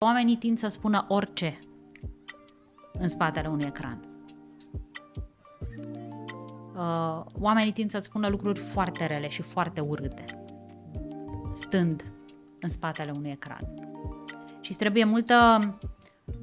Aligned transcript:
Oamenii 0.00 0.36
tind 0.36 0.58
să 0.58 0.68
spună 0.68 1.04
orice 1.08 1.58
în 2.92 3.08
spatele 3.08 3.48
unui 3.48 3.64
ecran. 3.64 4.04
Uh, 6.76 7.24
oamenii 7.40 7.72
tind 7.72 7.90
să 7.90 7.98
spună 7.98 8.28
lucruri 8.28 8.58
foarte 8.58 9.06
rele 9.06 9.28
și 9.28 9.42
foarte 9.42 9.80
urâte, 9.80 10.44
stând 11.52 12.12
în 12.60 12.68
spatele 12.68 13.12
unui 13.16 13.30
ecran. 13.30 13.74
Și 14.60 14.74
trebuie 14.74 15.04
multă 15.04 15.34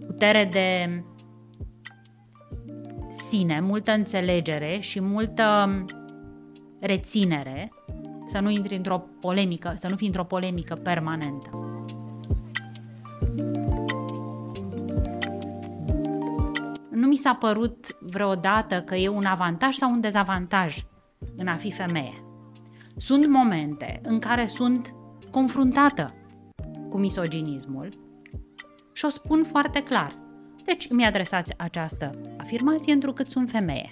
putere 0.06 0.50
de 0.52 1.04
sine, 3.10 3.60
multă 3.60 3.92
înțelegere 3.92 4.80
și 4.80 5.02
multă 5.02 5.86
reținere 6.80 7.74
să 8.26 8.40
nu 8.40 8.50
intri 8.50 8.76
într-o 8.76 9.00
polemică, 9.20 9.74
să 9.76 9.88
nu 9.88 9.96
fii 9.96 10.08
într-o 10.08 10.24
polemică 10.24 10.76
permanentă. 10.76 11.75
Nu 16.96 17.08
mi 17.08 17.16
s-a 17.16 17.34
părut 17.34 17.98
vreodată 18.00 18.82
că 18.82 18.96
e 18.96 19.08
un 19.08 19.26
avantaj 19.26 19.76
sau 19.76 19.92
un 19.92 20.00
dezavantaj 20.00 20.86
în 21.36 21.48
a 21.48 21.56
fi 21.56 21.72
femeie. 21.72 22.24
Sunt 22.98 23.28
momente 23.28 24.00
în 24.04 24.20
care 24.20 24.48
sunt 24.48 24.96
confruntată 25.32 26.14
cu 26.90 26.98
misoginismul 26.98 27.90
și 28.94 29.06
o 29.06 29.10
spun 29.10 29.44
foarte 29.44 29.84
clar. 29.84 30.18
Deci 30.66 30.92
mi 30.92 31.06
adresați 31.06 31.54
această 31.58 32.12
afirmație 32.38 32.94
întrucât 32.94 33.30
sunt 33.30 33.50
femeie. 33.50 33.90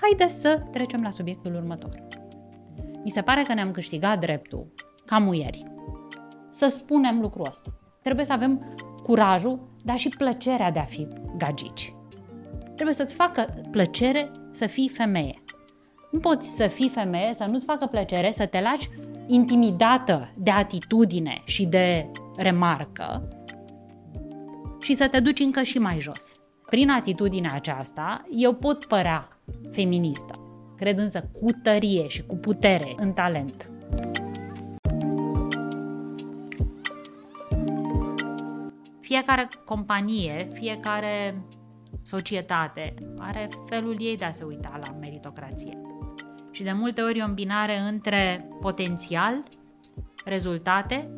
Haideți 0.00 0.40
să 0.40 0.62
trecem 0.70 1.02
la 1.02 1.10
subiectul 1.10 1.54
următor. 1.54 2.06
Mi 3.04 3.10
se 3.10 3.22
pare 3.22 3.42
că 3.42 3.54
ne-am 3.54 3.70
câștigat 3.70 4.20
dreptul, 4.20 4.66
ca 5.06 5.18
muieri, 5.18 5.64
să 6.50 6.68
spunem 6.68 7.20
lucrul 7.20 7.46
ăsta. 7.48 7.70
Trebuie 8.02 8.24
să 8.24 8.32
avem 8.32 8.76
curajul, 9.02 9.76
dar 9.84 9.96
și 9.96 10.08
plăcerea 10.08 10.70
de 10.70 10.78
a 10.78 10.84
fi 10.84 11.08
gagici. 11.36 11.92
Trebuie 12.78 12.98
să-ți 12.98 13.14
facă 13.14 13.50
plăcere 13.70 14.30
să 14.50 14.66
fii 14.66 14.88
femeie. 14.88 15.42
Nu 16.10 16.18
poți 16.18 16.56
să 16.56 16.66
fii 16.66 16.88
femeie, 16.88 17.34
să 17.34 17.44
nu-ți 17.50 17.64
facă 17.64 17.86
plăcere, 17.86 18.30
să 18.30 18.46
te 18.46 18.60
lași 18.60 18.88
intimidată 19.26 20.28
de 20.36 20.50
atitudine 20.50 21.42
și 21.44 21.66
de 21.66 22.10
remarcă 22.36 23.28
și 24.80 24.94
să 24.94 25.08
te 25.08 25.20
duci 25.20 25.40
încă 25.40 25.62
și 25.62 25.78
mai 25.78 26.00
jos. 26.00 26.36
Prin 26.70 26.90
atitudinea 26.90 27.52
aceasta, 27.54 28.24
eu 28.30 28.54
pot 28.54 28.84
părea 28.84 29.40
feministă, 29.72 30.34
cred 30.76 30.98
însă 30.98 31.30
cu 31.32 31.50
tărie 31.62 32.08
și 32.08 32.22
cu 32.26 32.36
putere 32.36 32.94
în 32.96 33.12
talent. 33.12 33.70
Fiecare 39.00 39.48
companie, 39.64 40.48
fiecare 40.52 41.42
societate 42.08 42.94
are 43.18 43.48
felul 43.66 43.96
ei 44.00 44.16
de 44.16 44.24
a 44.24 44.30
se 44.30 44.44
uita 44.44 44.78
la 44.84 44.96
meritocrație. 45.00 45.78
Și 46.50 46.62
de 46.62 46.72
multe 46.72 47.02
ori 47.02 47.18
e 47.18 47.22
o 47.22 47.26
îmbinare 47.26 47.78
între 47.78 48.48
potențial, 48.60 49.42
rezultate 50.24 51.10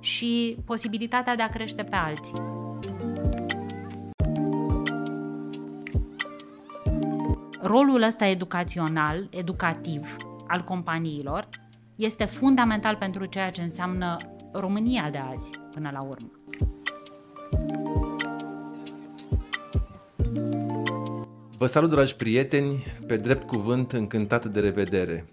și 0.00 0.56
posibilitatea 0.64 1.36
de 1.36 1.42
a 1.42 1.48
crește 1.48 1.84
pe 1.84 1.96
alții. 1.96 2.34
Rolul 7.60 8.02
ăsta 8.02 8.26
educațional, 8.26 9.28
educativ 9.30 10.16
al 10.46 10.64
companiilor 10.64 11.48
este 11.96 12.24
fundamental 12.24 12.96
pentru 12.96 13.24
ceea 13.24 13.50
ce 13.50 13.62
înseamnă 13.62 14.16
România 14.52 15.10
de 15.10 15.18
azi, 15.18 15.50
până 15.72 15.90
la 15.92 16.00
urmă. 16.00 16.35
Vă 21.58 21.66
salut, 21.66 21.90
dragi 21.90 22.16
prieteni, 22.16 22.84
pe 23.06 23.16
drept 23.16 23.46
cuvânt 23.46 23.92
încântat 23.92 24.44
de 24.44 24.60
revedere. 24.60 25.26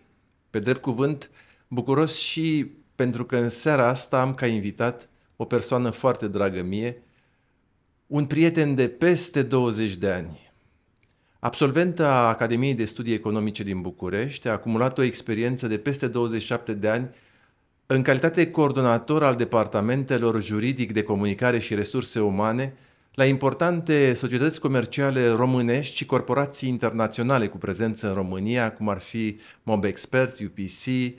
Pe 0.49 0.59
drept 0.59 0.81
cuvânt 0.81 1.29
bucuros 1.67 2.17
și 2.17 2.71
pentru 2.95 3.25
că 3.25 3.37
în 3.37 3.49
seara 3.49 3.87
asta 3.87 4.21
am 4.21 4.33
ca 4.33 4.45
invitat 4.45 5.09
o 5.35 5.45
persoană 5.45 5.89
foarte 5.89 6.27
dragă 6.27 6.61
mie, 6.61 7.03
un 8.07 8.25
prieten 8.25 8.75
de 8.75 8.87
peste 8.87 9.41
20 9.41 9.95
de 9.95 10.09
ani. 10.09 10.51
Absolventă 11.39 12.05
a 12.05 12.27
Academiei 12.27 12.73
de 12.73 12.85
Studii 12.85 13.13
Economice 13.13 13.63
din 13.63 13.81
București, 13.81 14.47
a 14.47 14.51
acumulat 14.51 14.97
o 14.97 15.01
experiență 15.01 15.67
de 15.67 15.77
peste 15.77 16.07
27 16.07 16.73
de 16.73 16.89
ani 16.89 17.09
în 17.85 18.01
calitate 18.01 18.51
coordonator 18.51 19.23
al 19.23 19.35
departamentelor 19.35 20.41
juridic 20.41 20.93
de 20.93 21.03
comunicare 21.03 21.59
și 21.59 21.75
resurse 21.75 22.19
umane 22.19 22.73
la 23.13 23.25
importante 23.25 24.13
societăți 24.13 24.59
comerciale 24.59 25.29
românești 25.29 25.95
și 25.95 26.05
corporații 26.05 26.69
internaționale 26.69 27.47
cu 27.47 27.57
prezență 27.57 28.07
în 28.07 28.13
România, 28.13 28.73
cum 28.73 28.89
ar 28.89 28.99
fi 28.99 29.39
Mobexpert, 29.63 30.39
UPC, 30.39 31.13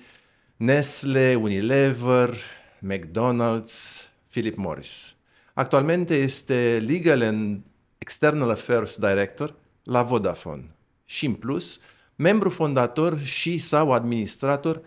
Nestle, 0.56 1.34
Unilever, 1.34 2.34
McDonald's, 2.78 4.02
Philip 4.28 4.56
Morris. 4.56 5.14
Actualmente 5.52 6.14
este 6.14 6.82
Legal 6.86 7.22
and 7.22 7.60
External 7.98 8.50
Affairs 8.50 8.96
Director 8.96 9.54
la 9.82 10.02
Vodafone 10.02 10.74
și, 11.04 11.26
în 11.26 11.34
plus, 11.34 11.80
membru 12.16 12.50
fondator 12.50 13.18
și 13.18 13.58
sau 13.58 13.92
administrator 13.92 14.82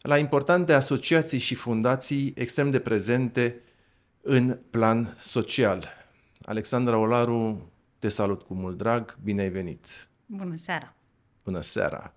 la 0.00 0.18
importante 0.18 0.72
asociații 0.72 1.38
și 1.38 1.54
fundații 1.54 2.32
extrem 2.36 2.70
de 2.70 2.78
prezente 2.78 3.60
în 4.22 4.58
plan 4.70 5.16
social. 5.20 6.01
Alexandra 6.44 6.96
Olaru, 6.96 7.70
te 7.98 8.08
salut 8.08 8.42
cu 8.42 8.54
mult 8.54 8.76
drag, 8.76 9.18
bine 9.22 9.42
ai 9.42 9.48
venit! 9.48 10.08
Bună 10.26 10.56
seara! 10.56 10.94
Bună 11.44 11.60
seara! 11.60 12.12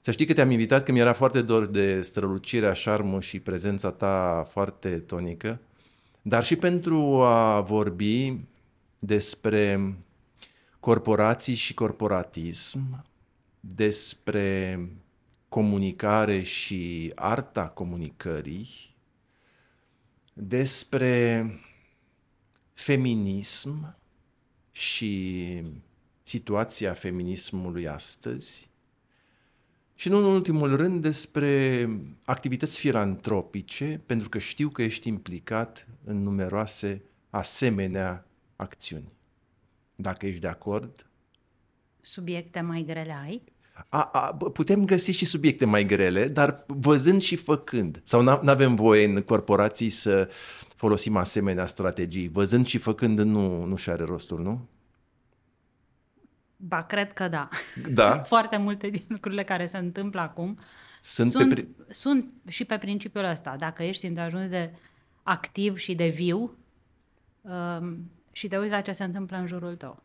Să 0.00 0.10
știi 0.10 0.26
că 0.26 0.32
te-am 0.32 0.50
invitat 0.50 0.84
că 0.84 0.92
mi-era 0.92 1.12
foarte 1.12 1.42
dor 1.42 1.66
de 1.66 2.02
strălucirea, 2.02 2.72
șarmul 2.72 3.20
și 3.20 3.40
prezența 3.40 3.90
ta 3.90 4.46
foarte 4.50 4.98
tonică, 4.98 5.60
dar 6.22 6.44
și 6.44 6.56
pentru 6.56 7.22
a 7.22 7.60
vorbi 7.60 8.40
despre 8.98 9.94
corporații 10.80 11.54
și 11.54 11.74
corporatism, 11.74 13.04
despre 13.60 14.80
comunicare 15.48 16.42
și 16.42 17.12
arta 17.14 17.68
comunicării, 17.68 18.68
despre 20.32 21.44
feminism 22.78 23.96
și 24.70 25.62
situația 26.22 26.92
feminismului 26.92 27.88
astăzi 27.88 28.70
și 29.94 30.08
nu 30.08 30.18
în 30.18 30.24
ultimul 30.24 30.76
rând 30.76 31.02
despre 31.02 31.88
activități 32.24 32.78
filantropice, 32.78 34.00
pentru 34.06 34.28
că 34.28 34.38
știu 34.38 34.68
că 34.68 34.82
ești 34.82 35.08
implicat 35.08 35.88
în 36.04 36.22
numeroase 36.22 37.02
asemenea 37.30 38.26
acțiuni. 38.56 39.12
Dacă 39.94 40.26
ești 40.26 40.40
de 40.40 40.48
acord? 40.48 41.06
Subiecte 42.00 42.60
mai 42.60 42.82
grele 42.82 43.12
ai? 43.12 43.42
A, 43.88 44.02
a, 44.02 44.34
putem 44.52 44.84
găsi 44.84 45.10
și 45.10 45.24
subiecte 45.24 45.64
mai 45.64 45.84
grele, 45.84 46.28
dar 46.28 46.64
văzând 46.66 47.22
și 47.22 47.36
făcând. 47.36 48.00
Sau 48.04 48.22
nu 48.22 48.40
avem 48.44 48.74
voie 48.74 49.04
în 49.04 49.22
corporații 49.22 49.90
să 49.90 50.30
folosim 50.76 51.16
asemenea 51.16 51.66
strategii. 51.66 52.28
Văzând 52.28 52.66
și 52.66 52.78
făcând 52.78 53.18
nu, 53.18 53.64
nu 53.64 53.76
și 53.76 53.90
are 53.90 54.04
rostul, 54.04 54.42
nu? 54.42 54.68
Ba, 56.56 56.82
cred 56.82 57.12
că 57.12 57.28
da. 57.28 57.48
Da? 57.92 58.18
Foarte 58.34 58.56
multe 58.56 58.88
din 58.88 59.04
lucrurile 59.08 59.44
care 59.44 59.66
se 59.66 59.78
întâmplă 59.78 60.20
acum 60.20 60.58
sunt, 61.00 61.30
sunt, 61.30 61.54
pe, 61.54 61.68
sunt 61.88 62.32
și 62.48 62.64
pe 62.64 62.78
principiul 62.78 63.24
ăsta. 63.24 63.56
Dacă 63.58 63.82
ești 63.82 64.06
îndeajuns 64.06 64.48
de 64.48 64.74
activ 65.22 65.76
și 65.76 65.94
de 65.94 66.08
viu 66.08 66.56
um, 67.40 68.10
și 68.32 68.48
te 68.48 68.58
uiți 68.58 68.72
la 68.72 68.80
ce 68.80 68.92
se 68.92 69.04
întâmplă 69.04 69.36
în 69.36 69.46
jurul 69.46 69.76
tău. 69.76 70.02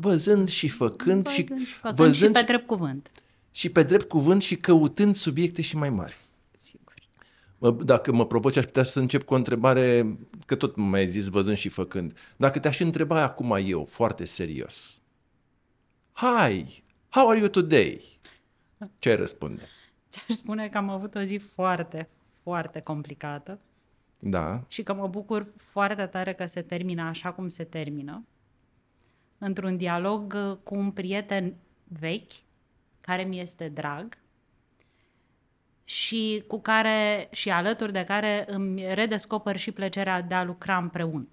Văzând 0.00 0.48
și 0.48 0.68
făcând, 0.68 1.28
văzând 1.28 1.58
și, 1.58 1.64
și, 1.64 1.72
făcând 1.72 1.96
văzând 1.96 2.36
și 2.36 2.42
pe 2.42 2.46
drept 2.46 2.66
cuvânt. 2.66 3.10
Și 3.50 3.68
pe 3.68 3.82
drept 3.82 4.08
cuvânt 4.08 4.42
și 4.42 4.56
căutând 4.56 5.14
subiecte 5.14 5.62
și 5.62 5.76
mai 5.76 5.90
mari. 5.90 6.16
Sigur. 6.50 6.94
Dacă 7.84 8.12
mă 8.12 8.26
provoci, 8.26 8.56
aș 8.56 8.64
putea 8.64 8.82
să 8.82 9.00
încep 9.00 9.22
cu 9.22 9.34
o 9.34 9.36
întrebare, 9.36 10.16
că 10.46 10.54
tot 10.54 10.76
mai 10.76 11.00
ai 11.00 11.08
zis 11.08 11.28
văzând 11.28 11.56
și 11.56 11.68
făcând. 11.68 12.18
Dacă 12.36 12.58
te-aș 12.58 12.80
întreba 12.80 13.22
acum 13.22 13.56
eu, 13.64 13.84
foarte 13.84 14.24
serios. 14.24 15.02
Hi, 16.12 16.82
how 17.08 17.28
are 17.28 17.38
you 17.38 17.48
today? 17.48 18.18
Ce 18.98 19.08
ai 19.08 19.16
răspunde? 19.16 19.62
Ți-aș 20.10 20.36
spune 20.36 20.68
că 20.68 20.78
am 20.78 20.88
avut 20.88 21.14
o 21.14 21.22
zi 21.22 21.36
foarte, 21.36 22.08
foarte 22.42 22.80
complicată. 22.80 23.58
Da. 24.18 24.62
Și 24.68 24.82
că 24.82 24.94
mă 24.94 25.06
bucur 25.06 25.46
foarte 25.56 26.06
tare 26.06 26.32
că 26.32 26.46
se 26.46 26.62
termină 26.62 27.02
așa 27.02 27.32
cum 27.32 27.48
se 27.48 27.64
termină. 27.64 28.24
Într-un 29.38 29.76
dialog 29.76 30.34
uh, 30.36 30.56
cu 30.62 30.74
un 30.74 30.90
prieten 30.90 31.54
vechi, 31.84 32.32
care 33.00 33.22
mi 33.22 33.40
este 33.40 33.68
drag, 33.68 34.18
și 35.88 36.44
cu 36.46 36.60
care 36.60 37.28
și 37.32 37.50
alături 37.50 37.92
de 37.92 38.04
care 38.04 38.44
îmi 38.46 38.94
redescoper 38.94 39.56
și 39.56 39.72
plăcerea 39.72 40.20
de 40.20 40.34
a 40.34 40.44
lucra 40.44 40.76
împreună. 40.76 41.28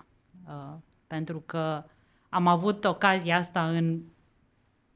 Uh, 0.47 0.73
pentru 1.07 1.43
că 1.45 1.83
am 2.29 2.47
avut 2.47 2.85
ocazia 2.85 3.37
asta 3.37 3.69
în 3.69 4.01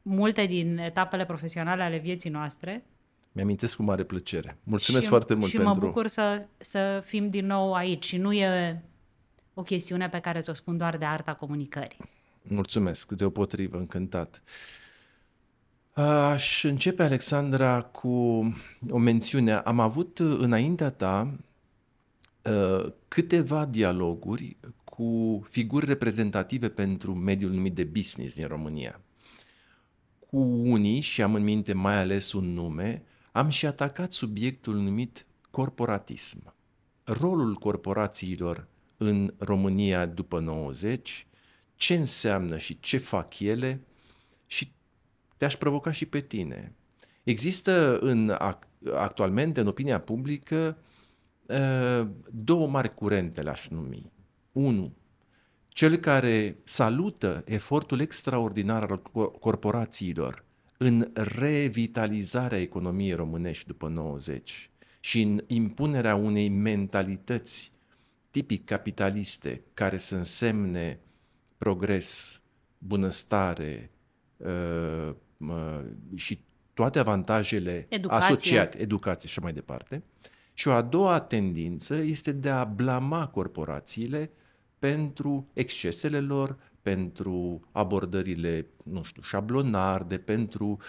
multe 0.01 0.45
din 0.45 0.77
etapele 0.77 1.25
profesionale 1.25 1.83
ale 1.83 1.97
vieții 1.97 2.29
noastre. 2.29 2.83
Mi-amintesc 3.31 3.75
cu 3.75 3.83
mare 3.83 4.03
plăcere. 4.03 4.57
Mulțumesc 4.63 5.03
și, 5.03 5.09
foarte 5.09 5.33
mult 5.33 5.49
și 5.49 5.55
pentru... 5.55 5.73
Și 5.73 5.79
mă 5.79 5.85
bucur 5.85 6.07
să, 6.07 6.45
să 6.57 7.01
fim 7.05 7.29
din 7.29 7.45
nou 7.45 7.73
aici. 7.73 8.05
Și 8.05 8.17
nu 8.17 8.33
e 8.33 8.81
o 9.53 9.61
chestiune 9.61 10.09
pe 10.09 10.19
care 10.19 10.39
ți-o 10.39 10.53
spun 10.53 10.77
doar 10.77 10.97
de 10.97 11.05
arta 11.05 11.33
comunicării. 11.33 11.97
Mulțumesc, 12.41 13.11
deopotrivă, 13.11 13.77
încântat. 13.77 14.43
Aș 15.93 16.63
începe, 16.63 17.03
Alexandra, 17.03 17.81
cu 17.81 18.09
o 18.89 18.97
mențiune. 18.97 19.53
Am 19.53 19.79
avut 19.79 20.19
înaintea 20.19 20.89
ta 20.89 21.37
uh, 22.43 22.91
câteva 23.07 23.65
dialoguri 23.65 24.57
cu 24.83 25.43
figuri 25.49 25.85
reprezentative 25.85 26.69
pentru 26.69 27.13
mediul 27.13 27.51
numit 27.51 27.75
de 27.75 27.83
business 27.83 28.35
din 28.35 28.47
România. 28.47 29.01
Cu 30.19 30.37
unii, 30.63 30.99
și 30.99 31.21
am 31.21 31.35
în 31.35 31.43
minte 31.43 31.73
mai 31.73 31.97
ales 31.97 32.33
un 32.33 32.53
nume, 32.53 33.03
am 33.31 33.49
și 33.49 33.65
atacat 33.65 34.11
subiectul 34.11 34.75
numit 34.75 35.25
corporatism. 35.51 36.53
Rolul 37.03 37.55
corporațiilor 37.55 38.67
în 38.97 39.33
România 39.37 40.05
după 40.05 40.39
90, 40.39 41.27
ce 41.79 41.95
înseamnă 41.95 42.57
și 42.57 42.79
ce 42.79 42.97
fac 42.97 43.39
ele 43.39 43.81
și 44.45 44.71
te-aș 45.37 45.55
provoca 45.55 45.91
și 45.91 46.05
pe 46.05 46.19
tine. 46.19 46.73
Există 47.23 47.99
în, 47.99 48.35
actualmente 48.93 49.59
în 49.59 49.67
opinia 49.67 49.99
publică 49.99 50.77
ă, 51.49 52.07
două 52.31 52.67
mari 52.67 52.93
curente, 52.93 53.41
le-aș 53.41 53.67
numi. 53.67 54.11
Unu, 54.51 54.93
cel 55.67 55.97
care 55.97 56.57
salută 56.63 57.43
efortul 57.45 57.99
extraordinar 57.99 58.83
al 58.83 59.01
corporațiilor 59.39 60.45
în 60.77 61.11
revitalizarea 61.13 62.61
economiei 62.61 63.13
românești 63.13 63.67
după 63.67 63.87
90 63.87 64.69
și 64.99 65.21
în 65.21 65.43
impunerea 65.47 66.15
unei 66.15 66.49
mentalități 66.49 67.71
tipic 68.31 68.65
capitaliste 68.65 69.61
care 69.73 69.97
să 69.97 70.15
însemne 70.15 70.99
progres, 71.59 72.41
bunăstare 72.77 73.91
uh, 74.37 75.13
uh, 75.37 75.81
și 76.15 76.39
toate 76.73 76.99
avantajele 76.99 77.85
educație. 77.89 78.27
asociate, 78.27 78.79
educație 78.79 79.29
și 79.29 79.39
mai 79.39 79.53
departe. 79.53 80.03
Și 80.53 80.67
o 80.67 80.71
a 80.71 80.81
doua 80.81 81.19
tendință 81.19 81.95
este 81.95 82.31
de 82.31 82.49
a 82.49 82.63
blama 82.63 83.27
corporațiile 83.27 84.31
pentru 84.79 85.47
excesele 85.53 86.19
lor, 86.19 86.57
pentru 86.81 87.67
abordările, 87.71 88.67
nu 88.83 89.03
știu, 89.03 89.21
șablonarde, 89.21 90.17
pentru 90.17 90.79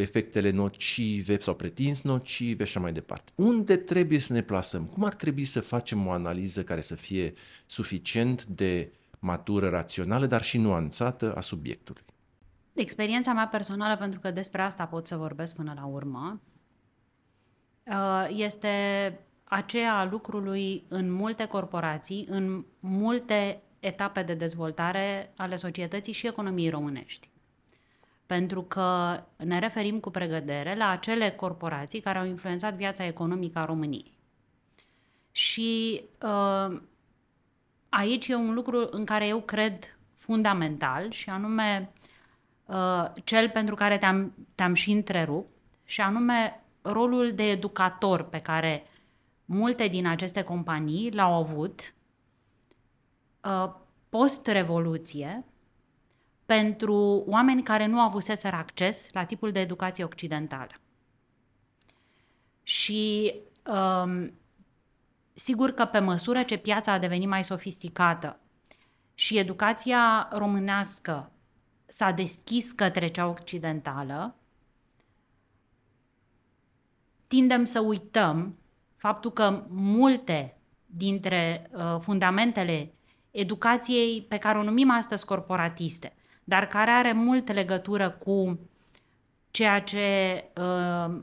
efectele 0.00 0.50
nocive 0.50 1.38
sau 1.38 1.54
pretins 1.54 2.02
nocive 2.02 2.64
și 2.64 2.70
așa 2.70 2.80
mai 2.80 2.92
departe. 2.92 3.32
Unde 3.34 3.76
trebuie 3.76 4.18
să 4.18 4.32
ne 4.32 4.42
plasăm? 4.42 4.86
Cum 4.86 5.04
ar 5.04 5.14
trebui 5.14 5.44
să 5.44 5.60
facem 5.60 6.06
o 6.06 6.10
analiză 6.10 6.64
care 6.64 6.80
să 6.80 6.94
fie 6.94 7.34
suficient 7.66 8.44
de 8.44 8.92
matură, 9.18 9.68
rațională, 9.68 10.26
dar 10.26 10.42
și 10.42 10.58
nuanțată 10.58 11.34
a 11.34 11.40
subiectului? 11.40 12.02
Experiența 12.74 13.32
mea 13.32 13.46
personală, 13.46 13.96
pentru 13.96 14.20
că 14.20 14.30
despre 14.30 14.62
asta 14.62 14.86
pot 14.86 15.06
să 15.06 15.16
vorbesc 15.16 15.54
până 15.54 15.72
la 15.76 15.84
urmă, 15.84 16.40
uh, 17.86 18.28
este 18.28 18.68
aceea 19.44 19.98
a 19.98 20.04
lucrului 20.04 20.84
în 20.88 21.12
multe 21.12 21.44
corporații, 21.44 22.26
în 22.30 22.64
multe 22.80 23.62
etape 23.80 24.22
de 24.22 24.34
dezvoltare 24.34 25.32
ale 25.36 25.56
societății 25.56 26.12
și 26.12 26.26
economiei 26.26 26.70
românești 26.70 27.30
pentru 28.28 28.62
că 28.62 29.20
ne 29.36 29.58
referim 29.58 30.00
cu 30.00 30.10
pregădere 30.10 30.76
la 30.76 30.88
acele 30.88 31.30
corporații 31.30 32.00
care 32.00 32.18
au 32.18 32.24
influențat 32.24 32.74
viața 32.74 33.06
economică 33.06 33.58
a 33.58 33.64
României. 33.64 34.18
Și 35.30 36.02
uh, 36.22 36.80
aici 37.88 38.28
e 38.28 38.34
un 38.34 38.54
lucru 38.54 38.88
în 38.90 39.04
care 39.04 39.26
eu 39.26 39.40
cred 39.40 39.98
fundamental 40.16 41.10
și 41.10 41.30
anume 41.30 41.92
uh, 42.64 43.04
cel 43.24 43.50
pentru 43.50 43.74
care 43.74 43.98
te-am, 43.98 44.34
te-am 44.54 44.74
și 44.74 44.90
întrerupt 44.90 45.56
și 45.84 46.00
anume 46.00 46.62
rolul 46.82 47.32
de 47.34 47.50
educator 47.50 48.22
pe 48.22 48.40
care 48.40 48.84
multe 49.44 49.86
din 49.88 50.06
aceste 50.06 50.42
companii 50.42 51.12
l-au 51.12 51.34
avut 51.34 51.94
uh, 53.44 53.74
post-revoluție 54.08 55.44
pentru 56.46 57.24
oameni 57.26 57.62
care 57.62 57.86
nu 57.86 58.00
avuseseră 58.00 58.56
acces 58.56 59.08
la 59.12 59.24
tipul 59.24 59.52
de 59.52 59.60
educație 59.60 60.04
occidentală. 60.04 60.72
Și 62.62 63.34
um, 63.66 64.32
sigur 65.38 65.70
că 65.70 65.84
pe 65.84 65.98
măsură 65.98 66.42
ce 66.42 66.56
piața 66.56 66.92
a 66.92 66.98
devenit 66.98 67.28
mai 67.28 67.44
sofisticată 67.44 68.40
și 69.14 69.38
educația 69.38 70.28
românească 70.32 71.30
s-a 71.86 72.10
deschis 72.10 72.72
către 72.72 73.06
cea 73.06 73.26
occidentală, 73.26 74.36
tindem 77.26 77.64
să 77.64 77.80
uităm 77.80 78.58
faptul 78.96 79.30
că 79.30 79.66
multe 79.68 80.56
dintre 80.86 81.70
uh, 81.72 81.96
fundamentele 82.00 82.94
educației 83.30 84.22
pe 84.22 84.38
care 84.38 84.58
o 84.58 84.62
numim 84.62 84.90
astăzi 84.90 85.24
corporatiste, 85.24 86.14
dar 86.44 86.66
care 86.66 86.90
are 86.90 87.12
mult 87.12 87.52
legătură 87.52 88.10
cu 88.10 88.58
ceea 89.50 89.82
ce 89.82 90.44
uh, 90.56 91.20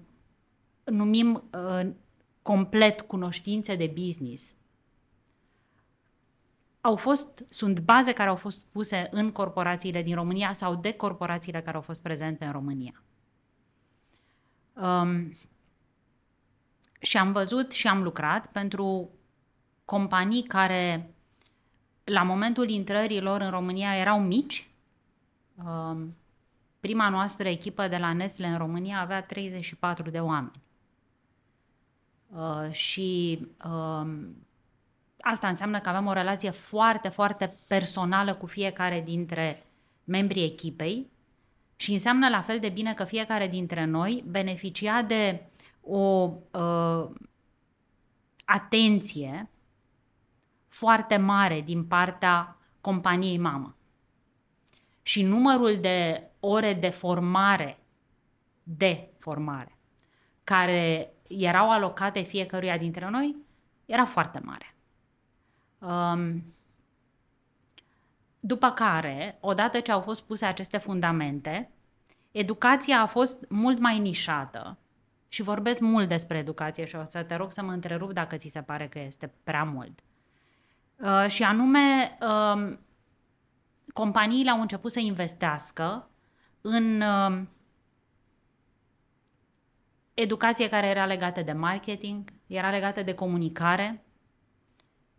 numim 0.83 1.43
uh, 1.53 1.89
complet 2.45 3.01
cunoștințe 3.01 3.75
de 3.75 3.93
business. 3.95 4.53
Au 6.81 6.95
fost, 6.95 7.43
sunt 7.49 7.79
baze 7.79 8.13
care 8.13 8.29
au 8.29 8.35
fost 8.35 8.63
puse 8.71 9.07
în 9.11 9.31
corporațiile 9.31 10.01
din 10.01 10.15
România 10.15 10.53
sau 10.53 10.75
de 10.75 10.91
corporațiile 10.91 11.61
care 11.61 11.75
au 11.75 11.81
fost 11.81 12.01
prezente 12.01 12.45
în 12.45 12.51
România. 12.51 13.03
Um, 14.73 15.33
și 17.01 17.17
am 17.17 17.31
văzut 17.31 17.71
și 17.71 17.87
am 17.87 18.03
lucrat 18.03 18.47
pentru 18.47 19.09
companii 19.85 20.43
care 20.43 21.13
la 22.03 22.23
momentul 22.23 22.69
intrării 22.69 23.21
lor 23.21 23.41
în 23.41 23.49
România 23.49 23.97
erau 23.97 24.21
mici, 24.21 24.69
Um, 25.63 26.15
prima 26.79 27.09
noastră 27.09 27.47
echipă 27.47 27.87
de 27.87 27.97
la 27.97 28.13
Nestle 28.13 28.47
în 28.47 28.57
România 28.57 28.99
avea 28.99 29.23
34 29.23 30.09
de 30.09 30.19
oameni. 30.19 30.64
Uh, 32.27 32.71
și 32.71 33.39
um, 33.65 34.35
asta 35.19 35.47
înseamnă 35.47 35.79
că 35.79 35.89
aveam 35.89 36.05
o 36.05 36.13
relație 36.13 36.49
foarte, 36.49 37.09
foarte 37.09 37.57
personală 37.67 38.35
cu 38.35 38.45
fiecare 38.45 39.01
dintre 39.01 39.65
membrii 40.03 40.43
echipei 40.43 41.11
și 41.75 41.91
înseamnă 41.91 42.29
la 42.29 42.41
fel 42.41 42.59
de 42.59 42.69
bine 42.69 42.93
că 42.93 43.03
fiecare 43.03 43.47
dintre 43.47 43.85
noi 43.85 44.23
beneficia 44.27 45.01
de 45.01 45.45
o 45.81 46.31
uh, 46.51 47.09
atenție 48.45 49.49
foarte 50.67 51.17
mare 51.17 51.61
din 51.61 51.85
partea 51.85 52.57
companiei 52.81 53.37
mamă. 53.37 53.75
Și 55.01 55.23
numărul 55.23 55.77
de 55.81 56.29
ore 56.39 56.73
de 56.73 56.89
formare, 56.89 57.79
de 58.63 59.09
formare, 59.19 59.77
care 60.43 61.14
erau 61.27 61.71
alocate 61.71 62.21
fiecăruia 62.21 62.77
dintre 62.77 63.09
noi, 63.09 63.35
era 63.85 64.05
foarte 64.05 64.41
mare. 64.43 64.75
Um, 65.79 66.43
după 68.39 68.71
care, 68.71 69.37
odată 69.39 69.79
ce 69.79 69.91
au 69.91 70.01
fost 70.01 70.23
puse 70.23 70.45
aceste 70.45 70.77
fundamente, 70.77 71.71
educația 72.31 73.01
a 73.01 73.05
fost 73.05 73.45
mult 73.49 73.79
mai 73.79 73.99
nișată 73.99 74.77
și 75.27 75.41
vorbesc 75.41 75.79
mult 75.79 76.07
despre 76.07 76.37
educație 76.37 76.85
și 76.85 76.95
o 76.95 77.03
să 77.09 77.23
te 77.23 77.35
rog 77.35 77.51
să 77.51 77.61
mă 77.61 77.71
întrerup 77.71 78.13
dacă 78.13 78.35
ți 78.35 78.47
se 78.47 78.61
pare 78.61 78.87
că 78.87 78.99
este 78.99 79.33
prea 79.43 79.63
mult. 79.63 79.99
Uh, 80.95 81.25
și 81.27 81.43
anume, 81.43 82.15
uh, 82.21 82.77
companiile 83.93 84.49
au 84.49 84.61
început 84.61 84.91
să 84.91 84.99
investească 84.99 86.09
în 86.61 87.01
uh, 87.01 87.41
educație 90.15 90.69
care 90.69 90.87
era 90.87 91.05
legată 91.05 91.41
de 91.41 91.51
marketing, 91.51 92.33
era 92.47 92.69
legată 92.69 93.03
de 93.03 93.13
comunicare. 93.13 94.05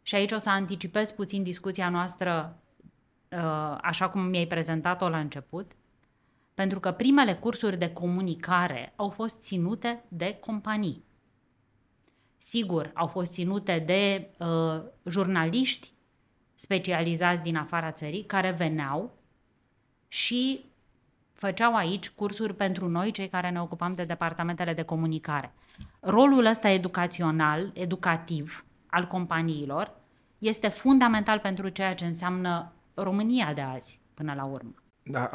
Și 0.03 0.15
aici 0.15 0.33
o 0.33 0.39
să 0.39 0.51
anticipez 0.51 1.11
puțin 1.11 1.43
discuția 1.43 1.89
noastră 1.89 2.63
uh, 3.31 3.77
așa 3.81 4.09
cum 4.09 4.21
mi-ai 4.21 4.47
prezentat-o 4.47 5.09
la 5.09 5.19
început, 5.19 5.73
pentru 6.55 6.81
că 6.81 6.93
primele 6.93 7.35
cursuri 7.35 7.79
de 7.79 7.93
comunicare 7.93 8.93
au 8.97 9.09
fost 9.09 9.41
ținute 9.41 10.05
de 10.09 10.37
companii. 10.41 11.05
Sigur, 12.37 12.91
au 12.95 13.07
fost 13.07 13.33
ținute 13.33 13.79
de 13.79 14.31
uh, 14.39 14.83
jurnaliști 15.05 15.93
specializați 16.55 17.43
din 17.43 17.57
afara 17.57 17.93
țării 17.93 18.25
care 18.25 18.51
veneau 18.51 19.19
și 20.09 20.66
făceau 21.37 21.75
aici 21.75 22.11
cursuri 22.11 22.55
pentru 22.55 22.89
noi, 22.89 23.11
cei 23.11 23.29
care 23.29 23.51
ne 23.51 23.61
ocupam 23.61 23.93
de 23.93 24.05
departamentele 24.05 24.73
de 24.73 24.83
comunicare. 24.83 25.55
Rolul 26.01 26.45
ăsta 26.45 26.69
educațional, 26.69 27.71
educativ 27.75 28.65
al 28.87 29.07
companiilor 29.07 29.95
este 30.39 30.69
fundamental 30.69 31.39
pentru 31.39 31.69
ceea 31.69 31.95
ce 31.95 32.05
înseamnă 32.05 32.73
România 32.95 33.53
de 33.53 33.61
azi, 33.61 34.01
până 34.15 34.35
la 34.37 34.45
urmă. 34.45 34.75
Da, 35.03 35.31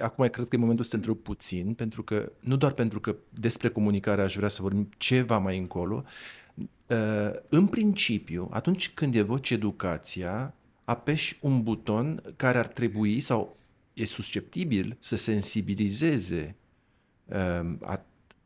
acum 0.00 0.26
cred 0.28 0.48
că 0.48 0.56
e 0.56 0.58
momentul 0.58 0.84
să 0.84 0.90
te 0.90 0.96
întreb 0.96 1.16
puțin, 1.16 1.74
pentru 1.74 2.02
că 2.02 2.32
nu 2.40 2.56
doar 2.56 2.72
pentru 2.72 3.00
că 3.00 3.16
despre 3.30 3.68
comunicare 3.68 4.22
aș 4.22 4.36
vrea 4.36 4.48
să 4.48 4.62
vorbim 4.62 4.88
ceva 4.96 5.38
mai 5.38 5.58
încolo. 5.58 6.04
Uh, 6.86 7.30
în 7.48 7.66
principiu, 7.66 8.48
atunci 8.52 8.94
când 8.94 9.14
evoci 9.14 9.50
educația, 9.50 10.54
apeși 10.84 11.38
un 11.40 11.62
buton 11.62 12.22
care 12.36 12.58
ar 12.58 12.66
trebui 12.66 13.20
sau 13.20 13.56
e 13.94 14.04
susceptibil 14.04 14.96
să 15.00 15.16
sensibilizeze 15.16 16.56
uh, 17.24 17.98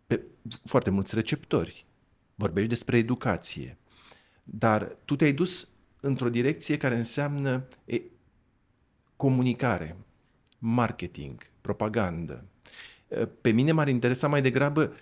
pe 0.07 0.23
foarte 0.65 0.91
mulți 0.91 1.15
receptori. 1.15 1.87
Vorbești 2.35 2.69
despre 2.69 2.97
educație. 2.97 3.79
Dar 4.45 4.97
tu 5.05 5.17
te-ai 5.17 5.33
dus 5.33 5.69
într-o 6.01 6.31
direcție 6.31 6.77
care 6.77 6.97
înseamnă 6.97 7.69
e, 7.85 8.03
comunicare, 9.17 9.97
marketing, 10.59 11.43
propagandă. 11.61 12.45
Pe 13.41 13.51
mine 13.51 13.73
m-ar 13.73 13.89
interesa 13.89 14.29
mai 14.29 14.43
degrabă 14.43 14.93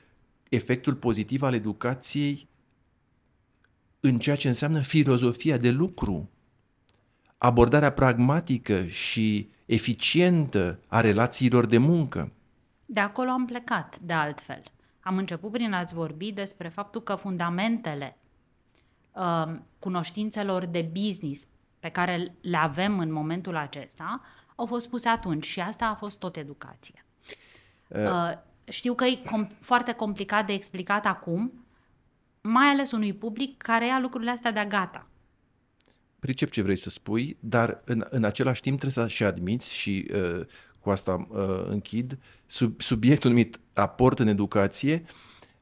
efectul 0.49 0.95
pozitiv 0.95 1.43
al 1.43 1.55
educației 1.55 2.49
în 4.01 4.19
ceea 4.19 4.37
ce 4.37 4.49
înseamnă 4.49 4.83
filozofia 4.83 5.57
de 5.57 5.71
lucru, 5.71 6.31
abordarea 7.39 7.93
pragmatică 7.93 8.85
și 8.85 9.49
eficientă 9.67 10.81
a 10.87 11.01
relațiilor 11.01 11.67
de 11.67 11.79
muncă. 11.79 12.33
De 12.87 13.01
acolo 13.01 13.31
am 13.31 13.45
plecat, 13.45 13.99
de 13.99 14.13
altfel. 14.13 14.63
Am 15.01 15.17
început 15.17 15.53
prin 15.53 15.73
a-ți 15.73 15.95
vorbi 15.95 16.33
despre 16.33 16.69
faptul 16.69 17.03
că 17.03 17.15
fundamentele 17.15 18.17
uh, 19.13 19.55
cunoștințelor 19.79 20.65
de 20.65 20.91
business 20.93 21.49
pe 21.81 21.89
care 21.89 22.35
le 22.41 22.57
avem 22.57 22.99
în 22.99 23.13
momentul 23.13 23.57
acesta 23.57 24.21
au 24.55 24.67
fost 24.67 24.89
puse 24.89 25.09
atunci 25.09 25.47
și 25.47 25.61
asta 25.61 25.87
a 25.87 25.95
fost 25.95 26.19
tot 26.19 26.37
educație. 26.37 27.05
Uh. 27.89 27.99
Uh, 27.99 28.33
știu 28.69 28.95
că 28.95 29.05
e 29.05 29.19
com- 29.21 29.59
foarte 29.61 29.93
complicat 29.93 30.47
de 30.47 30.53
explicat 30.53 31.07
acum, 31.07 31.67
mai 32.41 32.67
ales 32.67 32.91
unui 32.93 33.13
public 33.13 33.63
care 33.63 33.87
ia 33.87 33.99
lucrurile 33.99 34.31
astea 34.31 34.51
de 34.53 34.65
gata. 34.69 35.07
Pricep 36.27 36.51
ce 36.51 36.63
vrei 36.63 36.77
să 36.77 36.91
spui, 36.91 37.37
dar 37.41 37.83
în, 37.85 38.07
în 38.11 38.25
același 38.25 38.61
timp 38.61 38.79
trebuie 38.81 39.05
să 39.05 39.13
și 39.13 39.25
admiți 39.25 39.75
și 39.75 40.11
uh, 40.15 40.47
cu 40.81 40.91
asta 40.91 41.27
uh, 41.31 41.67
închid, 41.69 42.19
sub, 42.47 42.81
subiectul 42.81 43.31
numit 43.31 43.61
aport 43.73 44.19
în 44.19 44.27
educație, 44.27 45.05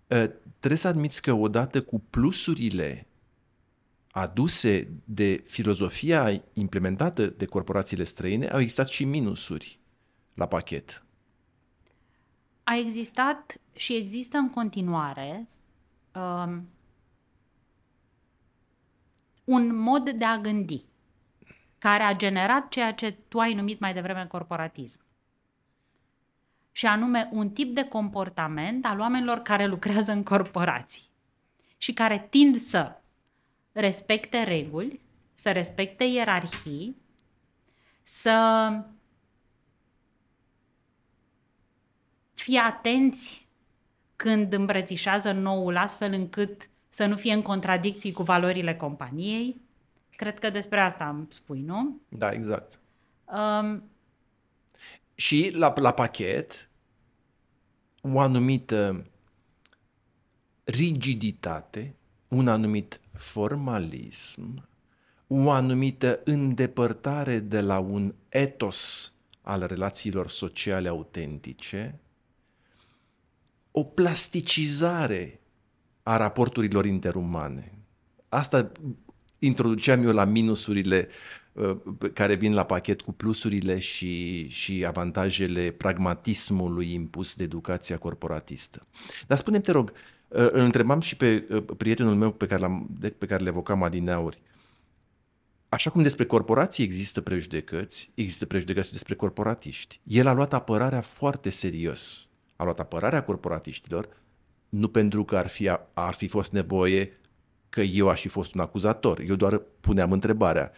uh, 0.06 0.25
trebuie 0.59 0.78
să 0.78 0.88
admiți 0.88 1.23
că 1.23 1.33
odată 1.33 1.83
cu 1.83 2.02
plusurile 2.11 3.06
aduse 4.11 4.88
de 5.04 5.42
filozofia 5.47 6.40
implementată 6.52 7.26
de 7.26 7.44
corporațiile 7.44 8.04
străine, 8.04 8.47
au 8.47 8.61
existat 8.61 8.88
și 8.88 9.04
minusuri 9.04 9.80
la 10.35 10.47
pachet. 10.47 11.04
A 12.62 12.76
existat 12.76 13.61
și 13.76 13.97
există 13.97 14.37
în 14.37 14.50
continuare 14.50 15.49
um, 16.14 16.68
un 19.44 19.76
mod 19.76 20.10
de 20.10 20.24
a 20.24 20.38
gândi 20.38 20.84
care 21.78 22.02
a 22.02 22.16
generat 22.16 22.68
ceea 22.68 22.92
ce 22.92 23.10
tu 23.28 23.38
ai 23.38 23.54
numit 23.54 23.80
mai 23.80 23.92
devreme 23.92 24.26
corporatism. 24.26 25.00
Și 26.72 26.86
anume 26.86 27.28
un 27.32 27.50
tip 27.50 27.74
de 27.74 27.84
comportament 27.84 28.84
al 28.84 29.00
oamenilor 29.00 29.38
care 29.38 29.66
lucrează 29.66 30.12
în 30.12 30.22
corporații 30.22 31.02
și 31.76 31.92
care 31.92 32.26
tind 32.30 32.56
să 32.56 33.00
respecte 33.72 34.42
reguli, 34.42 35.00
să 35.34 35.52
respecte 35.52 36.04
ierarhii, 36.04 36.96
să 38.02 38.68
fie 42.34 42.58
atenți 42.58 43.48
când 44.16 44.52
îmbrățișează 44.52 45.32
noul, 45.32 45.76
astfel 45.76 46.12
încât 46.12 46.68
să 46.94 47.06
nu 47.06 47.16
fie 47.16 47.32
în 47.32 47.42
contradicții 47.42 48.12
cu 48.12 48.22
valorile 48.22 48.74
companiei. 48.74 49.60
Cred 50.16 50.38
că 50.38 50.50
despre 50.50 50.80
asta 50.80 51.08
îmi 51.08 51.26
spui, 51.28 51.60
nu? 51.60 52.00
Da, 52.08 52.30
exact. 52.30 52.78
Um, 53.24 53.82
și 55.14 55.50
la, 55.54 55.72
la 55.76 55.92
pachet, 55.92 56.68
o 58.00 58.18
anumită 58.18 59.06
rigiditate, 60.64 61.94
un 62.28 62.48
anumit 62.48 63.00
formalism, 63.12 64.68
o 65.26 65.50
anumită 65.50 66.20
îndepărtare 66.24 67.38
de 67.38 67.60
la 67.60 67.78
un 67.78 68.14
etos 68.28 69.14
al 69.42 69.66
relațiilor 69.66 70.28
sociale 70.28 70.88
autentice, 70.88 71.98
o 73.70 73.84
plasticizare 73.84 75.38
a 76.04 76.16
raporturilor 76.16 76.87
interumane. 76.87 77.73
Asta 78.28 78.73
introduceam 79.38 80.06
eu 80.06 80.12
la 80.12 80.25
minusurile 80.25 81.08
uh, 81.52 81.76
care 82.12 82.34
vin 82.34 82.54
la 82.54 82.64
pachet 82.64 83.00
cu 83.00 83.12
plusurile 83.12 83.78
și, 83.78 84.49
și 84.49 84.84
avantajele 84.87 85.70
pragmatismului 85.70 86.92
impus 86.92 87.34
de 87.34 87.42
educația 87.42 87.99
corporatistă. 87.99 88.87
Dar 89.26 89.38
spune 89.38 89.61
te 89.61 89.73
rog, 89.73 89.92
uh, 90.28 90.49
îl 90.50 90.61
întrebam 90.61 91.00
și 91.00 91.16
pe 91.16 91.46
uh, 91.50 91.64
prietenul 91.76 92.14
meu 92.14 92.32
pe 92.32 92.46
care, 92.46 92.61
l-am, 92.61 92.88
pe 93.18 93.26
care 93.26 93.42
le 93.42 93.49
evocam 93.49 93.82
adineauri. 93.82 94.42
Așa 95.68 95.90
cum 95.90 96.02
despre 96.02 96.25
corporații 96.25 96.84
există 96.84 97.20
prejudecăți, 97.20 98.11
există 98.14 98.46
prejudecăți 98.46 98.92
despre 98.92 99.14
corporatiști. 99.14 100.00
El 100.02 100.26
a 100.26 100.32
luat 100.32 100.52
apărarea 100.52 101.00
foarte 101.00 101.50
serios. 101.50 102.28
A 102.56 102.64
luat 102.64 102.78
apărarea 102.78 103.25
corporatiștilor 103.25 104.08
nu 104.75 104.88
pentru 104.88 105.25
că 105.25 105.37
ar 105.37 105.47
fi, 105.47 105.71
ar 105.95 106.14
fi 106.14 106.28
fost 106.28 106.52
nevoie 106.52 107.19
că 107.69 107.81
eu 107.81 108.09
aș 108.09 108.21
fi 108.21 108.28
fost 108.28 108.54
un 108.54 108.61
acuzator. 108.61 109.21
Eu 109.21 109.35
doar 109.35 109.59
puneam 109.81 110.12
întrebarea. 110.12 110.73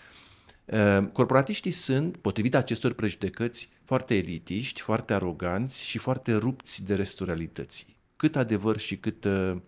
Ehm, 0.64 1.12
corporatiștii 1.12 1.70
sunt, 1.70 2.16
potrivit 2.16 2.54
acestor 2.54 2.92
prejudecăți, 2.92 3.68
foarte 3.84 4.16
elitiști, 4.16 4.80
foarte 4.80 5.14
aroganți 5.14 5.86
și 5.86 5.98
foarte 5.98 6.32
rupți 6.32 6.86
de 6.86 6.94
restul 6.94 7.26
realității. 7.26 7.96
Cât 8.16 8.36
adevăr 8.36 8.78
și 8.78 8.96
cât, 8.96 9.24
ă, 9.24 9.62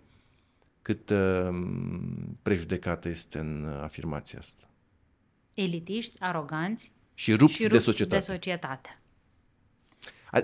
cât 0.82 1.10
ehm, 1.10 2.38
prejudecată 2.42 3.08
este 3.08 3.38
în 3.38 3.78
afirmația 3.82 4.38
asta. 4.38 4.68
Elitiști, 5.54 6.16
aroganți 6.18 6.92
și 7.14 7.34
rupți, 7.34 7.56
și 7.56 7.62
rupți 7.62 7.84
de 7.84 7.90
societate. 7.90 8.26
De 8.26 8.32
societate. 8.32 8.98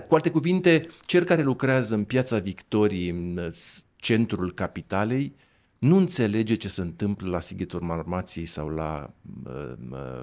Cu 0.07 0.15
alte 0.15 0.31
cuvinte, 0.31 0.81
cel 1.05 1.23
care 1.23 1.41
lucrează 1.41 1.95
în 1.95 2.03
piața 2.03 2.39
Victoriei, 2.39 3.09
în 3.09 3.49
centrul 3.95 4.51
capitalei, 4.51 5.35
nu 5.79 5.97
înțelege 5.97 6.55
ce 6.55 6.67
se 6.67 6.81
întâmplă 6.81 7.29
la 7.29 7.39
Sighetul 7.39 7.81
Marmației 7.81 8.45
sau 8.45 8.69
la 8.69 9.13
uh, 9.45 9.73
uh, 9.91 10.21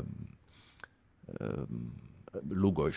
uh, 1.25 1.62
Lugoj. 2.49 2.97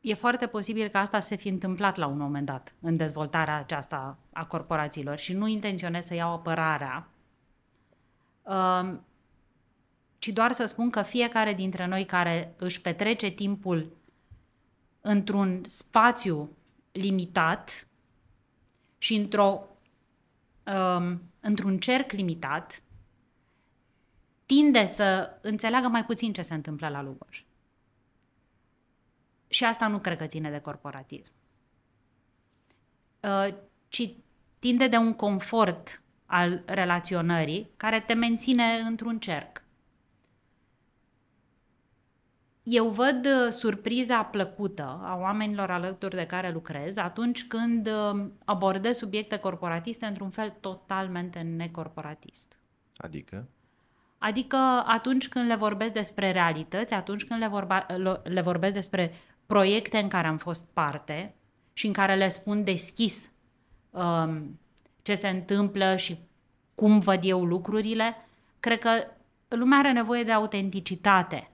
E 0.00 0.14
foarte 0.14 0.46
posibil 0.46 0.88
ca 0.88 0.98
asta 0.98 1.20
să 1.20 1.26
se 1.26 1.36
fi 1.36 1.48
întâmplat 1.48 1.96
la 1.96 2.06
un 2.06 2.18
moment 2.18 2.46
dat 2.46 2.74
în 2.80 2.96
dezvoltarea 2.96 3.58
aceasta 3.58 4.18
a 4.32 4.44
corporațiilor 4.44 5.18
și 5.18 5.32
nu 5.32 5.46
intenționez 5.46 6.04
să 6.04 6.14
iau 6.14 6.32
apărarea, 6.32 7.08
uh, 8.42 8.94
ci 10.18 10.28
doar 10.28 10.52
să 10.52 10.64
spun 10.64 10.90
că 10.90 11.02
fiecare 11.02 11.54
dintre 11.54 11.86
noi 11.86 12.04
care 12.04 12.54
își 12.56 12.80
petrece 12.80 13.28
timpul 13.28 13.96
într-un 15.00 15.62
spațiu 15.68 16.56
limitat 16.92 17.88
și 18.98 19.14
într-o, 19.14 19.68
um, 20.66 21.22
într-un 21.40 21.78
cerc 21.78 22.12
limitat, 22.12 22.82
tinde 24.46 24.86
să 24.86 25.38
înțeleagă 25.40 25.88
mai 25.88 26.04
puțin 26.04 26.32
ce 26.32 26.42
se 26.42 26.54
întâmplă 26.54 26.88
la 26.88 27.02
Lugoj. 27.02 27.44
Și 29.48 29.64
asta 29.64 29.86
nu 29.86 29.98
cred 29.98 30.18
că 30.18 30.26
ține 30.26 30.50
de 30.50 30.60
corporatism. 30.60 31.32
Uh, 33.20 33.54
ci 33.88 34.14
tinde 34.58 34.88
de 34.88 34.96
un 34.96 35.14
confort 35.14 36.02
al 36.26 36.62
relaționării 36.66 37.70
care 37.76 38.00
te 38.00 38.14
menține 38.14 38.64
într-un 38.64 39.18
cerc. 39.18 39.64
Eu 42.62 42.88
văd 42.88 43.26
uh, 43.26 43.52
surpriza 43.52 44.22
plăcută 44.22 45.00
a 45.02 45.16
oamenilor 45.20 45.70
alături 45.70 46.16
de 46.16 46.26
care 46.26 46.50
lucrez 46.50 46.96
atunci 46.96 47.46
când 47.46 47.86
uh, 47.86 48.26
abordez 48.44 48.96
subiecte 48.96 49.36
corporatiste 49.36 50.06
într-un 50.06 50.30
fel 50.30 50.56
totalmente 50.60 51.38
necorporatist. 51.38 52.58
Adică? 52.96 53.48
Adică 54.18 54.56
atunci 54.86 55.28
când 55.28 55.46
le 55.46 55.54
vorbesc 55.54 55.92
despre 55.92 56.32
realități, 56.32 56.94
atunci 56.94 57.24
când 57.24 57.40
le, 57.40 57.46
vorba, 57.46 57.86
le 58.22 58.40
vorbesc 58.40 58.74
despre 58.74 59.12
proiecte 59.46 59.98
în 59.98 60.08
care 60.08 60.26
am 60.26 60.36
fost 60.36 60.64
parte 60.72 61.34
și 61.72 61.86
în 61.86 61.92
care 61.92 62.14
le 62.14 62.28
spun 62.28 62.64
deschis 62.64 63.30
um, 63.90 64.60
ce 65.02 65.14
se 65.14 65.28
întâmplă 65.28 65.96
și 65.96 66.18
cum 66.74 66.98
văd 66.98 67.20
eu 67.22 67.44
lucrurile, 67.44 68.16
cred 68.60 68.78
că 68.78 68.90
lumea 69.48 69.78
are 69.78 69.92
nevoie 69.92 70.22
de 70.22 70.32
autenticitate, 70.32 71.49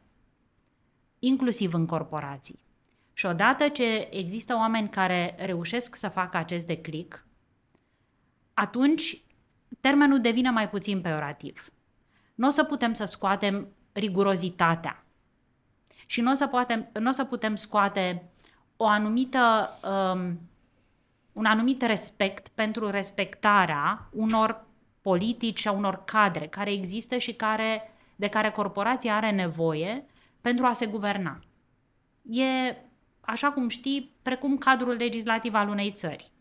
inclusiv 1.26 1.75
în 1.75 1.87
corporații. 1.87 2.59
Și 3.12 3.26
odată 3.26 3.68
ce 3.68 4.09
există 4.11 4.54
oameni 4.54 4.88
care 4.88 5.35
reușesc 5.38 5.95
să 5.95 6.09
facă 6.09 6.37
acest 6.37 6.66
declic, 6.66 7.26
atunci 8.54 9.25
termenul 9.80 10.21
devine 10.21 10.50
mai 10.50 10.68
puțin 10.68 11.00
peorativ. 11.00 11.71
Nu 12.35 12.47
o 12.47 12.50
să 12.50 12.64
putem 12.64 12.92
să 12.92 13.04
scoatem 13.04 13.68
rigurozitatea 13.92 15.04
și 16.06 16.21
nu 16.21 16.30
o 16.30 16.35
să, 16.35 16.47
putem, 16.47 16.88
nu 16.92 17.09
o 17.09 17.12
să 17.12 17.25
putem 17.25 17.54
scoate 17.54 18.30
o 18.76 18.87
anumită, 18.87 19.71
um, 19.85 20.40
un 21.33 21.45
anumit 21.45 21.83
respect 21.83 22.49
pentru 22.49 22.90
respectarea 22.90 24.09
unor 24.12 24.64
politici 25.00 25.59
și 25.59 25.68
a 25.68 25.73
unor 25.73 26.04
cadre 26.04 26.47
care 26.47 26.73
există 26.73 27.18
și 27.18 27.35
care, 27.35 27.92
de 28.16 28.28
care 28.28 28.50
corporația 28.50 29.16
are 29.16 29.30
nevoie 29.30 30.04
pentru 30.46 30.66
a 30.66 30.72
se 30.72 30.86
guverna. 30.86 31.40
E, 32.22 32.76
așa 33.20 33.52
cum 33.52 33.68
știi, 33.68 34.16
precum 34.22 34.58
cadrul 34.58 34.94
legislativ 34.94 35.54
al 35.54 35.68
unei 35.68 35.92
țări. 35.92 36.32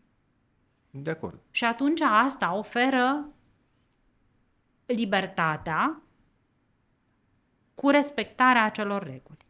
De 0.90 1.10
acord. 1.10 1.40
Și 1.50 1.64
atunci 1.64 2.00
asta 2.00 2.54
oferă 2.54 3.28
libertatea 4.84 6.02
cu 7.74 7.88
respectarea 7.88 8.64
acelor 8.64 9.02
reguli. 9.02 9.46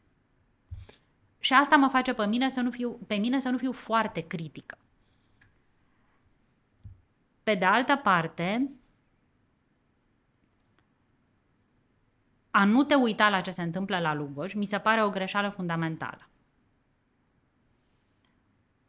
Și 1.38 1.52
asta 1.52 1.76
mă 1.76 1.88
face 1.88 2.12
pe 2.14 2.26
mine 2.26 2.48
să 2.48 2.60
nu 2.60 2.70
fiu, 2.70 2.90
pe 3.06 3.14
mine 3.14 3.38
să 3.38 3.48
nu 3.48 3.58
fiu 3.58 3.72
foarte 3.72 4.20
critică. 4.20 4.78
Pe 7.42 7.54
de 7.54 7.64
altă 7.64 7.96
parte, 7.96 8.70
a 12.56 12.64
nu 12.64 12.84
te 12.84 12.94
uita 12.94 13.28
la 13.28 13.40
ce 13.40 13.50
se 13.50 13.62
întâmplă 13.62 13.98
la 13.98 14.14
Lugoj 14.14 14.54
mi 14.54 14.64
se 14.64 14.78
pare 14.78 15.02
o 15.02 15.10
greșeală 15.10 15.48
fundamentală. 15.48 16.28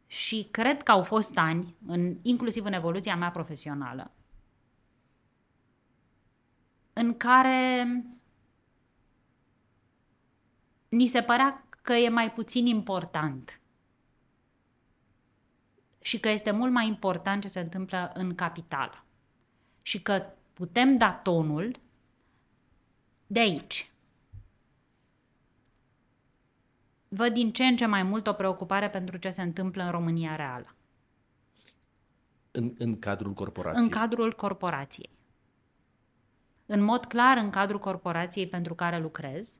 Și 0.05 0.47
cred 0.51 0.83
că 0.83 0.91
au 0.91 1.03
fost 1.03 1.37
ani, 1.37 1.75
în, 1.85 2.17
inclusiv 2.21 2.65
în 2.65 2.73
evoluția 2.73 3.15
mea 3.15 3.31
profesională, 3.31 4.11
în 6.93 7.17
care 7.17 7.85
ni 10.89 11.07
se 11.07 11.21
părea 11.21 11.67
că 11.81 11.93
e 11.93 12.09
mai 12.09 12.31
puțin 12.31 12.65
important 12.65 13.61
și 16.01 16.19
că 16.19 16.29
este 16.29 16.51
mult 16.51 16.71
mai 16.71 16.87
important 16.87 17.41
ce 17.41 17.47
se 17.47 17.59
întâmplă 17.59 18.11
în 18.13 18.35
capitală 18.35 19.03
și 19.83 20.01
că 20.01 20.25
putem 20.53 20.97
da 20.97 21.11
tonul 21.11 21.85
de 23.27 23.39
aici. 23.39 23.91
Văd 27.07 27.33
din 27.33 27.51
ce 27.51 27.63
în 27.63 27.75
ce 27.75 27.85
mai 27.85 28.03
mult 28.03 28.27
o 28.27 28.33
preocupare 28.33 28.89
pentru 28.89 29.17
ce 29.17 29.29
se 29.29 29.41
întâmplă 29.41 29.83
în 29.83 29.91
România 29.91 30.35
reală. 30.35 30.75
În, 32.51 32.73
în 32.77 32.99
cadrul 32.99 33.33
corporației. 33.33 33.83
În 33.83 33.89
cadrul 33.89 34.33
corporației. 34.33 35.09
În 36.65 36.81
mod 36.81 37.05
clar, 37.05 37.37
în 37.37 37.49
cadrul 37.49 37.79
corporației 37.79 38.47
pentru 38.47 38.75
care 38.75 38.99
lucrez, 38.99 39.57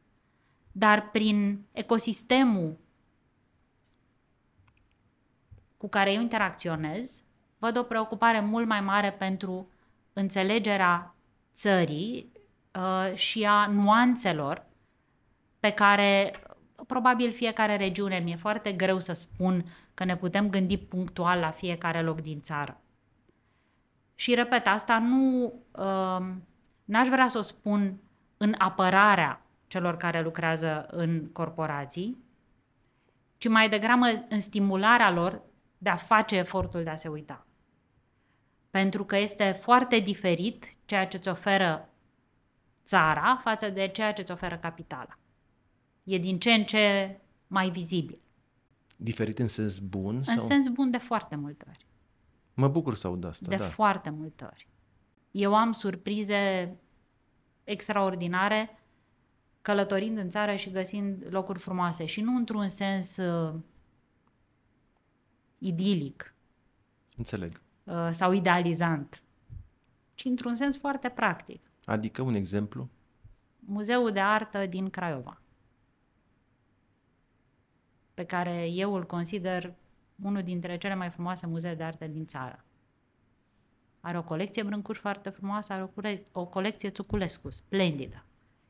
dar 0.71 1.09
prin 1.09 1.65
ecosistemul 1.71 2.77
cu 5.77 5.87
care 5.87 6.11
eu 6.13 6.22
interacționez, 6.22 7.24
văd 7.57 7.77
o 7.77 7.83
preocupare 7.83 8.39
mult 8.39 8.68
mai 8.68 8.81
mare 8.81 9.11
pentru 9.11 9.70
înțelegerea 10.13 11.15
țării 11.53 12.31
uh, 12.77 13.16
și 13.16 13.46
a 13.46 13.68
nuanțelor 13.68 14.66
pe 15.59 15.72
care 15.72 16.40
probabil 16.87 17.31
fiecare 17.31 17.75
regiune, 17.75 18.20
mi-e 18.20 18.35
foarte 18.35 18.72
greu 18.72 19.00
să 19.00 19.13
spun 19.13 19.66
că 19.94 20.03
ne 20.03 20.18
putem 20.18 20.50
gândi 20.50 20.77
punctual 20.77 21.40
la 21.40 21.50
fiecare 21.50 22.01
loc 22.01 22.22
din 22.22 22.42
țară. 22.42 22.81
Și 24.16 24.33
repet, 24.33 24.68
asta 24.68 25.00
nu, 25.00 25.53
uh, 25.72 26.25
n-aș 26.85 27.07
vrea 27.07 27.27
să 27.27 27.37
o 27.37 27.42
spun 27.42 28.00
în 28.37 28.55
apărarea 28.57 29.42
celor 29.68 29.98
care 29.98 30.22
lucrează 30.22 30.85
în 30.90 31.29
corporații, 31.31 32.18
ci 33.37 33.48
mai 33.48 33.70
degrabă 33.70 34.05
în 34.29 34.40
stimularea 34.40 35.11
lor 35.11 35.42
de 35.77 35.90
a 35.90 35.96
face 35.96 36.35
efortul 36.35 36.83
de 36.83 36.90
a 36.90 36.96
se 36.96 37.07
uita. 37.07 37.46
Pentru 38.70 39.05
că 39.05 39.18
este 39.18 39.51
foarte 39.51 40.00
diferit 40.00 40.66
ceea 40.85 41.07
ce 41.07 41.18
îți 41.18 41.29
oferă 41.29 41.90
țara 42.87 43.35
față 43.41 43.69
de 43.69 43.87
ceea 43.87 44.13
ce 44.13 44.21
îți 44.21 44.31
oferă 44.31 44.57
capitala. 44.57 45.19
E 46.03 46.17
din 46.17 46.39
ce 46.39 46.51
în 46.51 46.63
ce 46.63 47.17
mai 47.47 47.69
vizibil. 47.69 48.19
Diferit 48.97 49.39
în 49.39 49.47
sens 49.47 49.79
bun? 49.79 50.15
În 50.15 50.23
sau? 50.23 50.45
sens 50.45 50.67
bun 50.67 50.91
de 50.91 50.97
foarte 50.97 51.35
multe 51.35 51.65
ori. 51.67 51.85
Mă 52.53 52.67
bucur 52.67 52.95
să 52.95 53.07
aud 53.07 53.23
asta, 53.23 53.45
De 53.50 53.55
da. 53.55 53.65
foarte 53.65 54.09
multe 54.09 54.43
ori. 54.43 54.67
Eu 55.31 55.55
am 55.55 55.71
surprize 55.71 56.75
extraordinare 57.63 58.79
călătorind 59.61 60.17
în 60.17 60.29
țară 60.29 60.55
și 60.55 60.71
găsind 60.71 61.25
locuri 61.29 61.59
frumoase 61.59 62.05
și 62.05 62.21
nu 62.21 62.35
într-un 62.35 62.67
sens 62.67 63.17
uh, 63.17 63.53
idilic 65.59 66.35
Înțeleg. 67.17 67.61
uh, 67.83 68.09
sau 68.11 68.31
idealizant, 68.33 69.21
ci 70.13 70.25
într-un 70.25 70.55
sens 70.55 70.77
foarte 70.77 71.09
practic. 71.09 71.67
Adică 71.87 72.21
un 72.21 72.33
exemplu? 72.33 72.89
Muzeul 73.59 74.11
de 74.11 74.19
artă 74.19 74.65
din 74.65 74.89
Craiova, 74.89 75.41
pe 78.13 78.25
care 78.25 78.67
eu 78.71 78.93
îl 78.93 79.05
consider 79.05 79.73
unul 80.23 80.43
dintre 80.43 80.77
cele 80.77 80.95
mai 80.95 81.09
frumoase 81.09 81.47
muzee 81.47 81.75
de 81.75 81.83
artă 81.83 82.07
din 82.07 82.25
țară. 82.25 82.65
Are 84.00 84.17
o 84.17 84.23
colecție 84.23 84.63
brâncuș 84.63 84.97
foarte 84.97 85.29
frumoasă, 85.29 85.73
are 85.73 85.83
o, 85.83 85.87
cule- 85.87 86.23
o 86.31 86.45
colecție 86.45 86.89
Țuculescu, 86.89 87.50
splendidă. 87.50 88.25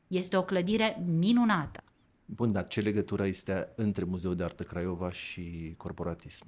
Este 0.06 0.36
o 0.36 0.44
clădire 0.44 1.02
minunată. 1.06 1.82
Bun, 2.24 2.52
dar 2.52 2.68
ce 2.68 2.80
legătură 2.80 3.26
este 3.26 3.72
între 3.76 4.04
Muzeul 4.04 4.36
de 4.36 4.44
Artă 4.44 4.62
Craiova 4.62 5.12
și 5.12 5.74
corporatism? 5.76 6.46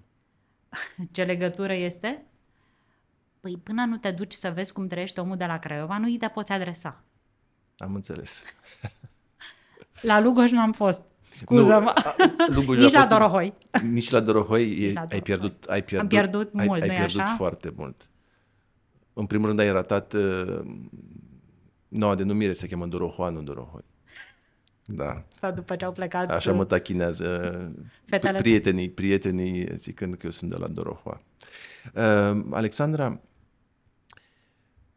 Ce 1.12 1.24
legătură 1.24 1.72
este? 1.72 2.24
Păi 3.40 3.61
până 3.62 3.85
nu 3.85 3.96
te 3.96 4.11
duci 4.11 4.33
să 4.33 4.50
vezi 4.55 4.72
cum 4.72 4.87
trăiește 4.87 5.20
omul 5.20 5.37
de 5.37 5.44
la 5.44 5.59
Craiova, 5.59 5.98
nu 5.98 6.05
îi 6.07 6.16
te 6.16 6.29
poți 6.29 6.53
adresa. 6.53 7.05
Am 7.79 7.94
înțeles. 7.94 8.42
La 10.00 10.20
Lugoj 10.20 10.50
n-am 10.50 10.72
fost. 10.72 11.05
Scuză-mă. 11.31 11.92
Nu, 12.48 12.55
Lugoj 12.55 12.79
Nici 12.79 12.94
a 12.94 12.98
la 12.98 13.00
fost 13.00 13.12
un- 13.12 13.18
Dorohoi. 13.18 13.55
Nici 13.90 14.11
la 14.11 14.20
Dorohoi 14.20 14.70
e, 14.88 14.92
la 14.92 15.00
ai 15.00 15.07
Dorohoi. 15.07 15.20
pierdut, 15.22 15.64
ai 15.68 15.83
pierdut, 15.85 16.09
pierdut 16.09 16.50
ai, 16.55 16.66
mult, 16.66 16.83
ai 16.83 16.88
nu-i 16.88 16.96
pierdut 16.96 17.20
așa? 17.20 17.35
foarte 17.35 17.72
mult. 17.76 18.09
În 19.12 19.26
primul 19.26 19.46
rând 19.46 19.59
ai 19.59 19.72
ratat 19.72 20.12
uh, 20.12 20.61
noua 21.88 22.14
denumire, 22.14 22.53
se 22.53 22.66
cheamă 22.66 22.87
Dorohoa, 22.87 23.29
nu 23.29 23.42
Dorohoi. 23.42 23.85
Da, 24.85 25.24
Asta 25.33 25.50
după 25.50 25.76
ce 25.76 25.85
au 25.85 25.92
plecat 25.92 26.31
așa 26.31 26.53
mă 26.53 26.64
tachinează 26.64 27.53
Fetele. 28.05 28.38
prietenii, 28.38 28.90
prietenii 28.90 29.68
zicând 29.76 30.14
că 30.14 30.20
eu 30.24 30.31
sunt 30.31 30.50
de 30.50 30.57
la 30.57 30.68
Dorohoa. 30.68 31.20
Uh, 31.94 32.44
Alexandra, 32.50 33.20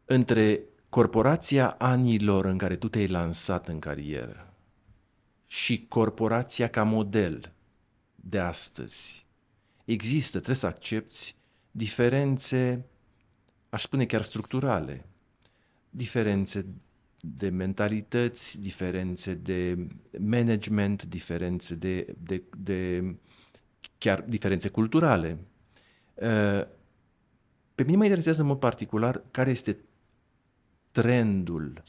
între 0.04 0.60
corporația 0.88 1.70
anilor 1.70 2.44
în 2.44 2.58
care 2.58 2.76
tu 2.76 2.88
te-ai 2.88 3.06
lansat 3.06 3.68
în 3.68 3.78
carieră 3.78 4.54
și 5.46 5.86
corporația 5.88 6.68
ca 6.68 6.82
model 6.82 7.52
de 8.14 8.38
astăzi, 8.38 9.26
există, 9.84 10.36
trebuie 10.36 10.56
să 10.56 10.66
accepti, 10.66 11.34
diferențe, 11.70 12.84
aș 13.68 13.82
spune 13.82 14.06
chiar 14.06 14.22
structurale, 14.22 15.06
diferențe 15.90 16.66
de 17.18 17.48
mentalități, 17.48 18.60
diferențe 18.60 19.34
de 19.34 19.86
management, 20.18 21.02
diferențe 21.04 21.74
de, 21.74 22.14
de, 22.22 22.42
de 22.58 23.14
chiar 23.98 24.20
diferențe 24.20 24.68
culturale. 24.68 25.38
Uh, 26.14 26.66
Pe 27.74 27.82
mine 27.82 27.96
mă 27.96 28.04
interesează 28.04 28.40
în 28.40 28.46
mod 28.46 28.58
particular 28.58 29.22
care 29.30 29.50
este 29.50 29.78
trendul 30.94 31.82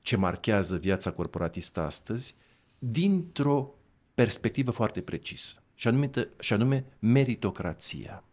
ce 0.00 0.16
marchează 0.16 0.76
viața 0.76 1.10
corporatistă 1.10 1.80
astăzi 1.80 2.34
dintr-o 2.78 3.74
perspectivă 4.14 4.70
foarte 4.70 5.00
precisă, 5.00 5.62
și 5.74 5.88
anume, 5.88 6.10
și 6.38 6.52
anume 6.52 6.84
meritocrația. 6.98 8.24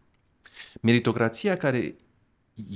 Meritocrația 0.80 1.56
care 1.56 1.96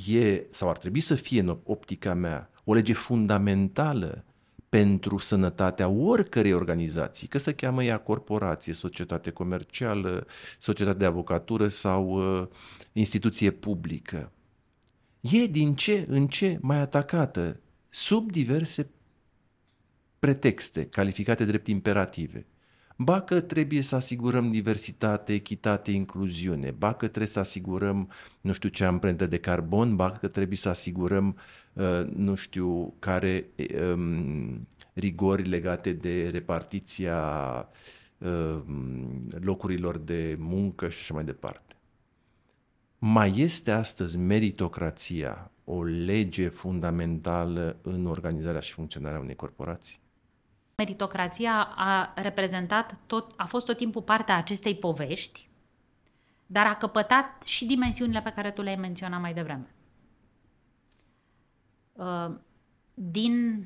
e, 0.09 0.43
sau 0.51 0.69
ar 0.69 0.79
trebui 0.79 1.01
să 1.01 1.15
fie 1.15 1.41
în 1.41 1.59
optica 1.65 2.15
mea, 2.15 2.51
o 2.65 2.75
lege 2.75 2.93
fundamentală 2.93 4.25
pentru 4.69 5.19
sănătatea 5.19 5.89
oricărei 5.89 6.53
organizații, 6.53 7.29
că 7.29 7.39
se 7.39 7.55
cheamă 7.55 7.85
ea 7.85 7.99
corporație, 7.99 8.73
societate 8.73 9.31
comercială, 9.31 10.27
societate 10.59 10.99
de 10.99 11.05
avocatură 11.05 11.69
sau 11.69 12.09
uh, 12.09 12.49
instituție 12.93 13.51
publică. 13.51 14.33
E 15.23 15.47
din 15.47 15.75
ce 15.75 16.07
în 16.09 16.27
ce 16.27 16.59
mai 16.61 16.79
atacată 16.79 17.61
sub 17.89 18.31
diverse 18.31 18.91
pretexte 20.19 20.85
calificate 20.87 21.45
drept 21.45 21.67
imperative. 21.67 22.47
Ba 22.97 23.21
că 23.21 23.41
trebuie 23.41 23.81
să 23.83 23.95
asigurăm 23.95 24.51
diversitate, 24.51 25.33
echitate, 25.33 25.91
incluziune, 25.91 26.71
ba 26.71 26.93
că 26.93 27.07
trebuie 27.07 27.27
să 27.27 27.39
asigurăm, 27.39 28.11
nu 28.41 28.53
știu 28.53 28.69
ce, 28.69 28.85
amprentă 28.85 29.27
de 29.27 29.39
carbon, 29.39 29.97
ba 29.97 30.11
că 30.11 30.29
trebuie 30.29 30.57
să 30.57 30.69
asigurăm, 30.69 31.37
uh, 31.73 32.05
nu 32.15 32.35
știu, 32.35 32.95
care 32.99 33.47
um, 33.95 34.69
rigori 34.93 35.49
legate 35.49 35.93
de 35.93 36.29
repartiția 36.29 37.19
um, 38.19 39.29
locurilor 39.41 39.99
de 39.99 40.37
muncă 40.39 40.89
și 40.89 40.99
așa 41.01 41.15
mai 41.15 41.25
departe. 41.25 41.72
Mai 43.05 43.33
este 43.37 43.71
astăzi 43.71 44.19
meritocrația 44.19 45.51
o 45.65 45.83
lege 45.83 46.49
fundamentală 46.49 47.79
în 47.83 48.07
organizarea 48.07 48.61
și 48.61 48.73
funcționarea 48.73 49.19
unei 49.19 49.35
corporații? 49.35 50.01
Meritocrația 50.77 51.73
a 51.77 52.13
reprezentat 52.17 52.99
tot, 53.07 53.33
a 53.37 53.45
fost 53.45 53.67
tot 53.67 53.77
timpul 53.77 54.03
partea 54.03 54.37
acestei 54.37 54.75
povești, 54.75 55.49
dar 56.47 56.67
a 56.67 56.77
căpătat 56.77 57.43
și 57.45 57.67
dimensiunile 57.67 58.23
pe 58.23 58.33
care 58.33 58.51
tu 58.51 58.63
le-ai 58.63 58.77
menționat 58.77 59.21
mai 59.21 59.35
devreme. 59.35 59.75
Uh, 61.93 62.31
din 62.95 63.65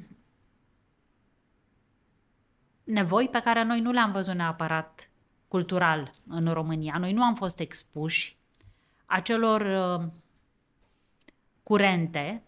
nevoi 2.84 3.28
pe 3.28 3.40
care 3.40 3.62
noi 3.62 3.80
nu 3.80 3.92
le-am 3.92 4.12
văzut 4.12 4.34
neapărat 4.34 5.10
cultural 5.48 6.10
în 6.26 6.52
România. 6.52 6.98
Noi 6.98 7.12
nu 7.12 7.22
am 7.22 7.34
fost 7.34 7.60
expuși 7.60 8.36
acelor 9.06 9.60
uh, 9.60 10.06
curente 11.62 12.42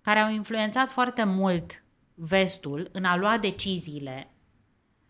care 0.00 0.18
au 0.18 0.30
influențat 0.30 0.90
foarte 0.90 1.24
mult 1.24 1.82
vestul 2.14 2.88
în 2.92 3.04
a 3.04 3.16
lua 3.16 3.38
deciziile 3.38 4.28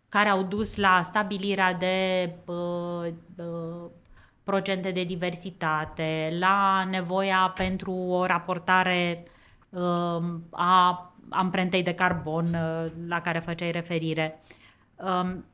care 0.09 0.29
au 0.29 0.43
dus 0.43 0.77
la 0.77 1.03
stabilirea 1.03 1.73
de 1.73 2.31
uh, 2.47 3.13
uh, 3.37 3.91
procente 4.45 4.91
de 4.91 5.05
diversitate, 5.05 6.37
la 6.39 6.85
nevoia 6.91 7.53
pentru 7.57 7.93
o 7.93 8.27
raportare 8.27 9.23
uh, 9.71 10.23
a 10.51 11.13
amprentei 11.29 11.83
de 11.83 11.95
carbon 11.95 12.45
uh, 12.45 12.93
la 13.09 13.21
care 13.21 13.39
făceai 13.39 13.71
referire. 13.71 14.41
Um, 14.95 15.45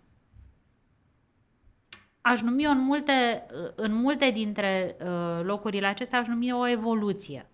aș 2.20 2.40
numi 2.40 2.64
în 2.64 2.78
multe, 2.78 3.46
în 3.74 3.94
multe 3.94 4.30
dintre 4.30 4.96
uh, 5.00 5.40
locurile 5.42 5.86
acestea, 5.86 6.18
aș 6.18 6.26
numi 6.26 6.52
o 6.52 6.66
evoluție. 6.66 7.50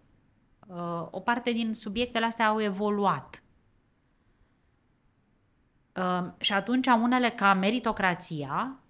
Uh, 0.67 1.07
o 1.11 1.21
parte 1.21 1.53
din 1.53 1.75
subiectele 1.75 2.27
astea 2.27 2.47
au 2.47 2.61
evoluat. 2.61 3.43
Uh, 5.97 6.27
și 6.39 6.53
atunci 6.53 6.87
unele 6.87 7.31
ca 7.31 7.55
meritocrația 7.55 8.81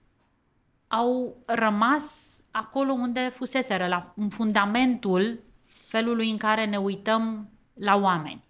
au 0.89 1.37
rămas 1.47 2.37
acolo 2.51 2.93
unde 2.93 3.29
fuseseră, 3.29 3.87
la, 3.87 4.13
în 4.17 4.29
fundamentul 4.29 5.43
felului 5.65 6.31
în 6.31 6.37
care 6.37 6.65
ne 6.65 6.77
uităm 6.77 7.51
la 7.75 7.97
oameni. 7.97 8.45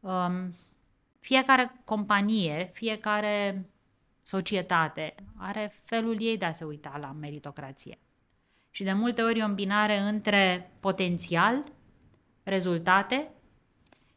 Um, 0.00 0.52
fiecare 1.18 1.80
companie, 1.84 2.70
fiecare 2.72 3.66
societate 4.22 5.14
are 5.36 5.72
felul 5.84 6.22
ei 6.22 6.38
de 6.38 6.44
a 6.44 6.52
se 6.52 6.64
uita 6.64 6.98
la 7.00 7.12
meritocrație. 7.12 7.98
Și 8.70 8.84
de 8.84 8.92
multe 8.92 9.22
ori 9.22 9.38
e 9.38 9.42
o 9.42 9.46
îmbinare 9.46 9.98
între 9.98 10.72
potențial, 10.80 11.72
rezultate 12.42 13.30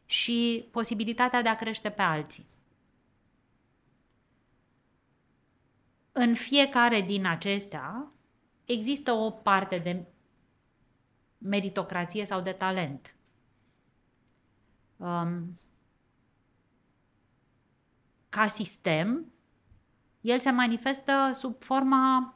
și 0.06 0.68
posibilitatea 0.70 1.42
de 1.42 1.48
a 1.48 1.54
crește 1.54 1.90
pe 1.90 2.02
alții. 2.02 2.46
În 6.12 6.34
fiecare 6.34 7.00
din 7.00 7.26
acestea 7.26 8.12
există 8.64 9.12
o 9.12 9.30
parte 9.30 9.78
de 9.78 10.04
meritocrație 11.38 12.24
sau 12.24 12.40
de 12.40 12.52
talent. 12.52 13.14
Um, 14.96 15.58
ca 18.28 18.46
sistem, 18.46 19.32
el 20.26 20.38
se 20.38 20.50
manifestă 20.50 21.30
sub 21.32 21.62
forma 21.62 22.34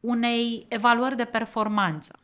unei 0.00 0.66
evaluări 0.68 1.16
de 1.16 1.24
performanță. 1.24 2.18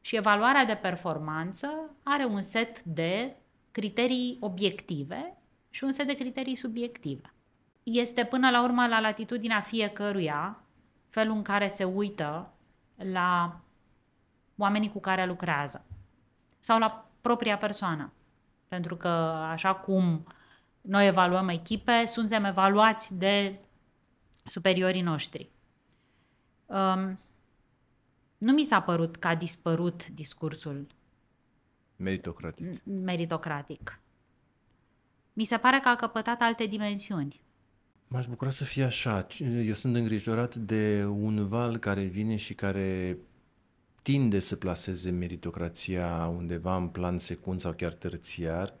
Și 0.00 0.16
evaluarea 0.16 0.64
de 0.64 0.74
performanță 0.74 1.94
are 2.02 2.24
un 2.24 2.42
set 2.42 2.82
de 2.82 3.36
criterii 3.70 4.36
obiective 4.40 5.36
și 5.70 5.84
un 5.84 5.92
set 5.92 6.06
de 6.06 6.14
criterii 6.14 6.56
subiective. 6.56 7.34
Este 7.82 8.24
până 8.24 8.50
la 8.50 8.62
urmă 8.62 8.86
la 8.86 9.00
latitudinea 9.00 9.60
fiecăruia 9.60 10.60
felul 11.08 11.36
în 11.36 11.42
care 11.42 11.68
se 11.68 11.84
uită 11.84 12.52
la 12.96 13.60
oamenii 14.56 14.90
cu 14.90 15.00
care 15.00 15.26
lucrează 15.26 15.84
sau 16.60 16.78
la 16.78 17.10
propria 17.20 17.56
persoană. 17.56 18.12
Pentru 18.68 18.96
că 18.96 19.08
așa 19.50 19.74
cum 19.74 20.26
noi 20.82 21.06
evaluăm 21.06 21.48
echipe, 21.48 22.06
suntem 22.06 22.44
evaluați 22.44 23.14
de 23.14 23.58
superiorii 24.44 25.00
noștri. 25.00 25.50
Um, 26.66 27.18
nu 28.38 28.52
mi 28.52 28.64
s-a 28.64 28.80
părut 28.80 29.16
că 29.16 29.28
a 29.28 29.34
dispărut 29.34 30.08
discursul 30.08 30.86
meritocratic. 31.96 32.82
meritocratic. 32.84 34.00
Mi 35.32 35.44
se 35.44 35.56
pare 35.56 35.80
că 35.82 35.88
a 35.88 35.96
căpătat 35.96 36.40
alte 36.40 36.66
dimensiuni. 36.66 37.40
M-aș 38.08 38.26
bucura 38.26 38.50
să 38.50 38.64
fie 38.64 38.84
așa. 38.84 39.26
Eu 39.64 39.72
sunt 39.72 39.94
îngrijorat 39.94 40.54
de 40.54 41.04
un 41.06 41.48
val 41.48 41.78
care 41.78 42.02
vine 42.02 42.36
și 42.36 42.54
care 42.54 43.18
tinde 44.02 44.40
să 44.40 44.56
placeze 44.56 45.10
meritocrația 45.10 46.26
undeva 46.26 46.76
în 46.76 46.88
plan 46.88 47.18
secund 47.18 47.60
sau 47.60 47.72
chiar 47.72 47.92
terțiar 47.92 48.74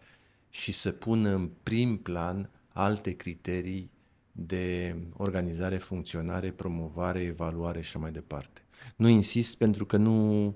și 0.54 0.72
să 0.72 0.90
pună 0.90 1.28
în 1.28 1.50
prim 1.62 1.96
plan 1.96 2.50
alte 2.68 3.16
criterii 3.16 3.90
de 4.32 4.96
organizare, 5.16 5.76
funcționare, 5.76 6.50
promovare, 6.50 7.20
evaluare 7.20 7.80
și 7.80 7.98
mai 7.98 8.12
departe. 8.12 8.64
Nu 8.96 9.08
insist 9.08 9.58
pentru 9.58 9.86
că 9.86 9.96
nu, 9.96 10.46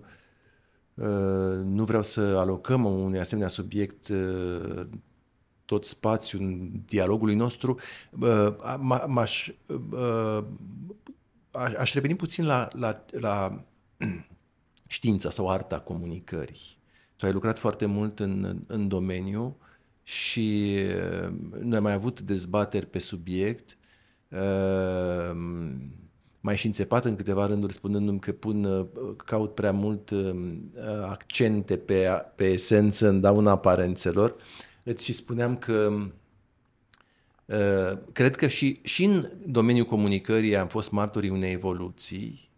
uh, 0.95 1.65
nu 1.65 1.85
vreau 1.85 2.03
să 2.03 2.21
alocăm 2.21 2.85
unui 2.85 3.19
asemenea 3.19 3.49
subiect 3.49 4.09
uh, 4.09 4.87
tot 5.65 5.85
spațiul 5.85 6.71
dialogului 6.87 7.35
nostru. 7.35 7.79
Uh, 8.21 8.55
m-aș, 9.07 9.51
aș 11.79 11.95
reveni 11.95 12.17
puțin 12.17 12.47
la, 12.47 12.69
la, 12.73 13.05
la 13.11 13.65
știința 14.87 15.31
sau 15.31 15.51
arta 15.51 15.81
comunicării. 15.81 16.79
Tu 17.17 17.27
ai 17.27 17.33
lucrat 17.33 17.59
foarte 17.59 17.87
mult 17.87 18.19
în, 18.19 18.63
în 18.67 18.89
domeniu 18.89 19.57
și 20.07 20.77
uh, 21.23 21.29
noi 21.61 21.77
am 21.77 21.83
mai 21.83 21.93
avut 21.93 22.21
dezbateri 22.21 22.87
pe 22.87 22.99
subiect. 22.99 23.77
Uh, 24.29 25.37
mai 26.41 26.57
și 26.57 26.67
înțepat 26.67 27.05
în 27.05 27.17
câteva 27.17 27.47
rânduri 27.47 27.73
spunându-mi 27.73 28.19
că 28.19 28.33
pun, 28.33 28.65
uh, 28.65 28.87
caut 29.25 29.55
prea 29.55 29.73
mult 29.73 30.11
accente 31.03 31.77
pe, 31.77 32.09
pe 32.35 32.45
esență 32.45 33.09
în 33.09 33.21
dauna 33.21 33.51
aparențelor. 33.51 34.37
Îți 34.85 35.05
și 35.05 35.13
spuneam 35.13 35.57
că 35.57 35.93
cred 38.13 38.37
că 38.37 38.47
și, 38.47 38.81
și 38.83 39.05
în 39.05 39.31
domeniul 39.47 39.87
comunicării 39.87 40.57
am 40.57 40.69
fost 40.69 40.91
martorii 40.91 41.31
unei 41.31 41.53
evoluții 41.53 42.51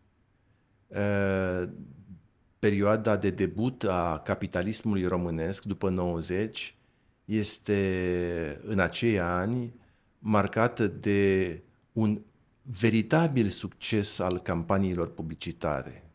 perioada 2.58 3.16
de 3.16 3.30
debut 3.30 3.84
a 3.84 4.20
capitalismului 4.24 5.06
românesc 5.06 5.64
după 5.64 5.88
90 5.88 6.77
este 7.28 8.60
în 8.64 8.78
acei 8.78 9.20
ani 9.20 9.74
marcată 10.18 10.86
de 10.86 11.62
un 11.92 12.20
veritabil 12.62 13.48
succes 13.48 14.18
al 14.18 14.38
campaniilor 14.38 15.12
publicitare. 15.12 16.10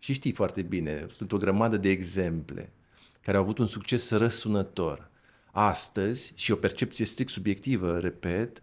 Și 0.00 0.12
știi 0.12 0.32
foarte 0.32 0.62
bine, 0.62 1.06
sunt 1.08 1.32
o 1.32 1.36
grămadă 1.36 1.76
de 1.76 1.88
exemple 1.88 2.72
care 3.20 3.36
au 3.36 3.42
avut 3.42 3.58
un 3.58 3.66
succes 3.66 4.10
răsunător. 4.10 5.10
astăzi, 5.50 6.32
și 6.36 6.50
o 6.50 6.56
percepție 6.56 7.04
strict 7.04 7.30
subiectivă, 7.30 7.98
repet, 7.98 8.62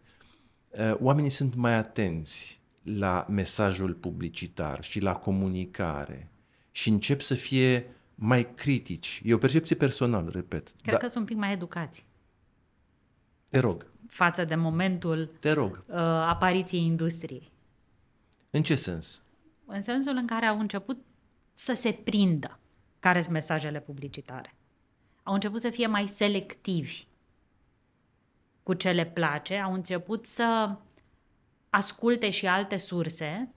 uh, 0.69 0.93
oamenii 0.99 1.29
sunt 1.29 1.55
mai 1.55 1.73
atenți 1.73 2.61
la 2.83 3.25
mesajul 3.29 3.93
publicitar 3.93 4.83
și 4.83 4.99
la 4.99 5.13
comunicare 5.13 6.31
și 6.71 6.89
încep 6.89 7.21
să 7.21 7.33
fie 7.33 7.85
mai 8.23 8.53
critici. 8.55 9.21
E 9.25 9.33
o 9.33 9.37
percepție 9.37 9.75
personală, 9.75 10.29
repet. 10.29 10.71
Cred 10.81 10.97
că 10.97 11.07
sunt 11.07 11.15
un 11.15 11.25
pic 11.25 11.37
mai 11.37 11.51
educați. 11.51 12.05
Te 13.49 13.59
rog. 13.59 13.85
Față 14.07 14.45
de 14.45 14.55
momentul 14.55 15.31
Te 15.39 15.51
rog. 15.51 15.83
Uh, 15.87 15.95
apariției 15.97 16.85
industriei. 16.85 17.51
În 18.49 18.63
ce 18.63 18.75
sens? 18.75 19.23
În 19.65 19.81
sensul 19.81 20.15
în 20.15 20.25
care 20.25 20.45
au 20.45 20.59
început 20.59 20.97
să 21.53 21.73
se 21.73 21.91
prindă 21.91 22.59
care 22.99 23.21
sunt 23.21 23.33
mesajele 23.33 23.79
publicitare. 23.79 24.55
Au 25.23 25.33
început 25.33 25.61
să 25.61 25.69
fie 25.69 25.87
mai 25.87 26.07
selectivi 26.07 27.03
cu 28.63 28.73
ce 28.73 28.91
le 28.91 29.05
place, 29.05 29.57
au 29.57 29.73
început 29.73 30.25
să 30.25 30.75
asculte 31.69 32.29
și 32.29 32.47
alte 32.47 32.77
surse, 32.77 33.49
ă, 33.49 33.55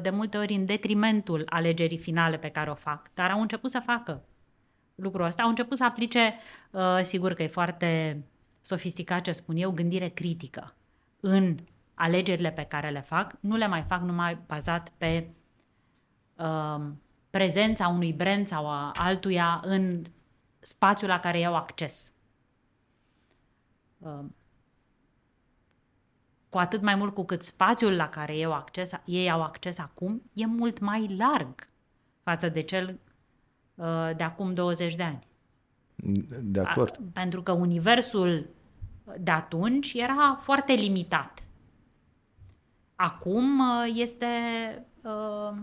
de 0.00 0.10
multe 0.10 0.38
ori 0.38 0.54
în 0.54 0.66
detrimentul 0.66 1.42
alegerii 1.48 1.98
finale 1.98 2.36
pe 2.36 2.48
care 2.48 2.70
o 2.70 2.74
fac, 2.74 3.10
dar 3.14 3.30
au 3.30 3.40
început 3.40 3.70
să 3.70 3.80
facă 3.84 4.24
lucrul 4.94 5.24
ăsta, 5.24 5.42
au 5.42 5.48
început 5.48 5.76
să 5.76 5.84
aplice, 5.84 6.34
ă, 6.74 7.02
sigur 7.02 7.32
că 7.32 7.42
e 7.42 7.46
foarte 7.46 8.22
sofisticat 8.60 9.22
ce 9.22 9.32
spun 9.32 9.56
eu, 9.56 9.70
gândire 9.70 10.08
critică 10.08 10.74
în 11.20 11.58
alegerile 11.94 12.50
pe 12.50 12.62
care 12.62 12.90
le 12.90 13.00
fac, 13.00 13.36
nu 13.40 13.56
le 13.56 13.66
mai 13.66 13.84
fac 13.88 14.02
numai 14.02 14.38
bazat 14.46 14.92
pe 14.98 15.30
uh, 16.36 16.86
prezența 17.30 17.88
unui 17.88 18.12
brand 18.12 18.46
sau 18.46 18.68
a 18.68 18.92
altuia 18.94 19.60
în 19.64 20.02
spațiul 20.60 21.10
la 21.10 21.20
care 21.20 21.38
iau 21.38 21.56
acces. 21.56 22.12
Uh, 23.98 24.24
cu 26.50 26.58
atât 26.58 26.82
mai 26.82 26.94
mult 26.94 27.14
cu 27.14 27.24
cât 27.24 27.42
spațiul 27.42 27.96
la 27.96 28.08
care 28.08 28.36
eu 28.36 28.52
acces, 28.52 28.92
ei 29.04 29.30
au 29.30 29.42
acces 29.42 29.78
acum 29.78 30.22
e 30.34 30.46
mult 30.46 30.78
mai 30.78 31.14
larg 31.18 31.68
față 32.22 32.48
de 32.48 32.60
cel 32.60 32.98
uh, 33.74 34.10
de 34.16 34.24
acum 34.24 34.54
20 34.54 34.94
de 34.94 35.02
ani. 35.02 35.26
De 36.42 36.60
acord. 36.60 36.96
A, 37.00 37.10
pentru 37.12 37.42
că 37.42 37.52
universul 37.52 38.48
de 39.18 39.30
atunci 39.30 39.92
era 39.92 40.38
foarte 40.40 40.72
limitat. 40.72 41.42
Acum 42.94 43.58
uh, 43.58 43.92
este 43.94 44.26
uh, 45.02 45.56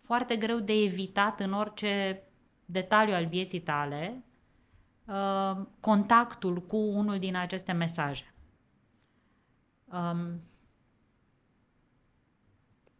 foarte 0.00 0.36
greu 0.36 0.58
de 0.58 0.72
evitat 0.72 1.40
în 1.40 1.52
orice 1.52 2.22
detaliu 2.64 3.14
al 3.14 3.26
vieții 3.26 3.60
tale 3.60 4.22
uh, 5.04 5.56
contactul 5.80 6.62
cu 6.62 6.76
unul 6.76 7.18
din 7.18 7.36
aceste 7.36 7.72
mesaje. 7.72 8.27
Um, 9.92 10.40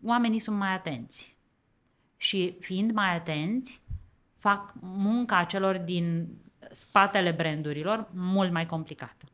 oamenii 0.04 0.38
sunt 0.38 0.56
mai 0.56 0.72
atenți 0.72 1.36
și 2.16 2.56
fiind 2.60 2.92
mai 2.92 3.14
atenți, 3.14 3.80
fac 4.36 4.74
munca 4.80 5.44
celor 5.44 5.76
din 5.76 6.28
spatele 6.70 7.30
brandurilor 7.30 8.08
mult 8.12 8.52
mai 8.52 8.66
complicată. 8.66 9.24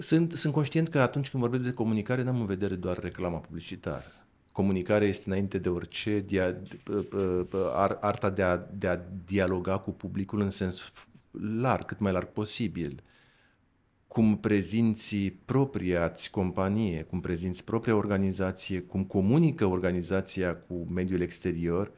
Sunt, 0.00 0.32
sunt 0.32 0.52
conștient 0.52 0.88
că 0.88 1.00
atunci 1.00 1.30
când 1.30 1.42
vorbesc 1.42 1.64
de 1.64 1.72
comunicare, 1.72 2.22
n-am 2.22 2.40
în 2.40 2.46
vedere 2.46 2.74
doar 2.74 2.98
reclama 2.98 3.38
publicitară. 3.38 4.04
Comunicarea 4.52 5.08
este 5.08 5.28
înainte 5.28 5.58
de 5.58 5.68
orice 5.68 6.18
dia, 6.18 6.56
arta 8.00 8.30
de 8.30 8.42
a, 8.42 8.56
de 8.56 8.88
a 8.88 9.00
dialoga 9.24 9.78
cu 9.78 9.90
publicul 9.90 10.40
în 10.40 10.50
sens 10.50 10.82
larg, 11.60 11.84
cât 11.84 11.98
mai 11.98 12.12
larg 12.12 12.28
posibil. 12.28 13.02
Cum 14.12 14.38
prezinți 14.38 15.16
propriați 15.44 16.30
companie, 16.30 17.02
cum 17.02 17.20
prezinți 17.20 17.64
propria 17.64 17.96
organizație, 17.96 18.80
cum 18.80 19.04
comunică 19.04 19.64
organizația 19.64 20.56
cu 20.56 20.86
mediul 20.90 21.20
exterior 21.20 21.92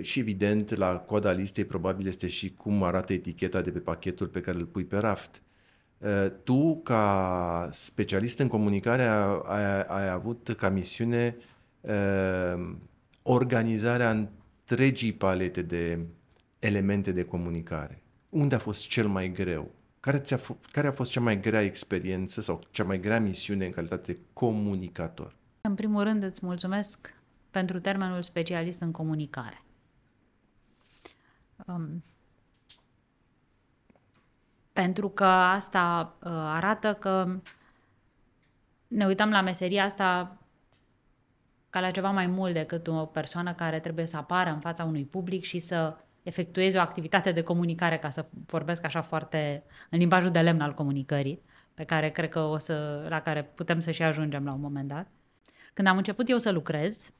și 0.00 0.18
evident 0.18 0.74
la 0.74 0.98
coada 0.98 1.32
listei 1.32 1.64
probabil 1.64 2.06
este 2.06 2.28
și 2.28 2.54
cum 2.54 2.82
arată 2.82 3.12
eticheta 3.12 3.60
de 3.60 3.70
pe 3.70 3.78
pachetul 3.78 4.26
pe 4.26 4.40
care 4.40 4.58
îl 4.58 4.66
pui 4.66 4.84
pe 4.84 4.96
raft 4.96 5.42
Eh, 5.98 6.32
tu, 6.44 6.80
ca 6.84 7.68
specialist 7.72 8.38
în 8.38 8.48
comunicare, 8.48 9.02
ai, 9.44 9.82
ai 9.82 10.08
avut 10.08 10.54
ca 10.58 10.68
misiune 10.68 11.36
uh, 11.80 12.74
organizarea 13.22 14.10
întregii 14.10 15.12
palete 15.12 15.62
de 15.62 15.98
elemente 16.58 17.12
de 17.12 17.24
comunicare. 17.24 18.02
Unde 18.30 18.54
a 18.54 18.58
fost 18.58 18.88
cel 18.88 19.08
mai 19.08 19.32
greu? 19.32 19.70
Care, 20.08 20.20
ți-a 20.20 20.38
f- 20.38 20.70
care 20.72 20.86
a 20.86 20.92
fost 20.92 21.10
cea 21.10 21.20
mai 21.20 21.40
grea 21.40 21.62
experiență 21.62 22.40
sau 22.40 22.62
cea 22.70 22.84
mai 22.84 23.00
grea 23.00 23.20
misiune 23.20 23.66
în 23.66 23.72
calitate 23.72 24.12
de 24.12 24.18
comunicator? 24.32 25.34
În 25.60 25.74
primul 25.74 26.02
rând 26.02 26.22
îți 26.22 26.46
mulțumesc 26.46 27.14
pentru 27.50 27.80
termenul 27.80 28.22
specialist 28.22 28.80
în 28.80 28.92
comunicare. 28.92 29.62
Um, 31.66 32.04
pentru 34.72 35.08
că 35.08 35.24
asta 35.24 36.14
uh, 36.22 36.30
arată 36.30 36.94
că 36.94 37.40
ne 38.86 39.06
uităm 39.06 39.30
la 39.30 39.40
meseria 39.40 39.84
asta 39.84 40.36
ca 41.70 41.80
la 41.80 41.90
ceva 41.90 42.10
mai 42.10 42.26
mult 42.26 42.52
decât 42.52 42.86
o 42.86 43.06
persoană 43.06 43.54
care 43.54 43.80
trebuie 43.80 44.06
să 44.06 44.16
apară 44.16 44.50
în 44.50 44.60
fața 44.60 44.84
unui 44.84 45.04
public 45.04 45.44
și 45.44 45.58
să 45.58 45.96
efectueze 46.28 46.78
o 46.78 46.80
activitate 46.80 47.32
de 47.32 47.42
comunicare, 47.42 47.98
ca 47.98 48.10
să 48.10 48.26
vorbesc 48.46 48.84
așa 48.84 49.02
foarte 49.02 49.64
în 49.90 49.98
limbajul 49.98 50.30
de 50.30 50.40
lemn 50.40 50.60
al 50.60 50.74
comunicării, 50.74 51.42
pe 51.74 51.84
care 51.84 52.10
cred 52.10 52.28
că 52.28 52.40
o 52.40 52.58
să, 52.58 53.06
la 53.08 53.20
care 53.20 53.42
putem 53.42 53.80
să 53.80 53.90
și 53.90 54.02
ajungem 54.02 54.44
la 54.44 54.52
un 54.52 54.60
moment 54.60 54.88
dat. 54.88 55.06
Când 55.74 55.88
am 55.88 55.96
început 55.96 56.28
eu 56.28 56.38
să 56.38 56.50
lucrez, 56.50 57.10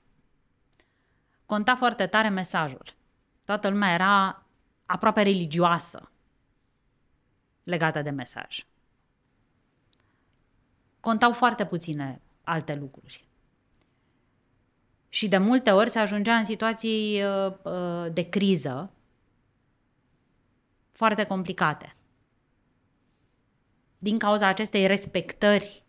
conta 1.46 1.76
foarte 1.76 2.06
tare 2.06 2.28
mesajul. 2.28 2.96
Toată 3.44 3.68
lumea 3.68 3.92
era 3.92 4.46
aproape 4.86 5.22
religioasă 5.22 6.10
legată 7.62 8.02
de 8.02 8.10
mesaj. 8.10 8.66
Contau 11.00 11.32
foarte 11.32 11.66
puține 11.66 12.20
alte 12.42 12.74
lucruri. 12.74 13.26
Și 15.08 15.28
de 15.28 15.38
multe 15.38 15.70
ori 15.70 15.90
se 15.90 15.98
ajungea 15.98 16.34
în 16.34 16.44
situații 16.44 17.22
uh, 17.22 17.52
uh, 17.62 18.12
de 18.12 18.28
criză 18.28 18.92
foarte 20.98 21.24
complicate. 21.24 21.92
Din 23.98 24.18
cauza 24.18 24.46
acestei 24.46 24.86
respectări 24.86 25.84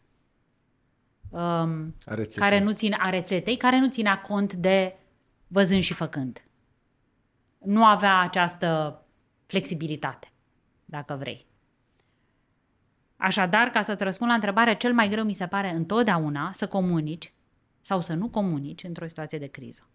um, 1.30 1.96
care 2.36 2.60
nu 2.60 2.72
țin 2.72 2.96
a 3.00 3.10
rețetei, 3.10 3.58
care 3.58 3.80
nu 3.80 3.90
ținea 3.90 4.22
cont 4.22 4.54
de 4.54 4.98
văzând 5.48 5.82
și 5.82 5.94
făcând. 5.94 6.46
Nu 7.58 7.86
avea 7.86 8.20
această 8.20 9.02
flexibilitate, 9.46 10.32
dacă 10.86 11.16
vrei. 11.16 11.48
Așadar, 13.18 13.70
ca 13.70 13.82
să-ți 13.82 14.04
răspund 14.04 14.30
la 14.30 14.36
întrebare, 14.36 14.76
cel 14.76 14.94
mai 14.94 15.10
greu 15.10 15.24
mi 15.24 15.34
se 15.34 15.48
pare 15.48 15.70
întotdeauna 15.70 16.52
să 16.52 16.68
comunici 16.68 17.34
sau 17.82 18.02
să 18.02 18.14
nu 18.14 18.30
comunici 18.30 18.84
într-o 18.84 19.08
situație 19.08 19.38
de 19.38 19.48
criză. 19.48 19.88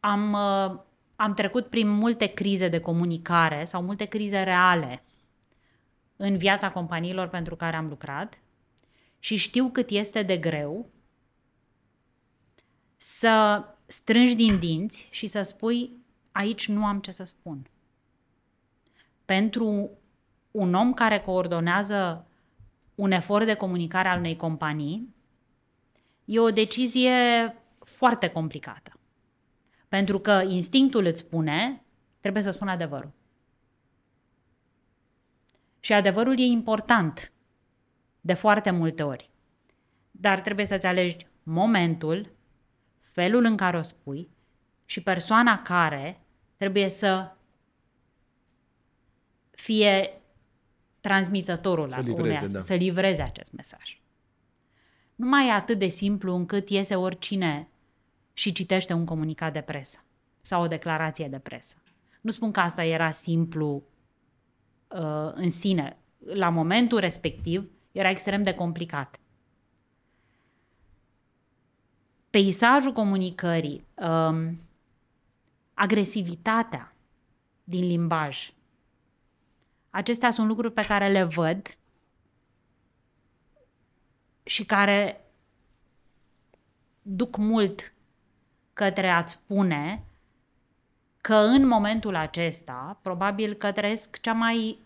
Am, 0.00 0.32
uh, 0.32 0.90
am 1.22 1.34
trecut 1.34 1.66
prin 1.66 1.88
multe 1.88 2.26
crize 2.26 2.68
de 2.68 2.80
comunicare 2.80 3.64
sau 3.64 3.82
multe 3.82 4.04
crize 4.04 4.42
reale 4.42 5.02
în 6.16 6.36
viața 6.36 6.70
companiilor 6.70 7.28
pentru 7.28 7.56
care 7.56 7.76
am 7.76 7.88
lucrat 7.88 8.38
și 9.18 9.36
știu 9.36 9.68
cât 9.68 9.90
este 9.90 10.22
de 10.22 10.36
greu 10.36 10.90
să 12.96 13.64
strângi 13.86 14.34
din 14.34 14.58
dinți 14.58 15.08
și 15.10 15.26
să 15.26 15.42
spui 15.42 15.90
aici 16.32 16.68
nu 16.68 16.86
am 16.86 17.00
ce 17.00 17.10
să 17.10 17.24
spun. 17.24 17.66
Pentru 19.24 19.90
un 20.50 20.74
om 20.74 20.94
care 20.94 21.18
coordonează 21.18 22.26
un 22.94 23.10
efort 23.10 23.46
de 23.46 23.54
comunicare 23.54 24.08
al 24.08 24.18
unei 24.18 24.36
companii 24.36 25.14
e 26.24 26.40
o 26.40 26.50
decizie 26.50 27.12
foarte 27.78 28.28
complicată. 28.28 28.96
Pentru 29.92 30.18
că 30.18 30.44
instinctul 30.48 31.04
îți 31.04 31.20
spune, 31.20 31.82
trebuie 32.20 32.42
să 32.42 32.50
spun 32.50 32.68
adevărul. 32.68 33.12
Și 35.80 35.92
adevărul 35.92 36.38
e 36.38 36.42
important 36.42 37.32
de 38.20 38.34
foarte 38.34 38.70
multe 38.70 39.02
ori. 39.02 39.30
Dar 40.10 40.40
trebuie 40.40 40.66
să-ți 40.66 40.86
alegi 40.86 41.26
momentul, 41.42 42.32
felul 43.00 43.44
în 43.44 43.56
care 43.56 43.76
o 43.76 43.82
spui 43.82 44.28
și 44.86 45.02
persoana 45.02 45.62
care 45.62 46.20
trebuie 46.56 46.88
să 46.88 47.32
fie 49.50 50.20
transmițătorul 51.00 51.90
să 51.90 52.00
livreze, 52.00 52.40
unei 52.40 52.52
da. 52.52 52.60
să 52.60 52.74
livreze 52.74 53.22
acest 53.22 53.52
mesaj. 53.52 54.00
Nu 55.14 55.28
mai 55.28 55.48
e 55.48 55.52
atât 55.52 55.78
de 55.78 55.88
simplu 55.88 56.34
încât 56.34 56.68
iese 56.68 56.96
oricine 56.96 57.71
și 58.32 58.52
citește 58.52 58.92
un 58.92 59.04
comunicat 59.04 59.52
de 59.52 59.60
presă 59.60 60.04
sau 60.40 60.62
o 60.62 60.66
declarație 60.66 61.28
de 61.28 61.38
presă. 61.38 61.76
Nu 62.20 62.30
spun 62.30 62.50
că 62.50 62.60
asta 62.60 62.84
era 62.84 63.10
simplu 63.10 63.82
uh, 64.88 65.32
în 65.34 65.50
sine, 65.50 65.96
la 66.18 66.48
momentul 66.48 66.98
respectiv, 66.98 67.70
era 67.92 68.10
extrem 68.10 68.42
de 68.42 68.54
complicat. 68.54 69.20
Peisajul 72.30 72.92
comunicării, 72.92 73.84
um, 73.94 74.58
agresivitatea 75.74 76.94
din 77.64 77.86
limbaj, 77.86 78.52
acestea 79.90 80.30
sunt 80.30 80.48
lucruri 80.48 80.72
pe 80.72 80.84
care 80.84 81.08
le 81.08 81.22
văd 81.22 81.76
și 84.42 84.64
care 84.64 85.24
duc 87.02 87.36
mult 87.36 87.92
către 88.72 89.08
a-ți 89.08 89.32
spune 89.32 90.04
că 91.20 91.34
în 91.34 91.66
momentul 91.66 92.14
acesta, 92.14 92.98
probabil 93.02 93.54
că 93.54 93.72
trăiesc 93.72 94.20
cea 94.20 94.32
mai 94.32 94.78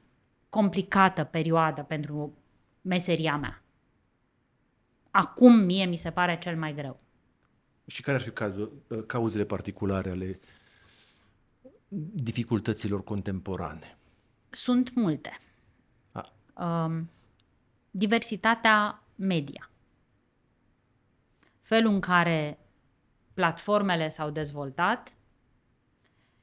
complicată 0.48 1.24
perioadă 1.24 1.82
pentru 1.82 2.34
meseria 2.82 3.36
mea. 3.36 3.62
Acum 5.10 5.58
mie 5.58 5.84
mi 5.84 5.96
se 5.96 6.10
pare 6.10 6.38
cel 6.38 6.56
mai 6.56 6.74
greu. 6.74 7.00
Și 7.86 8.02
care 8.02 8.16
ar 8.16 8.22
fi 8.22 8.30
cazul, 8.30 8.82
cauzele 9.06 9.44
particulare 9.44 10.10
ale 10.10 10.40
dificultăților 12.12 13.04
contemporane? 13.04 13.98
Sunt 14.50 14.94
multe. 14.94 15.38
A. 16.12 16.32
Um, 16.64 17.10
diversitatea 17.90 19.02
media. 19.14 19.70
Felul 21.60 21.92
în 21.92 22.00
care 22.00 22.58
platformele 23.36 24.08
s-au 24.08 24.30
dezvoltat 24.30 25.12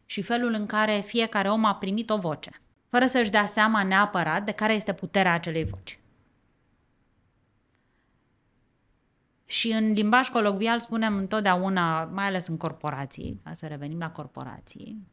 și 0.06 0.22
felul 0.22 0.54
în 0.54 0.66
care 0.66 1.00
fiecare 1.00 1.50
om 1.50 1.66
a 1.66 1.76
primit 1.76 2.10
o 2.10 2.18
voce, 2.18 2.62
fără 2.90 3.06
să-și 3.06 3.32
dea 3.32 3.46
seama 3.46 3.84
neapărat 3.84 4.44
de 4.46 4.52
care 4.52 4.74
este 4.74 4.94
puterea 4.94 5.34
acelei 5.34 5.64
voci. 5.64 6.00
Și 9.46 9.72
în 9.72 9.92
limbaj 9.92 10.30
colocvial 10.30 10.80
spunem 10.80 11.18
întotdeauna, 11.18 12.04
mai 12.04 12.26
ales 12.26 12.48
în 12.48 12.58
corporații, 12.58 13.40
ca 13.44 13.54
să 13.54 13.68
revenim 13.68 14.00
la 14.00 14.12
corporații, 14.12 15.08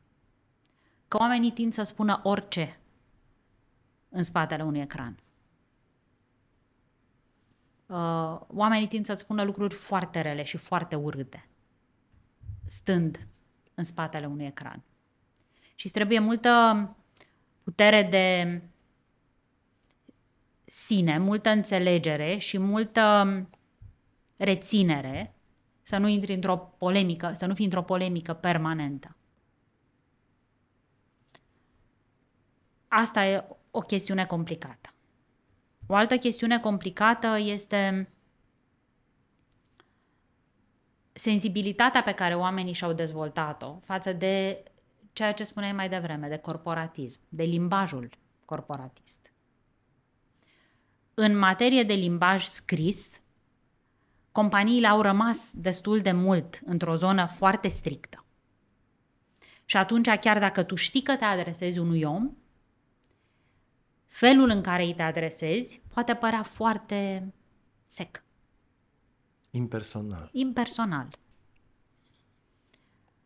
că 1.09 1.17
oamenii 1.17 1.51
tind 1.51 1.73
să 1.73 1.83
spună 1.83 2.21
orice 2.23 2.81
în 4.09 4.23
spatele 4.23 4.63
unui 4.63 4.81
ecran. 4.81 5.19
Uh, 7.87 8.41
oamenii 8.47 8.89
tind 8.89 9.07
să 9.07 9.15
spună 9.15 9.43
lucruri 9.43 9.75
foarte 9.75 10.21
rele 10.21 10.43
și 10.43 10.57
foarte 10.57 10.97
urâte, 10.97 11.50
stând 12.71 13.27
în 13.75 13.85
spatele 13.85 14.27
unui 14.27 14.47
ecran. 14.47 14.83
Și 15.75 15.87
îți 15.87 15.95
trebuie 15.95 16.19
multă 16.19 16.97
putere 17.63 18.03
de 18.03 18.61
sine, 20.65 21.19
multă 21.19 21.51
înțelegere 21.51 22.39
și 22.39 22.59
multă 22.59 23.47
reținere 24.37 25.35
să 25.83 25.99
nu 25.99 26.09
intri 26.09 26.33
într-o 26.33 26.57
polemică, 26.57 27.33
să 27.33 27.47
nu 27.47 27.55
fii 27.55 27.65
într-o 27.65 27.83
polemică 27.83 28.33
permanentă. 28.35 29.17
Asta 32.89 33.27
e 33.27 33.45
o 33.71 33.81
chestiune 33.81 34.27
complicată. 34.27 34.95
O 35.87 35.95
altă 35.95 36.17
chestiune 36.17 36.59
complicată 36.59 37.39
este 37.39 38.13
sensibilitatea 41.21 42.03
pe 42.03 42.13
care 42.13 42.35
oamenii 42.35 42.73
și-au 42.73 42.93
dezvoltat-o 42.93 43.79
față 43.85 44.13
de 44.13 44.63
ceea 45.13 45.33
ce 45.33 45.45
spuneai 45.45 45.73
mai 45.73 45.89
devreme, 45.89 46.29
de 46.29 46.37
corporatism, 46.37 47.21
de 47.29 47.43
limbajul 47.43 48.11
corporatist. 48.45 49.33
În 51.15 51.39
materie 51.39 51.83
de 51.83 51.93
limbaj 51.93 52.45
scris, 52.45 53.21
companiile 54.33 54.87
au 54.87 55.01
rămas 55.01 55.53
destul 55.55 55.99
de 55.99 56.13
mult 56.13 56.61
într-o 56.65 56.95
zonă 56.95 57.27
foarte 57.27 57.69
strictă. 57.69 58.25
Și 59.65 59.77
atunci, 59.77 60.09
chiar 60.09 60.39
dacă 60.39 60.63
tu 60.63 60.75
știi 60.75 61.03
că 61.03 61.17
te 61.17 61.25
adresezi 61.25 61.79
unui 61.79 62.03
om, 62.03 62.31
felul 64.07 64.49
în 64.49 64.63
care 64.63 64.83
îi 64.83 64.95
te 64.95 65.03
adresezi 65.03 65.81
poate 65.95 66.15
părea 66.15 66.43
foarte 66.43 67.33
sec. 67.87 68.23
Impersonal. 69.51 70.29
Impersonal. 70.33 71.19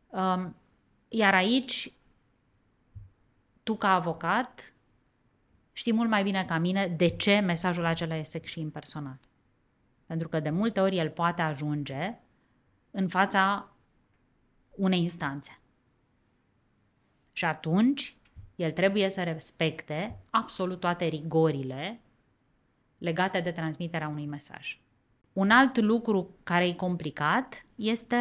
Um, 0.07 0.55
iar 1.09 1.35
aici, 1.35 1.93
tu 3.63 3.77
ca 3.77 3.95
avocat, 3.95 4.73
știi 5.73 5.93
mult 5.93 6.09
mai 6.09 6.23
bine 6.23 6.45
ca 6.45 6.59
mine 6.59 6.87
de 6.87 7.09
ce 7.09 7.39
mesajul 7.39 7.85
acela 7.85 8.17
este 8.17 8.39
sec 8.39 8.45
și 8.45 8.61
impersonal. 8.61 9.19
Pentru 10.07 10.29
că 10.29 10.41
de 10.41 10.51
multe 10.51 10.81
ori 10.81 10.99
el 10.99 11.11
poate 11.11 11.43
ajunge 11.43 12.19
în 12.91 13.09
fața 13.09 13.73
unei 14.71 15.03
instanțe. 15.03 15.59
Și 17.33 17.45
atunci 17.45 18.17
el 18.55 18.71
trebuie 18.71 19.09
să 19.09 19.23
respecte 19.23 20.19
absolut 20.31 20.81
toate 20.81 21.05
rigorile 21.05 22.01
legate 22.99 23.41
de 23.41 23.53
transmiterea 23.53 24.09
unui 24.09 24.27
mesaj. 24.27 24.79
Un 25.35 25.51
alt 25.51 25.77
lucru 25.77 26.37
care 26.43 26.67
e 26.67 26.73
complicat 26.73 27.67
este 27.75 28.17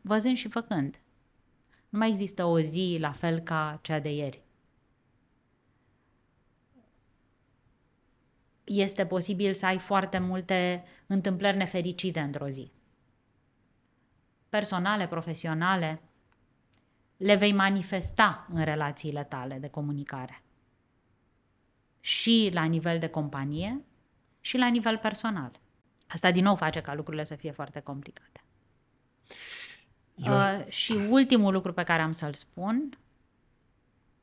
văzând 0.00 0.36
și 0.36 0.48
făcând. 0.48 1.00
Nu 1.88 1.98
mai 1.98 2.08
există 2.08 2.44
o 2.44 2.60
zi 2.60 2.96
la 3.00 3.12
fel 3.12 3.40
ca 3.40 3.78
cea 3.82 3.98
de 3.98 4.14
ieri. 4.14 4.42
Este 8.64 9.06
posibil 9.06 9.54
să 9.54 9.66
ai 9.66 9.78
foarte 9.78 10.18
multe 10.18 10.84
întâmplări 11.06 11.56
nefericite 11.56 12.20
într-o 12.20 12.48
zi. 12.48 12.72
Personale, 14.48 15.06
profesionale, 15.06 16.02
le 17.16 17.34
vei 17.34 17.52
manifesta 17.52 18.46
în 18.52 18.64
relațiile 18.64 19.24
tale 19.24 19.58
de 19.58 19.68
comunicare. 19.68 20.42
Și 22.00 22.50
la 22.52 22.64
nivel 22.64 22.98
de 22.98 23.08
companie, 23.08 23.84
și 24.40 24.56
la 24.56 24.68
nivel 24.68 24.98
personal. 24.98 25.60
Asta 26.06 26.30
din 26.30 26.44
nou 26.44 26.56
face 26.56 26.80
ca 26.80 26.94
lucrurile 26.94 27.24
să 27.24 27.34
fie 27.34 27.50
foarte 27.50 27.80
complicate. 27.80 28.44
Eu... 30.14 30.34
Uh, 30.34 30.66
și 30.68 30.92
ultimul 30.92 31.52
lucru 31.52 31.72
pe 31.72 31.82
care 31.82 32.02
am 32.02 32.12
să-l 32.12 32.32
spun, 32.32 32.98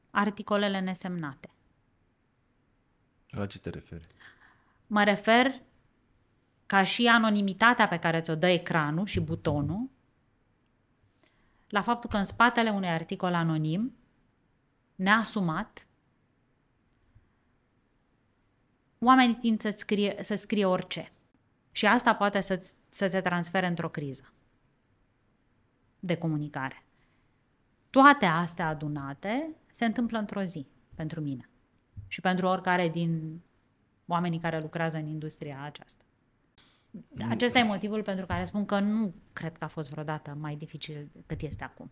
articolele 0.09 0.79
nesemnate. 0.79 1.49
La 3.29 3.45
ce 3.45 3.59
te 3.59 3.69
referi? 3.69 4.07
Mă 4.87 5.03
refer 5.03 5.61
ca 6.65 6.83
și 6.83 7.07
anonimitatea 7.07 7.87
pe 7.87 7.99
care 7.99 8.21
ți-o 8.21 8.35
dă 8.35 8.47
ecranul 8.47 9.05
și 9.05 9.19
butonul, 9.19 9.89
la 11.67 11.81
faptul 11.81 12.09
că 12.09 12.17
în 12.17 12.23
spatele 12.23 12.69
unui 12.69 12.89
articol 12.89 13.33
anonim, 13.33 13.95
neasumat, 14.95 15.87
oamenii 18.99 19.35
tind 19.35 19.61
să 19.61 19.69
scrie, 19.69 20.15
să 20.23 20.35
scrie 20.35 20.65
orice. 20.65 21.11
Și 21.71 21.85
asta 21.85 22.15
poate 22.15 22.41
să, 22.41 22.73
să 22.89 23.07
se 23.07 23.21
transfere 23.21 23.67
într-o 23.67 23.89
criză 23.89 24.33
de 25.99 26.17
comunicare. 26.17 26.83
Toate 27.89 28.25
astea 28.25 28.67
adunate 28.67 29.55
se 29.71 29.85
întâmplă 29.85 30.17
într-o 30.17 30.43
zi 30.43 30.67
pentru 30.95 31.21
mine 31.21 31.49
și 32.07 32.21
pentru 32.21 32.45
oricare 32.45 32.89
din 32.89 33.41
oamenii 34.05 34.39
care 34.39 34.59
lucrează 34.59 34.97
în 34.97 35.07
industria 35.07 35.63
aceasta. 35.63 36.03
Acesta 37.29 37.59
e 37.59 37.63
motivul 37.63 38.03
pentru 38.03 38.25
care 38.25 38.43
spun 38.43 38.65
că 38.65 38.79
nu 38.79 39.13
cred 39.33 39.57
că 39.57 39.63
a 39.63 39.67
fost 39.67 39.89
vreodată 39.89 40.37
mai 40.39 40.55
dificil 40.55 41.09
decât 41.13 41.41
este 41.41 41.63
acum. 41.63 41.91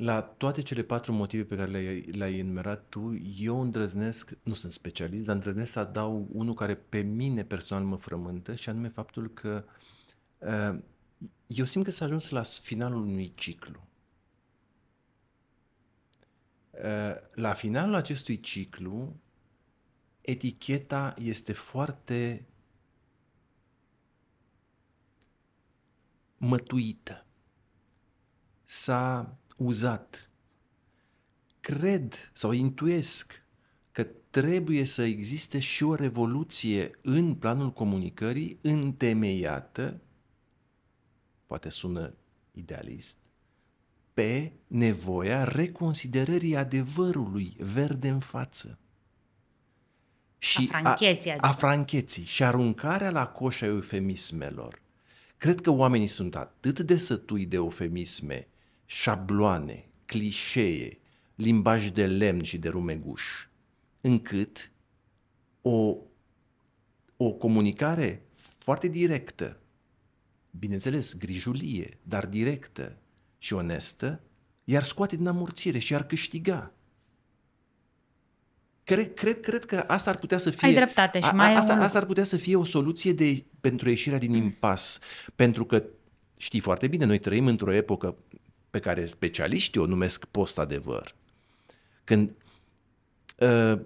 La 0.00 0.22
toate 0.22 0.62
cele 0.62 0.82
patru 0.82 1.12
motive 1.12 1.44
pe 1.44 1.56
care 1.56 1.70
le-ai, 1.70 2.00
le-ai 2.00 2.38
enumerat 2.38 2.88
tu, 2.88 3.14
eu 3.38 3.60
îndrăznesc, 3.60 4.32
nu 4.42 4.54
sunt 4.54 4.72
specialist, 4.72 5.26
dar 5.26 5.34
îndrăznesc 5.34 5.72
să 5.72 5.78
adaug 5.78 6.28
unul 6.32 6.54
care 6.54 6.74
pe 6.74 7.00
mine 7.00 7.44
personal 7.44 7.84
mă 7.84 7.96
frământă 7.96 8.54
și 8.54 8.68
anume 8.68 8.88
faptul 8.88 9.28
că 9.28 9.64
uh, 10.38 10.78
eu 11.46 11.64
simt 11.64 11.84
că 11.84 11.90
s-a 11.90 12.04
ajuns 12.04 12.28
la 12.28 12.42
finalul 12.42 13.02
unui 13.02 13.32
ciclu. 13.34 13.86
Uh, 16.70 17.14
la 17.34 17.52
finalul 17.52 17.94
acestui 17.94 18.40
ciclu, 18.40 19.16
eticheta 20.20 21.14
este 21.18 21.52
foarte 21.52 22.46
mătuită. 26.36 27.26
S-a 28.64 29.38
uzat. 29.58 30.30
Cred 31.60 32.30
sau 32.32 32.52
intuiesc 32.52 33.42
că 33.92 34.06
trebuie 34.30 34.84
să 34.84 35.02
existe 35.02 35.58
și 35.58 35.84
o 35.84 35.94
revoluție 35.94 36.90
în 37.02 37.34
planul 37.34 37.72
comunicării 37.72 38.58
întemeiată, 38.60 40.00
poate 41.46 41.68
sună 41.68 42.14
idealist, 42.52 43.16
pe 44.14 44.52
nevoia 44.66 45.44
reconsiderării 45.44 46.56
adevărului 46.56 47.56
verde 47.58 48.08
în 48.08 48.20
față. 48.20 48.78
Și 50.38 50.68
a 50.72 50.78
francheții. 50.80 51.30
A, 51.30 51.36
a 51.40 51.52
francheții 51.52 52.24
și 52.24 52.44
aruncarea 52.44 53.10
la 53.10 53.26
coșa 53.26 53.66
eufemismelor. 53.66 54.82
Cred 55.36 55.60
că 55.60 55.70
oamenii 55.70 56.06
sunt 56.06 56.36
atât 56.36 56.80
de 56.80 56.96
sătui 56.96 57.46
de 57.46 57.56
eufemisme, 57.56 58.48
șabloane, 58.90 59.88
clișee, 60.04 60.98
limbaj 61.34 61.88
de 61.90 62.06
lemn 62.06 62.42
și 62.42 62.58
de 62.58 62.68
rumeguș, 62.68 63.22
încât 64.00 64.70
o, 65.60 65.96
o 67.16 67.32
comunicare 67.32 68.26
foarte 68.58 68.88
directă, 68.88 69.60
bineînțeles, 70.50 71.16
grijulie, 71.16 71.98
dar 72.02 72.26
directă 72.26 72.98
și 73.38 73.52
onestă, 73.52 74.20
iar 74.64 74.82
scoate 74.82 75.16
din 75.16 75.26
amurțire 75.26 75.78
și 75.78 75.94
ar 75.94 76.06
câștiga. 76.06 76.72
Cred, 78.84 79.14
cred, 79.14 79.40
cred 79.40 79.64
că 79.64 79.84
asta 79.86 80.10
ar 80.10 80.18
putea 80.18 80.38
să 80.38 80.50
fie... 80.50 80.68
Ai 80.68 80.74
dreptate 80.74 81.20
și 81.20 81.28
a, 81.28 81.32
mai 81.32 81.54
asta, 81.54 81.72
un... 81.72 81.80
asta 81.80 81.98
ar 81.98 82.06
putea 82.06 82.24
să 82.24 82.36
fie 82.36 82.56
o 82.56 82.64
soluție 82.64 83.12
de, 83.12 83.44
pentru 83.60 83.88
ieșirea 83.88 84.18
din 84.18 84.32
impas. 84.32 84.98
Pentru 85.34 85.64
că 85.64 85.84
știi 86.36 86.60
foarte 86.60 86.88
bine, 86.88 87.04
noi 87.04 87.18
trăim 87.18 87.46
într-o 87.46 87.72
epocă 87.72 88.16
pe 88.78 88.84
care 88.84 89.06
specialiștii 89.06 89.80
o 89.80 89.86
numesc 89.86 90.24
post-adevăr. 90.24 91.14
Când, 92.04 92.34
uh, 93.38 93.80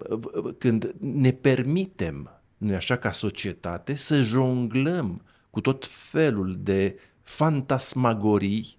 când 0.57 0.95
ne 0.99 1.31
permitem, 1.31 2.41
nu 2.57 2.75
așa, 2.75 2.97
ca 2.97 3.11
societate, 3.11 3.95
să 3.95 4.21
jonglăm 4.21 5.21
cu 5.49 5.61
tot 5.61 5.85
felul 5.87 6.57
de 6.59 6.99
fantasmagorii 7.21 8.77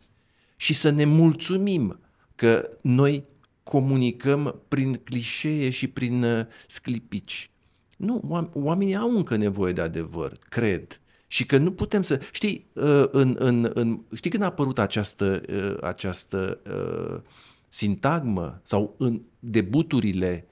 și 0.56 0.74
să 0.74 0.90
ne 0.90 1.04
mulțumim 1.04 2.00
că 2.34 2.70
noi 2.80 3.24
comunicăm 3.62 4.62
prin 4.68 4.94
clișee 4.94 5.70
și 5.70 5.88
prin 5.88 6.22
uh, 6.22 6.46
sclipici. 6.66 7.50
Nu, 7.96 8.48
oamenii 8.52 8.96
au 8.96 9.16
încă 9.16 9.36
nevoie 9.36 9.72
de 9.72 9.80
adevăr, 9.80 10.32
cred. 10.48 11.00
Și 11.34 11.46
că 11.46 11.56
nu 11.56 11.72
putem 11.72 12.02
să... 12.02 12.20
Știi, 12.32 12.66
uh, 12.72 13.04
în, 13.10 13.36
în, 13.38 13.70
în, 13.74 14.00
știi 14.12 14.30
când 14.30 14.42
a 14.42 14.46
apărut 14.46 14.78
această, 14.78 15.42
uh, 15.48 15.76
această 15.82 16.60
uh, 16.66 17.20
sintagmă 17.68 18.60
sau 18.62 18.94
în 18.98 19.22
debuturile 19.38 20.46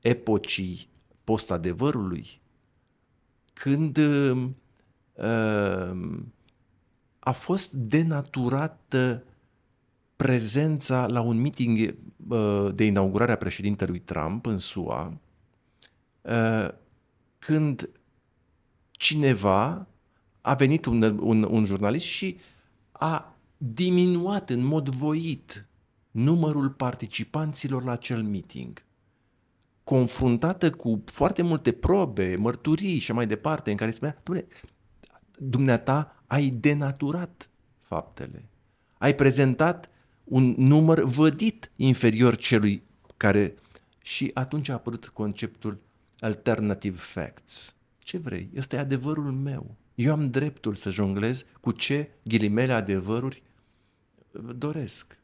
epocii 0.00 0.88
post-adevărului? 1.24 2.40
Când 3.52 3.96
uh, 3.96 4.48
a 7.18 7.32
fost 7.32 7.72
denaturată 7.72 9.24
prezența 10.16 11.06
la 11.06 11.20
un 11.20 11.40
meeting 11.40 11.94
uh, 12.28 12.68
de 12.74 12.84
inaugurare 12.84 13.32
a 13.32 13.36
președintelui 13.36 14.00
Trump 14.00 14.46
în 14.46 14.58
SUA, 14.58 15.20
uh, 16.22 16.68
când 17.38 17.90
cineva 18.90 19.88
a 20.40 20.54
venit 20.54 20.84
un, 20.84 21.18
un, 21.22 21.42
un 21.42 21.64
jurnalist 21.64 22.06
și 22.06 22.38
a 22.92 23.36
diminuat 23.56 24.50
în 24.50 24.64
mod 24.64 24.88
voit 24.88 25.68
numărul 26.10 26.70
participanților 26.70 27.84
la 27.84 27.92
acel 27.92 28.22
meeting. 28.22 28.82
Confruntată 29.84 30.70
cu 30.70 31.02
foarte 31.04 31.42
multe 31.42 31.72
probe, 31.72 32.36
mărturii 32.36 32.98
și 32.98 33.12
mai 33.12 33.26
departe, 33.26 33.70
în 33.70 33.76
care 33.76 33.90
spunea, 33.90 34.22
dumneata 35.38 36.22
ai 36.26 36.48
denaturat 36.48 37.50
faptele. 37.80 38.48
Ai 38.98 39.14
prezentat 39.14 39.90
un 40.24 40.54
număr 40.56 41.02
vădit 41.02 41.70
inferior 41.76 42.36
celui 42.36 42.82
care... 43.16 43.54
Și 44.02 44.30
atunci 44.34 44.68
a 44.68 44.72
apărut 44.72 45.08
conceptul 45.08 45.80
alternative 46.18 46.96
facts. 46.96 47.76
Ce 47.98 48.18
vrei? 48.18 48.50
Ăsta 48.56 48.76
e 48.76 48.78
adevărul 48.78 49.32
meu. 49.32 49.76
Eu 49.98 50.12
am 50.12 50.30
dreptul 50.30 50.74
să 50.74 50.90
jonglez 50.90 51.44
cu 51.60 51.70
ce 51.70 52.10
ghilimele 52.22 52.72
adevăruri 52.72 53.42
doresc. 54.54 55.18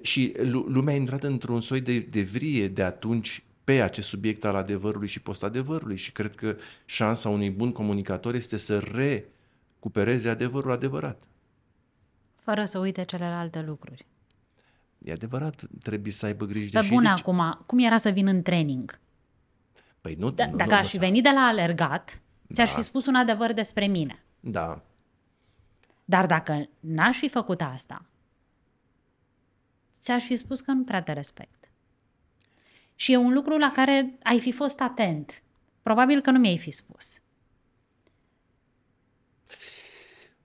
Și 0.00 0.34
lumea 0.66 0.94
a 0.94 0.96
intrat 0.96 1.22
într-un 1.22 1.60
soi 1.60 1.80
de, 1.80 1.98
de 1.98 2.22
vrie 2.22 2.68
de 2.68 2.82
atunci 2.82 3.44
pe 3.64 3.82
acest 3.82 4.08
subiect 4.08 4.44
al 4.44 4.54
adevărului 4.54 5.08
și 5.08 5.20
post-adevărului 5.20 5.96
și 5.96 6.12
cred 6.12 6.34
că 6.34 6.56
șansa 6.84 7.28
unui 7.28 7.50
bun 7.50 7.72
comunicator 7.72 8.34
este 8.34 8.56
să 8.56 8.78
recupereze 8.78 10.28
adevărul 10.28 10.70
adevărat. 10.70 11.22
Fără 12.34 12.64
să 12.64 12.78
uite 12.78 13.04
celelalte 13.04 13.62
lucruri. 13.62 14.06
E 14.98 15.12
adevărat, 15.12 15.62
trebuie 15.82 16.12
să 16.12 16.26
aibă 16.26 16.44
grijă 16.44 16.70
Dar 16.72 16.82
de 16.82 16.88
bun, 16.88 17.06
acum, 17.06 17.62
cum 17.66 17.78
era 17.78 17.98
să 17.98 18.10
vin 18.10 18.26
în 18.26 18.42
training? 18.42 18.98
Păi 20.00 20.14
nu, 20.18 20.30
da, 20.30 20.46
nu 20.46 20.56
dacă 20.56 20.74
aș 20.74 20.88
fi 20.88 20.98
venit 20.98 21.22
de 21.22 21.30
la 21.34 21.40
alergat, 21.40 22.20
da. 22.50 22.54
ți-aș 22.54 22.74
fi 22.74 22.82
spus 22.82 23.06
un 23.06 23.14
adevăr 23.14 23.52
despre 23.52 23.86
mine. 23.86 24.24
Da. 24.40 24.82
Dar 26.04 26.26
dacă 26.26 26.68
n-aș 26.80 27.18
fi 27.18 27.28
făcut 27.28 27.60
asta, 27.60 28.06
ți-aș 30.00 30.24
fi 30.24 30.36
spus 30.36 30.60
că 30.60 30.72
nu 30.72 30.84
prea 30.84 31.02
te 31.02 31.12
respect. 31.12 31.70
Și 32.94 33.12
e 33.12 33.16
un 33.16 33.32
lucru 33.32 33.58
la 33.58 33.72
care 33.72 34.18
ai 34.22 34.40
fi 34.40 34.52
fost 34.52 34.80
atent. 34.80 35.42
Probabil 35.82 36.20
că 36.20 36.30
nu 36.30 36.38
mi-ai 36.38 36.58
fi 36.58 36.70
spus. 36.70 37.20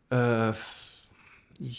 Uh, 0.10 0.58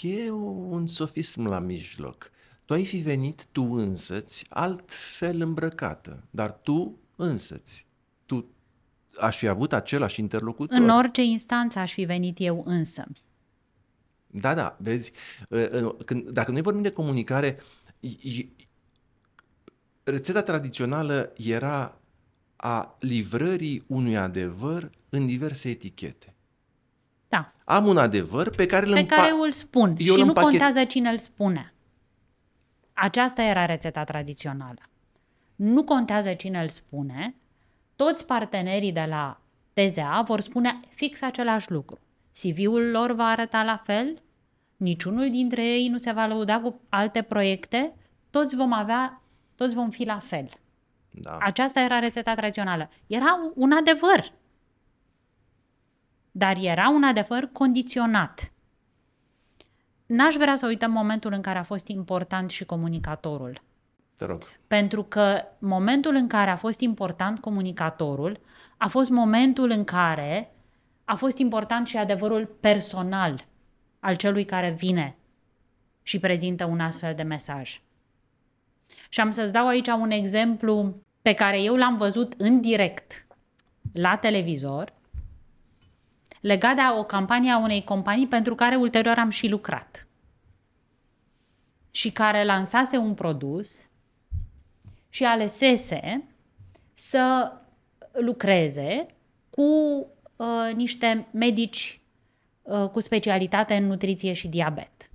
e 0.03 0.31
un 0.31 0.87
sofism 0.87 1.47
la 1.47 1.59
mijloc. 1.59 2.31
Tu 2.65 2.73
ai 2.73 2.85
fi 2.85 2.97
venit 2.97 3.47
tu 3.53 3.63
însăți 3.63 4.47
altfel 4.49 5.41
îmbrăcată, 5.41 6.25
dar 6.31 6.53
tu 6.53 6.99
însăți. 7.17 7.87
Tu 8.25 8.56
aș 9.21 9.37
fi 9.37 9.49
avut 9.49 9.73
același 9.73 10.21
interlocutor. 10.21 10.79
În 10.79 10.89
orice 10.89 11.23
instanță 11.23 11.79
aș 11.79 11.93
fi 11.93 12.05
venit 12.05 12.37
eu 12.41 12.63
însă. 12.67 13.05
Da, 14.27 14.55
da, 14.55 14.77
vezi, 14.79 15.13
uh, 15.51 15.95
când, 16.05 16.29
dacă 16.31 16.51
noi 16.51 16.63
vorbim 16.63 16.83
de 16.83 16.91
comunicare, 16.91 17.59
rețeta 20.03 20.43
tradițională 20.43 21.33
era 21.37 22.01
a 22.57 22.97
livrării 23.01 23.83
unui 23.87 24.17
adevăr 24.17 24.91
în 25.09 25.27
diverse 25.27 25.69
etichete. 25.69 26.35
Da. 27.29 27.53
Am 27.65 27.87
un 27.87 27.97
adevăr 27.97 28.51
pe 28.51 28.67
care 28.67 28.87
îl 28.87 28.93
Pe 28.93 29.07
care 29.07 29.31
îl 29.45 29.53
spun 29.53 29.97
Eu 29.99 30.15
și 30.15 30.21
nu 30.21 30.27
împachet... 30.27 30.51
contează 30.51 30.85
cine 30.85 31.09
îl 31.09 31.19
spune. 31.19 31.75
Aceasta 32.93 33.43
era 33.43 33.65
rețeta 33.65 34.05
tradițională. 34.05 34.81
Nu 35.57 35.85
contează 35.85 36.35
cine 36.35 36.61
îl 36.61 36.69
spune, 36.69 37.35
toți 37.97 38.27
partenerii 38.27 38.93
de 38.93 39.07
la 39.09 39.41
TZA 39.73 40.23
vor 40.27 40.41
spune 40.41 40.77
fix 40.89 41.23
același 41.23 41.71
lucru. 41.71 41.99
CV-ul 42.41 42.91
lor 42.91 43.13
va 43.13 43.25
arăta 43.25 43.63
la 43.63 43.77
fel, 43.77 44.23
niciunul 44.77 45.31
dintre 45.31 45.63
ei 45.65 45.89
nu 45.89 45.99
se 45.99 46.13
va 46.13 46.27
lăuda 46.27 46.61
cu 46.61 46.81
alte 46.89 47.23
proiecte, 47.23 47.95
toți 48.31 48.57
vom 48.57 48.73
avea 48.73 49.21
toți 49.57 49.75
vom 49.75 49.91
fi 49.91 50.05
la 50.05 50.19
fel. 50.19 50.49
Da. 51.11 51.39
Aceasta 51.41 51.81
era 51.81 51.99
rețeta 51.99 52.35
tradițională. 52.35 52.91
Era 53.07 53.53
un 53.55 53.73
adevăr. 53.73 54.33
Dar 56.31 56.57
era 56.61 56.89
un 56.89 57.03
adevăr 57.03 57.49
condiționat. 57.53 58.53
N-aș 60.07 60.35
vrea 60.35 60.57
să 60.57 60.67
uităm 60.67 60.91
momentul 60.91 61.33
în 61.33 61.41
care 61.41 61.59
a 61.59 61.63
fost 61.63 61.89
important 61.89 62.51
și 62.51 62.65
comunicatorul. 62.65 63.63
Te 64.17 64.25
rog. 64.25 64.43
Pentru 64.67 65.03
că 65.03 65.43
momentul 65.59 66.15
în 66.15 66.27
care 66.27 66.51
a 66.51 66.57
fost 66.57 66.81
important 66.81 67.41
comunicatorul 67.41 68.41
a 68.77 68.89
fost 68.89 69.11
momentul 69.11 69.71
în 69.71 69.85
care 69.85 70.55
a 71.05 71.15
fost 71.15 71.39
important 71.39 71.87
și 71.87 71.97
adevărul 71.97 72.47
personal 72.61 73.45
al 74.01 74.15
celui 74.15 74.45
care 74.45 74.71
vine 74.71 75.17
și 76.03 76.19
prezintă 76.19 76.65
un 76.65 76.81
astfel 76.81 77.15
de 77.15 77.23
mesaj. 77.23 77.81
Și 79.09 79.21
am 79.21 79.31
să-ți 79.31 79.53
dau 79.53 79.67
aici 79.67 79.89
un 79.89 80.11
exemplu 80.11 80.97
pe 81.23 81.33
care 81.33 81.61
eu 81.61 81.77
l-am 81.77 81.97
văzut 81.97 82.35
în 82.37 82.61
direct 82.61 83.27
la 83.93 84.17
televizor, 84.17 84.93
legat 86.41 86.75
de 86.75 86.83
o 86.99 87.05
campanie 87.05 87.51
a 87.51 87.59
unei 87.59 87.85
companii 87.85 88.27
pentru 88.27 88.55
care 88.55 88.77
ulterior 88.77 89.19
am 89.19 89.29
și 89.29 89.49
lucrat 89.49 90.07
și 91.91 92.11
care 92.11 92.45
lansase 92.45 92.97
un 92.97 93.15
produs 93.15 93.89
și 95.17 95.25
alesese 95.25 96.25
să 96.95 97.53
lucreze 98.13 99.07
cu 99.51 99.63
uh, 100.37 100.75
niște 100.75 101.27
medici 101.31 102.01
uh, 102.63 102.89
cu 102.89 103.01
specialitate 103.01 103.75
în 103.75 103.87
nutriție 103.87 104.33
și 104.33 104.49
diabet. 104.49 105.11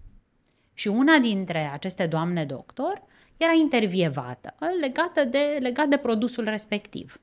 Și 0.73 0.87
una 0.87 1.17
dintre 1.17 1.69
aceste 1.73 2.07
doamne 2.07 2.45
doctor 2.45 3.03
era 3.37 3.51
intervievată 3.51 4.55
legată 4.79 5.23
de, 5.23 5.57
legat 5.59 5.87
de 5.87 5.97
produsul 5.97 6.43
respectiv. 6.43 7.21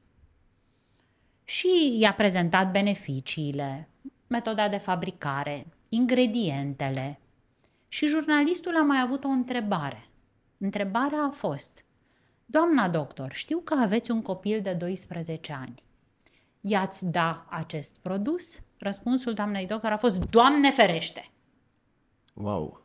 Și 1.45 1.97
i-a 1.99 2.15
prezentat 2.15 2.71
beneficiile, 2.71 3.89
metoda 4.27 4.69
de 4.69 4.79
fabricare, 4.79 5.67
ingredientele 5.89 7.21
Și 7.89 8.07
jurnalistul 8.07 8.77
a 8.77 8.83
mai 8.83 9.01
avut 9.01 9.25
o 9.25 9.29
întrebare. 9.29 10.09
Întrebarea 10.59 11.23
a 11.23 11.31
fost, 11.31 11.85
Doamna 12.51 12.89
doctor, 12.89 13.33
știu 13.33 13.59
că 13.59 13.75
aveți 13.75 14.11
un 14.11 14.23
copil 14.23 14.61
de 14.61 14.73
12 14.73 15.53
ani. 15.53 15.83
I-ați 16.61 17.07
da 17.07 17.47
acest 17.51 17.99
produs? 18.03 18.61
Răspunsul 18.79 19.35
doamnei 19.35 19.67
doctor 19.67 19.91
a 19.91 19.97
fost, 19.97 20.19
Doamne 20.31 20.71
ferește! 20.71 21.31
Wow! 22.35 22.83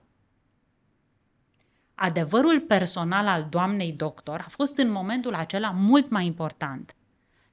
Adevărul 1.95 2.59
personal 2.59 3.27
al 3.27 3.47
doamnei 3.49 3.91
doctor 3.91 4.43
a 4.45 4.49
fost 4.49 4.77
în 4.77 4.91
momentul 4.91 5.33
acela 5.33 5.71
mult 5.71 6.09
mai 6.09 6.25
important 6.25 6.95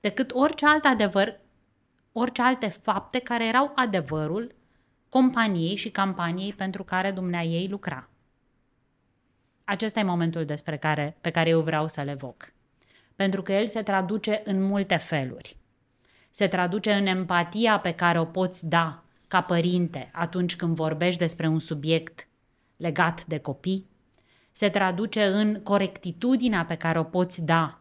decât 0.01 0.31
orice 0.35 0.67
alt 0.67 0.85
adevăr, 0.85 1.41
orice 2.13 2.43
alte 2.43 2.69
fapte 2.69 3.19
care 3.19 3.47
erau 3.47 3.73
adevărul 3.75 4.55
companiei 5.09 5.77
și 5.77 5.91
campaniei 5.91 6.53
pentru 6.53 6.85
care 6.85 7.11
dumnea 7.11 7.43
ei 7.43 7.69
lucra. 7.69 8.09
Acesta 9.71 10.01
e 10.01 10.03
momentul 10.03 10.45
despre 10.45 10.77
care, 10.77 11.17
pe 11.21 11.31
care 11.31 11.49
eu 11.49 11.61
vreau 11.61 11.89
să 11.89 12.03
le 12.03 12.11
evoc. 12.11 12.53
Pentru 13.17 13.43
că 13.43 13.53
el 13.53 13.67
se 13.67 13.83
traduce 13.83 14.41
în 14.45 14.63
multe 14.63 14.97
feluri. 14.97 15.57
Se 16.31 16.49
traduce 16.49 16.93
în 16.93 17.07
empatia 17.07 17.79
pe 17.79 17.93
care 17.93 18.19
o 18.19 18.25
poți 18.25 18.69
da 18.69 19.03
ca 19.29 19.41
părinte 19.41 20.11
atunci 20.13 20.57
când 20.57 20.75
vorbești 20.75 21.19
despre 21.19 21.47
un 21.47 21.59
subiect 21.59 22.29
legat 22.77 23.25
de 23.25 23.39
copii. 23.39 23.89
Se 24.51 24.69
traduce 24.69 25.25
în 25.25 25.63
corectitudinea 25.63 26.65
pe 26.65 26.75
care 26.75 26.99
o 26.99 27.05
poți 27.05 27.45
da 27.45 27.81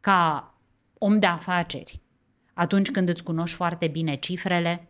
ca 0.00 0.54
om 0.98 1.18
de 1.18 1.26
afaceri 1.26 2.00
atunci 2.52 2.90
când 2.90 3.08
îți 3.08 3.22
cunoști 3.22 3.56
foarte 3.56 3.86
bine 3.86 4.14
cifrele. 4.16 4.88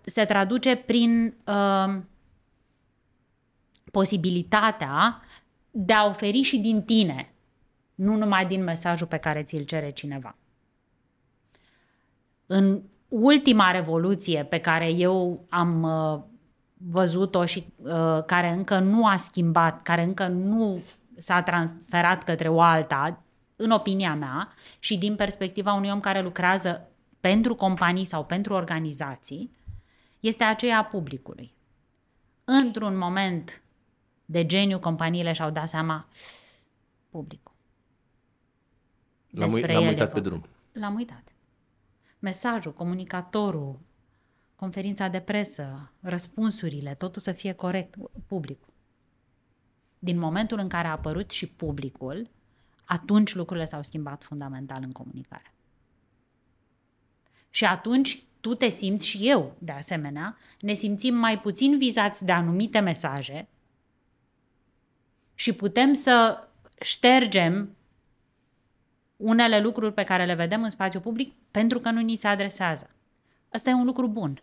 se 0.00 0.24
traduce 0.24 0.76
prin 0.76 1.36
uh, 1.46 2.02
posibilitatea 3.90 5.22
de 5.70 5.92
a 5.92 6.06
oferi 6.06 6.42
și 6.42 6.58
din 6.58 6.82
tine, 6.82 7.34
nu 7.94 8.16
numai 8.16 8.46
din 8.46 8.62
mesajul 8.62 9.06
pe 9.06 9.16
care 9.16 9.42
ți-l 9.42 9.64
cere 9.64 9.90
cineva. 9.90 10.36
În 12.46 12.82
ultima 13.08 13.70
revoluție 13.70 14.44
pe 14.44 14.58
care 14.58 14.88
eu 14.88 15.44
am 15.48 15.82
uh, 15.82 16.20
văzut-o 16.76 17.44
și 17.44 17.64
uh, 17.76 18.24
care 18.26 18.50
încă 18.50 18.78
nu 18.78 19.06
a 19.06 19.16
schimbat, 19.16 19.82
care 19.82 20.02
încă 20.02 20.26
nu 20.26 20.82
s-a 21.16 21.42
transferat 21.42 22.24
către 22.24 22.48
o 22.48 22.60
alta, 22.60 23.22
în 23.56 23.70
opinia 23.70 24.14
mea 24.14 24.52
și 24.78 24.98
din 24.98 25.16
perspectiva 25.16 25.72
unui 25.72 25.90
om 25.90 26.00
care 26.00 26.20
lucrează 26.20 26.88
pentru 27.20 27.54
companii 27.54 28.04
sau 28.04 28.24
pentru 28.24 28.52
organizații, 28.52 29.50
este 30.20 30.44
aceea 30.44 30.78
a 30.78 30.84
publicului. 30.84 31.54
Într-un 32.44 32.98
moment 32.98 33.62
de 34.30 34.46
geniu, 34.46 34.78
companiile 34.78 35.32
și-au 35.32 35.50
dat 35.50 35.68
seama 35.68 36.08
publicul. 37.08 37.54
L-am, 39.30 39.52
uit, 39.52 39.66
l-am 39.66 39.86
uitat 39.86 40.12
pe 40.12 40.20
drum. 40.20 40.44
L-am 40.72 40.94
uitat. 40.94 41.22
Mesajul, 42.18 42.72
comunicatorul, 42.72 43.78
conferința 44.56 45.08
de 45.08 45.20
presă, 45.20 45.92
răspunsurile, 46.00 46.94
totul 46.94 47.22
să 47.22 47.32
fie 47.32 47.52
corect, 47.52 47.94
publicul. 48.26 48.72
Din 49.98 50.18
momentul 50.18 50.58
în 50.58 50.68
care 50.68 50.86
a 50.86 50.90
apărut 50.90 51.30
și 51.30 51.46
publicul, 51.46 52.30
atunci 52.84 53.34
lucrurile 53.34 53.66
s-au 53.66 53.82
schimbat 53.82 54.22
fundamental 54.22 54.82
în 54.82 54.92
comunicare. 54.92 55.54
Și 57.50 57.64
atunci 57.64 58.24
tu 58.40 58.54
te 58.54 58.68
simți 58.68 59.06
și 59.06 59.28
eu, 59.28 59.56
de 59.58 59.72
asemenea, 59.72 60.36
ne 60.60 60.74
simțim 60.74 61.14
mai 61.14 61.40
puțin 61.40 61.78
vizați 61.78 62.24
de 62.24 62.32
anumite 62.32 62.78
mesaje 62.78 63.48
și 65.40 65.52
putem 65.52 65.92
să 65.92 66.38
ștergem 66.80 67.76
unele 69.16 69.60
lucruri 69.60 69.94
pe 69.94 70.04
care 70.04 70.24
le 70.24 70.34
vedem 70.34 70.62
în 70.62 70.70
spațiu 70.70 71.00
public 71.00 71.32
pentru 71.50 71.78
că 71.78 71.90
nu 71.90 72.00
ni 72.00 72.16
se 72.16 72.26
adresează. 72.26 72.90
Asta 73.48 73.70
e 73.70 73.72
un 73.72 73.84
lucru 73.84 74.08
bun. 74.08 74.42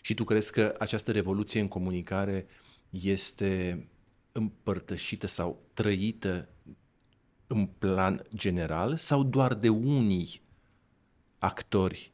Și 0.00 0.14
tu 0.14 0.24
crezi 0.24 0.52
că 0.52 0.74
această 0.78 1.12
revoluție 1.12 1.60
în 1.60 1.68
comunicare 1.68 2.46
este 2.90 3.86
împărtășită 4.32 5.26
sau 5.26 5.62
trăită 5.72 6.48
în 7.46 7.66
plan 7.66 8.22
general 8.34 8.96
sau 8.96 9.22
doar 9.22 9.54
de 9.54 9.68
unii 9.68 10.40
actori 11.38 12.12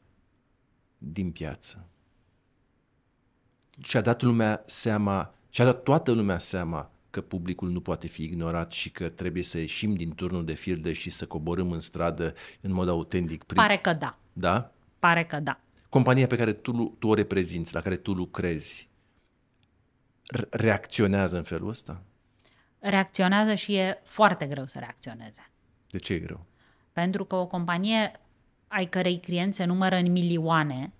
din 0.97 1.31
piață? 1.31 1.87
Și-a 3.81 4.01
dat 4.01 4.21
lumea 4.21 4.63
seama, 4.65 5.33
și-a 5.49 5.65
dat 5.65 5.83
toată 5.83 6.11
lumea 6.11 6.39
seama 6.39 6.89
că 7.15 7.21
publicul 7.21 7.69
nu 7.69 7.81
poate 7.81 8.07
fi 8.07 8.23
ignorat 8.23 8.71
și 8.71 8.91
că 8.91 9.09
trebuie 9.09 9.43
să 9.43 9.57
ieșim 9.57 9.95
din 9.95 10.15
turnul 10.15 10.45
de 10.45 10.53
filde 10.53 10.93
și 10.93 11.09
să 11.09 11.25
coborâm 11.25 11.71
în 11.71 11.79
stradă 11.79 12.33
în 12.61 12.71
mod 12.71 12.89
autentic. 12.89 13.43
Prin... 13.43 13.61
Pare 13.61 13.77
că 13.77 13.93
da. 13.93 14.17
Da? 14.33 14.71
Pare 14.99 15.25
că 15.25 15.39
da. 15.39 15.59
Compania 15.89 16.27
pe 16.27 16.35
care 16.35 16.53
tu, 16.53 16.95
tu 16.99 17.07
o 17.07 17.13
reprezinți, 17.13 17.73
la 17.73 17.81
care 17.81 17.95
tu 17.95 18.13
lucrezi, 18.13 18.89
reacționează 20.49 21.37
în 21.37 21.43
felul 21.43 21.69
ăsta? 21.69 22.01
Reacționează 22.79 23.55
și 23.55 23.75
e 23.75 24.01
foarte 24.03 24.45
greu 24.45 24.65
să 24.65 24.79
reacționeze. 24.79 25.49
De 25.89 25.97
ce 25.97 26.13
e 26.13 26.19
greu? 26.19 26.45
Pentru 26.91 27.25
că 27.25 27.35
o 27.35 27.47
companie 27.47 28.19
ai 28.67 28.85
cărei 28.85 29.19
clienți 29.19 29.57
se 29.57 29.65
numără 29.65 29.95
în 29.95 30.11
milioane 30.11 30.93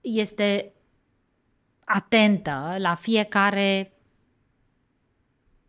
este 0.00 0.72
atentă 1.94 2.74
la 2.78 2.94
fiecare 2.94 3.92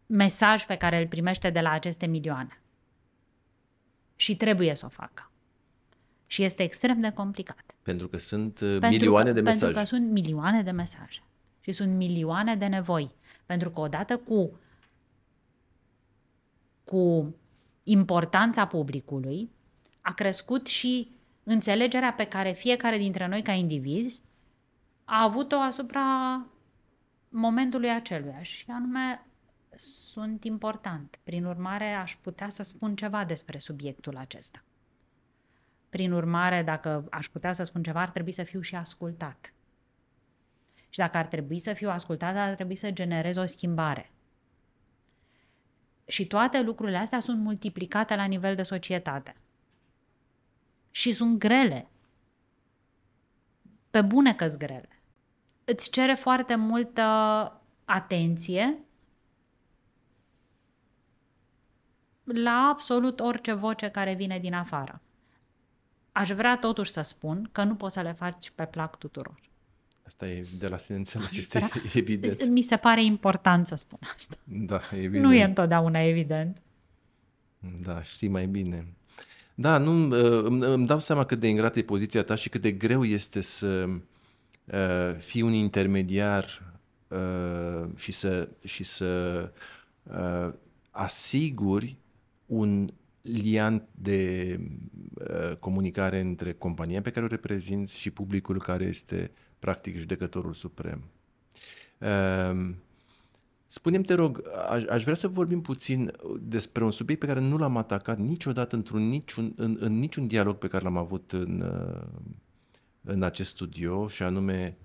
mesaj 0.06 0.66
pe 0.66 0.76
care 0.76 1.00
îl 1.00 1.08
primește 1.08 1.50
de 1.50 1.60
la 1.60 1.72
aceste 1.72 2.06
milioane. 2.06 2.62
Și 4.16 4.36
trebuie 4.36 4.76
să 4.76 4.86
o 4.86 4.90
facă. 4.90 5.32
Și 6.26 6.44
este 6.44 6.64
extrem 6.64 7.00
de 7.00 7.12
complicat. 7.12 7.76
Pentru 7.82 8.08
că 8.08 8.18
sunt 8.18 8.60
uh, 8.60 8.78
pentru 8.80 8.90
milioane 8.90 9.28
că, 9.28 9.34
de 9.34 9.42
mesaje. 9.42 9.64
Pentru 9.64 9.82
că 9.82 9.88
sunt 9.88 10.12
milioane 10.12 10.62
de 10.62 10.72
mesaje. 10.72 11.24
Și 11.60 11.72
sunt 11.72 11.96
milioane 11.96 12.56
de 12.56 12.66
nevoi. 12.66 13.16
Pentru 13.46 13.70
că 13.70 13.80
odată 13.80 14.18
cu, 14.18 14.60
cu 16.84 17.36
importanța 17.84 18.68
publicului, 18.68 19.52
a 20.02 20.14
crescut 20.14 20.68
și 20.68 21.12
înțelegerea 21.44 22.14
pe 22.14 22.26
care 22.26 22.52
fiecare 22.52 22.98
dintre 22.98 23.28
noi 23.28 23.42
ca 23.42 23.52
indivizi 23.52 24.22
a 25.14 25.22
avut-o 25.22 25.56
asupra 25.56 26.46
momentului 27.30 27.90
aceluia 27.90 28.42
și 28.42 28.66
anume 28.68 29.26
sunt 29.76 30.44
important. 30.44 31.20
Prin 31.24 31.46
urmare, 31.46 31.92
aș 31.92 32.18
putea 32.22 32.50
să 32.50 32.64
spun 32.64 32.96
ceva 32.96 33.26
despre 33.26 33.58
subiectul 33.58 34.18
acesta. 34.18 34.64
Prin 35.90 36.12
urmare, 36.12 36.64
dacă 36.64 37.08
aș 37.12 37.28
putea 37.28 37.54
să 37.54 37.64
spun 37.64 37.84
ceva, 37.84 38.02
ar 38.02 38.10
trebui 38.10 38.32
să 38.32 38.44
fiu 38.44 38.62
și 38.62 38.76
ascultat. 38.76 39.54
Și 40.90 41.00
dacă 41.00 41.18
ar 41.18 41.26
trebui 41.26 41.60
să 41.60 41.74
fiu 41.74 41.90
ascultat, 41.90 42.36
ar 42.36 42.54
trebui 42.54 42.76
să 42.76 42.92
generez 42.92 43.36
o 43.36 43.46
schimbare. 43.46 44.12
Și 46.06 46.28
toate 46.28 46.62
lucrurile 46.62 46.98
astea 46.98 47.20
sunt 47.20 47.40
multiplicate 47.40 48.16
la 48.16 48.26
nivel 48.26 48.56
de 48.56 48.64
societate. 48.64 49.36
Și 50.92 51.12
sunt 51.12 51.40
grele. 51.40 51.88
Pe 53.90 54.02
bune 54.02 54.34
că 54.34 54.46
grele 54.46 54.93
îți 55.66 55.90
cere 55.90 56.14
foarte 56.14 56.56
multă 56.56 57.02
atenție 57.86 58.78
la 62.24 62.70
absolut 62.72 63.20
orice 63.20 63.54
voce 63.54 63.90
care 63.90 64.14
vine 64.14 64.40
din 64.40 64.54
afară. 64.54 65.02
Aș 66.12 66.30
vrea 66.30 66.58
totuși 66.58 66.92
să 66.92 67.02
spun 67.02 67.50
că 67.52 67.64
nu 67.64 67.76
poți 67.76 67.94
să 67.94 68.02
le 68.02 68.12
faci 68.12 68.52
pe 68.56 68.66
plac 68.66 68.98
tuturor. 68.98 69.40
Asta 70.06 70.28
e 70.28 70.46
de 70.60 70.68
la 70.68 70.78
sine 70.78 70.98
înțeles, 70.98 71.36
este 71.36 71.60
vrea... 71.60 71.70
evident. 72.02 72.46
Mi 72.46 72.62
se 72.62 72.78
pare 72.78 73.04
important 73.04 73.68
să 73.68 73.76
spun 73.76 74.00
asta. 74.14 74.36
Da, 74.44 74.82
evident. 74.94 75.24
Nu 75.24 75.34
e 75.34 75.44
întotdeauna 75.44 76.00
evident. 76.00 76.62
Da, 77.82 78.04
știi 78.04 78.28
mai 78.28 78.46
bine. 78.46 78.88
Da, 79.56 79.78
nu, 79.78 79.92
îmi, 80.46 80.66
îmi 80.66 80.88
dau 80.88 81.00
seama 81.00 81.26
cât 81.26 81.40
de 81.40 81.48
ingrată 81.48 81.80
e 81.80 81.84
poziția 81.84 82.24
ta 82.24 82.36
și 82.36 82.50
cât 82.50 82.62
de 82.62 82.72
greu 82.72 83.04
este 83.04 83.42
să 83.42 83.90
uh, 84.66 85.16
fii 85.18 85.42
un 85.42 85.54
intermediar 85.54 86.74
uh, 87.08 87.90
și 87.96 88.12
să, 88.12 88.50
și 88.64 88.84
să 88.84 89.52
uh, 90.04 90.54
asiguri 90.92 91.98
un 92.46 92.90
liant 93.22 93.88
de 93.92 94.60
uh, 95.14 95.56
comunicare 95.60 96.20
între 96.20 96.54
compania 96.54 97.02
pe 97.02 97.12
care 97.12 97.26
o 97.26 97.28
reprezinți 97.28 97.98
și 97.98 98.12
publicul 98.12 98.62
care 98.62 98.86
este 98.86 99.32
practic 99.60 99.98
judecătorul 99.98 100.54
suprem. 100.54 101.04
Uh, 101.98 102.70
Spune-mi, 103.74 104.04
te 104.04 104.14
rog, 104.14 104.42
aș, 104.70 104.84
aș 104.84 105.04
vrea 105.04 105.16
să 105.16 105.28
vorbim 105.28 105.62
puțin 105.62 106.12
despre 106.42 106.84
un 106.84 106.92
subiect 106.92 107.22
pe 107.22 107.28
care 107.28 107.40
nu 107.40 107.58
l-am 107.58 107.78
atacat 107.78 108.18
niciodată 108.18 108.76
într-un 108.76 109.08
niciun, 109.08 109.54
în, 109.56 109.78
în 109.80 110.00
niciun 110.00 110.28
dialog 110.28 110.56
pe 110.56 110.68
care 110.68 110.84
l-am 110.84 110.98
avut 110.98 111.32
în, 111.32 111.62
uh, 111.62 112.02
în 113.04 113.24
acest 113.24 113.50
studio 113.50 114.08
și 114.08 114.24
anume 114.24 114.78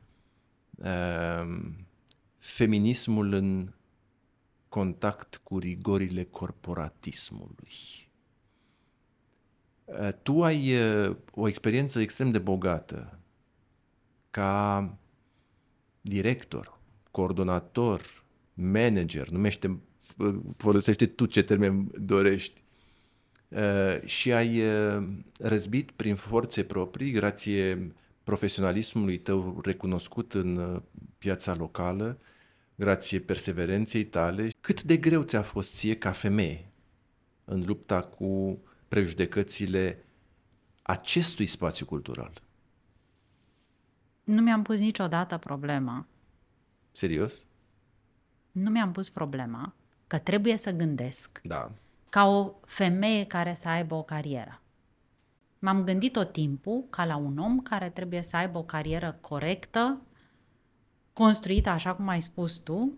uh, 0.70 1.60
feminismul 2.36 3.32
în 3.32 3.72
contact 4.68 5.40
cu 5.42 5.58
rigorile 5.58 6.24
corporatismului. 6.24 7.72
Uh, 9.84 10.08
tu 10.22 10.44
ai 10.44 10.74
uh, 10.80 11.16
o 11.30 11.48
experiență 11.48 12.00
extrem 12.00 12.30
de 12.30 12.38
bogată 12.38 13.18
ca 14.30 14.98
director, 16.00 16.78
coordonator, 17.10 18.24
manager, 18.54 19.28
numește, 19.28 19.78
uh, 20.18 20.34
folosește 20.56 21.06
tu 21.06 21.26
ce 21.26 21.42
termen 21.42 21.90
dorești, 22.00 22.62
și 24.04 24.32
ai 24.32 24.62
răzbit 25.38 25.90
prin 25.90 26.14
forțe 26.14 26.64
proprii, 26.64 27.10
grație 27.10 27.92
profesionalismului 28.28 29.18
tău 29.18 29.60
recunoscut 29.62 30.34
în 30.34 30.82
piața 31.18 31.54
locală, 31.54 32.18
grație 32.74 33.20
perseverenței 33.20 34.04
tale, 34.04 34.50
cât 34.60 34.82
de 34.82 34.96
greu 34.96 35.22
ți-a 35.22 35.42
fost 35.42 35.74
ție 35.74 35.96
ca 35.96 36.12
femeie 36.12 36.70
în 37.44 37.62
lupta 37.66 38.00
cu 38.00 38.58
prejudecățile 38.88 40.04
acestui 40.82 41.46
spațiu 41.46 41.86
cultural? 41.86 42.32
Nu 44.24 44.42
mi-am 44.42 44.62
pus 44.62 44.78
niciodată 44.78 45.36
problema. 45.36 46.06
Serios? 46.92 47.44
Nu 48.52 48.70
mi-am 48.70 48.92
pus 48.92 49.08
problema 49.10 49.74
că 50.06 50.18
trebuie 50.18 50.56
să 50.56 50.70
gândesc 50.70 51.40
Da. 51.42 51.72
ca 52.08 52.24
o 52.24 52.54
femeie 52.64 53.24
care 53.26 53.54
să 53.54 53.68
aibă 53.68 53.94
o 53.94 54.02
carieră. 54.02 54.62
M-am 55.59 55.84
gândit 55.84 56.12
tot 56.12 56.32
timpul 56.32 56.84
ca 56.90 57.04
la 57.04 57.16
un 57.16 57.38
om 57.38 57.61
care 57.61 57.90
trebuie 57.90 58.22
să 58.22 58.36
aibă 58.36 58.59
o 58.59 58.62
carieră 58.62 59.18
corectă, 59.20 60.00
construită 61.12 61.68
așa 61.68 61.94
cum 61.94 62.09
ai 62.09 62.22
spus 62.22 62.56
tu, 62.56 62.92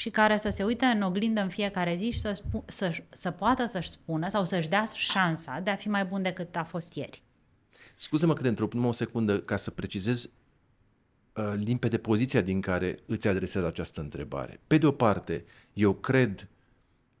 și 0.00 0.10
care 0.10 0.36
să 0.36 0.50
se 0.50 0.64
uite 0.64 0.84
în 0.84 1.02
oglindă 1.02 1.40
în 1.40 1.48
fiecare 1.48 1.96
zi 1.96 2.10
și 2.10 2.20
să, 2.20 2.32
spu- 2.32 2.64
să, 2.66 3.02
să 3.08 3.30
poată 3.30 3.66
să-și 3.66 3.90
spună 3.90 4.28
sau 4.28 4.44
să-și 4.44 4.68
dea 4.68 4.84
șansa 4.94 5.60
de 5.60 5.70
a 5.70 5.76
fi 5.76 5.88
mai 5.88 6.04
bun 6.04 6.22
decât 6.22 6.56
a 6.56 6.64
fost 6.64 6.94
ieri. 6.94 7.22
Scuze-mă 7.94 8.32
că 8.34 8.42
te 8.42 8.48
întreb 8.48 8.72
numai 8.72 8.88
o 8.88 8.92
secundă 8.92 9.40
ca 9.40 9.56
să 9.56 9.70
precizez 9.70 10.30
uh, 11.34 11.52
limpede 11.56 11.98
poziția 11.98 12.40
din 12.40 12.60
care 12.60 12.98
îți 13.06 13.28
adresez 13.28 13.64
această 13.64 14.00
întrebare. 14.00 14.60
Pe 14.66 14.78
de 14.78 14.86
o 14.86 14.92
parte, 14.92 15.44
eu 15.72 15.92
cred 15.92 16.48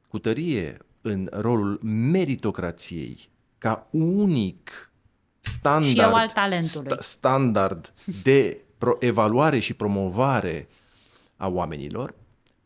cu 0.08 0.18
tărie 0.18 0.78
în 1.00 1.28
rolul 1.32 1.80
meritocrației 1.82 3.28
ca 3.60 3.86
unic 3.90 4.92
standard, 5.40 5.92
Și 5.94 6.00
eu 6.00 6.14
al 6.14 6.30
talentului. 6.30 6.90
sta- 6.92 7.00
standard 7.02 7.92
de 8.22 8.60
pro- 8.78 8.96
evaluare 9.00 9.58
și 9.58 9.74
promovare 9.74 10.68
a 11.36 11.48
oamenilor. 11.48 12.14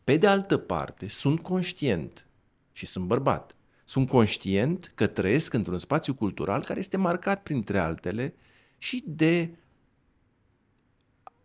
Pe 0.03 0.17
de 0.17 0.27
altă 0.27 0.57
parte, 0.57 1.07
sunt 1.09 1.39
conștient 1.41 2.25
și 2.71 2.85
sunt 2.85 3.05
bărbat. 3.05 3.55
Sunt 3.83 4.07
conștient 4.07 4.91
că 4.95 5.07
trăiesc 5.07 5.53
într-un 5.53 5.77
spațiu 5.77 6.13
cultural 6.13 6.63
care 6.63 6.79
este 6.79 6.97
marcat, 6.97 7.43
printre 7.43 7.79
altele, 7.79 8.33
și 8.77 9.03
de 9.05 9.49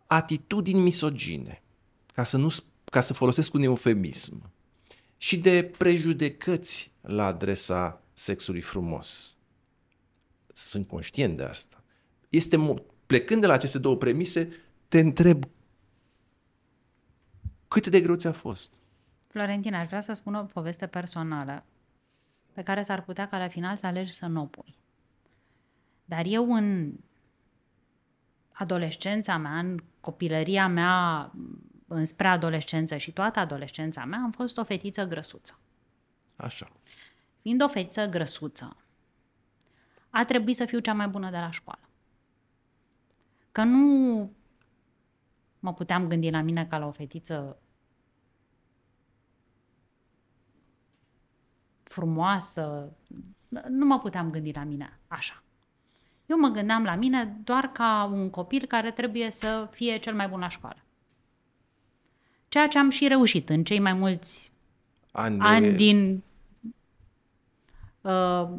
atitudini 0.07 0.79
misogine, 0.81 1.61
ca 2.13 2.23
să, 2.23 2.37
nu, 2.37 2.49
sp- 2.51 2.63
ca 2.85 3.01
să 3.01 3.13
folosesc 3.13 3.53
un 3.53 3.61
eufemism, 3.61 4.49
și 5.17 5.37
de 5.39 5.71
prejudecăți 5.77 6.91
la 7.01 7.25
adresa 7.25 8.01
sexului 8.13 8.61
frumos. 8.61 9.35
Sunt 10.67 10.87
conștient 10.87 11.37
de 11.37 11.43
asta. 11.43 11.83
Este 12.29 12.57
mo- 12.57 12.83
plecând 13.05 13.41
de 13.41 13.47
la 13.47 13.53
aceste 13.53 13.79
două 13.79 13.95
premise, 13.95 14.49
te 14.87 14.99
întreb 14.99 15.43
cât 17.67 17.87
de 17.87 18.01
greu 18.01 18.15
ți-a 18.15 18.31
fost? 18.31 18.73
Florentina, 19.27 19.79
aș 19.79 19.87
vrea 19.87 20.01
să 20.01 20.13
spun 20.13 20.33
o 20.33 20.43
poveste 20.43 20.87
personală 20.87 21.63
pe 22.51 22.63
care 22.63 22.81
s-ar 22.81 23.03
putea 23.03 23.27
ca 23.27 23.37
la 23.37 23.47
final 23.47 23.75
să 23.75 23.87
alegi 23.87 24.11
să 24.11 24.25
nu 24.25 24.41
o 24.41 24.45
pui. 24.45 24.75
Dar 26.05 26.25
eu 26.25 26.53
în 26.53 26.93
adolescența 28.51 29.37
mea, 29.37 29.59
în 29.59 29.83
copilăria 29.99 30.67
mea, 30.67 31.31
înspre 31.87 32.27
adolescență 32.27 32.97
și 32.97 33.11
toată 33.11 33.39
adolescența 33.39 34.05
mea, 34.05 34.19
am 34.23 34.31
fost 34.31 34.57
o 34.57 34.63
fetiță 34.63 35.05
grăsuță. 35.05 35.59
Așa. 36.35 36.71
Fiind 37.41 37.63
o 37.63 37.67
fetiță 37.67 38.05
grăsuță, 38.05 38.75
a 40.11 40.25
trebuit 40.25 40.55
să 40.55 40.65
fiu 40.65 40.79
cea 40.79 40.93
mai 40.93 41.07
bună 41.07 41.29
de 41.29 41.37
la 41.37 41.51
școală. 41.51 41.89
Că 43.51 43.63
nu 43.63 44.31
mă 45.59 45.73
puteam 45.73 46.07
gândi 46.07 46.29
la 46.29 46.41
mine 46.41 46.65
ca 46.65 46.77
la 46.77 46.85
o 46.85 46.91
fetiță 46.91 47.57
frumoasă, 51.83 52.91
nu 53.67 53.85
mă 53.85 53.97
puteam 53.97 54.29
gândi 54.29 54.51
la 54.51 54.63
mine 54.63 54.99
așa. 55.07 55.43
Eu 56.25 56.39
mă 56.39 56.47
gândeam 56.47 56.83
la 56.83 56.95
mine 56.95 57.37
doar 57.43 57.71
ca 57.71 58.09
un 58.11 58.29
copil 58.29 58.65
care 58.65 58.91
trebuie 58.91 59.31
să 59.31 59.67
fie 59.71 59.97
cel 59.97 60.15
mai 60.15 60.27
bun 60.27 60.39
la 60.39 60.49
școală. 60.49 60.83
Ceea 62.47 62.67
ce 62.67 62.77
am 62.77 62.89
și 62.89 63.07
reușit 63.07 63.49
în 63.49 63.63
cei 63.63 63.79
mai 63.79 63.93
mulți 63.93 64.51
Ani, 65.11 65.37
de 65.37 65.43
ani 65.43 65.73
din 65.73 66.23
uh, 68.01 68.49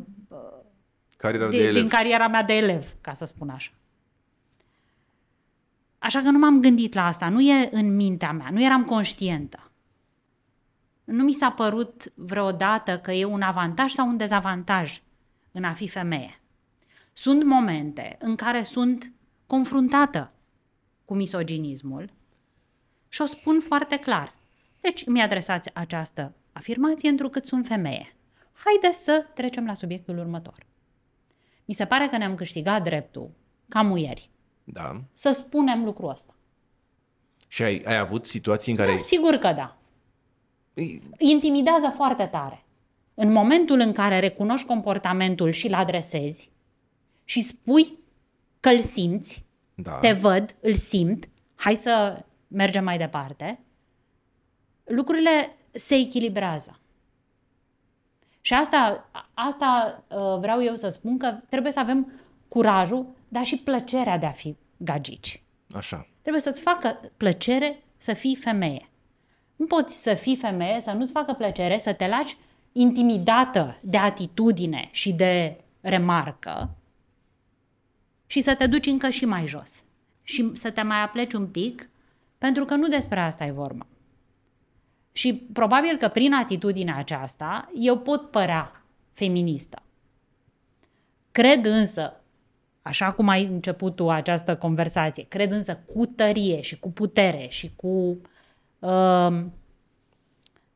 cariera 1.23 1.49
de, 1.49 1.57
de, 1.57 1.63
elev. 1.63 1.81
din 1.81 1.89
cariera 1.89 2.29
mea 2.29 2.43
de 2.43 2.57
elev, 2.57 2.87
ca 3.01 3.13
să 3.13 3.25
spun 3.25 3.49
așa. 3.49 3.71
Așa 5.99 6.23
că 6.23 6.31
nu 6.31 6.39
m-am 6.39 6.61
gândit 6.61 6.95
la 6.95 7.07
asta, 7.07 7.29
nu 7.29 7.41
e 7.41 7.69
în 7.73 7.97
mintea 7.97 8.33
mea, 8.33 8.51
nu 8.51 8.63
eram 8.63 8.85
conștientă. 8.85 9.71
Nu 11.05 11.23
mi 11.23 11.33
s-a 11.33 11.51
părut 11.51 12.13
vreodată 12.15 12.99
că 12.99 13.13
e 13.13 13.25
un 13.25 13.43
avantaj 13.43 13.91
sau 13.91 14.09
un 14.09 14.17
dezavantaj 14.17 15.03
în 15.53 15.65
a 15.65 15.73
fi 15.73 15.89
femeie. 15.89 16.41
Sunt 17.13 17.45
momente 17.45 18.17
în 18.19 18.37
care 18.37 18.63
sunt 18.63 19.13
confruntată 19.47 20.33
cu 21.05 21.15
misoginismul 21.15 22.11
și 23.09 23.23
o 23.23 23.25
spun 23.25 23.61
foarte 23.61 23.97
clar. 23.97 24.35
Deci 24.81 25.07
mi 25.07 25.23
adresați 25.23 25.71
această 25.75 26.35
afirmație 26.53 27.09
întrucât 27.09 27.47
sunt 27.47 27.67
femeie. 27.67 28.17
Haideți 28.53 29.05
să 29.05 29.27
trecem 29.35 29.67
la 29.67 29.75
subiectul 29.75 30.19
următor. 30.19 30.67
Mi 31.73 31.79
se 31.79 31.85
pare 31.87 32.09
că 32.09 32.17
ne-am 32.17 32.35
câștigat 32.35 32.83
dreptul, 32.83 33.31
ca 33.69 33.83
muieri, 33.83 34.31
Da. 34.65 35.01
să 35.13 35.31
spunem 35.33 35.85
lucrul 35.85 36.11
ăsta. 36.11 36.35
Și 37.49 37.63
ai, 37.63 37.83
ai 37.87 37.97
avut 37.97 38.27
situații 38.27 38.73
în 38.73 38.79
care... 38.79 38.93
Da, 38.93 38.99
sigur 38.99 39.35
că 39.35 39.53
da. 39.53 39.77
Ei, 40.75 41.03
Intimidează 41.19 41.93
foarte 41.95 42.27
tare. 42.27 42.65
În 43.15 43.33
momentul 43.33 43.81
în 43.81 43.93
care 43.93 44.19
recunoști 44.19 44.67
comportamentul 44.67 45.51
și 45.51 45.67
îl 45.67 45.75
adresezi 45.75 46.51
și 47.25 47.43
spui 47.43 47.99
că 48.61 48.69
îl 48.69 48.81
simți, 48.81 49.45
Da. 49.75 49.93
te 49.93 50.13
văd, 50.13 50.57
îl 50.61 50.75
simt, 50.75 51.29
hai 51.55 51.75
să 51.75 52.25
mergem 52.49 52.85
mai 52.85 52.99
departe, 52.99 53.61
lucrurile 54.85 55.57
se 55.71 55.95
echilibrează. 55.95 56.81
Și 58.45 58.55
asta, 58.55 59.11
asta 59.35 60.03
uh, 60.09 60.39
vreau 60.39 60.63
eu 60.63 60.75
să 60.75 60.89
spun 60.89 61.19
că 61.19 61.35
trebuie 61.49 61.73
să 61.73 61.79
avem 61.79 62.13
curajul, 62.49 63.07
dar 63.29 63.45
și 63.45 63.57
plăcerea 63.57 64.19
de 64.19 64.27
a 64.27 64.31
fi 64.31 64.57
gagici. 64.77 65.43
Așa. 65.75 66.07
Trebuie 66.21 66.43
să-ți 66.43 66.61
facă 66.61 66.99
plăcere 67.17 67.83
să 67.97 68.13
fii 68.15 68.37
femeie. 68.37 68.89
Nu 69.57 69.67
poți 69.67 70.03
să 70.03 70.15
fii 70.15 70.37
femeie, 70.37 70.81
să 70.81 70.93
nu-ți 70.93 71.13
facă 71.13 71.33
plăcere, 71.33 71.79
să 71.79 71.93
te 71.93 72.09
lași 72.09 72.37
intimidată 72.73 73.79
de 73.81 73.97
atitudine 73.97 74.89
și 74.91 75.13
de 75.13 75.57
remarcă 75.81 76.77
și 78.27 78.41
să 78.41 78.55
te 78.55 78.67
duci 78.67 78.87
încă 78.87 79.09
și 79.09 79.25
mai 79.25 79.47
jos. 79.47 79.85
Și 80.23 80.51
să 80.55 80.71
te 80.71 80.83
mai 80.83 81.03
apleci 81.03 81.33
un 81.33 81.47
pic, 81.47 81.91
pentru 82.39 82.65
că 82.65 82.75
nu 82.75 82.89
despre 82.89 83.21
asta 83.21 83.45
e 83.45 83.51
vorba. 83.51 83.87
Și 85.13 85.35
probabil 85.35 85.97
că 85.97 86.09
prin 86.09 86.35
atitudinea 86.35 86.97
aceasta 86.97 87.71
eu 87.75 87.99
pot 87.99 88.31
părea 88.31 88.85
feministă. 89.13 89.83
Cred 91.33 91.65
însă, 91.65 92.21
așa 92.83 93.13
cum 93.13 93.29
ai 93.29 93.45
început 93.45 93.97
tu 93.97 94.11
această 94.11 94.57
conversație, 94.57 95.25
cred 95.29 95.53
însă 95.53 95.77
cu 95.77 96.07
tărie 96.07 96.61
și 96.61 96.79
cu 96.79 96.91
putere 96.91 97.47
și 97.49 97.73
cu, 97.77 98.21
uh, 98.79 99.45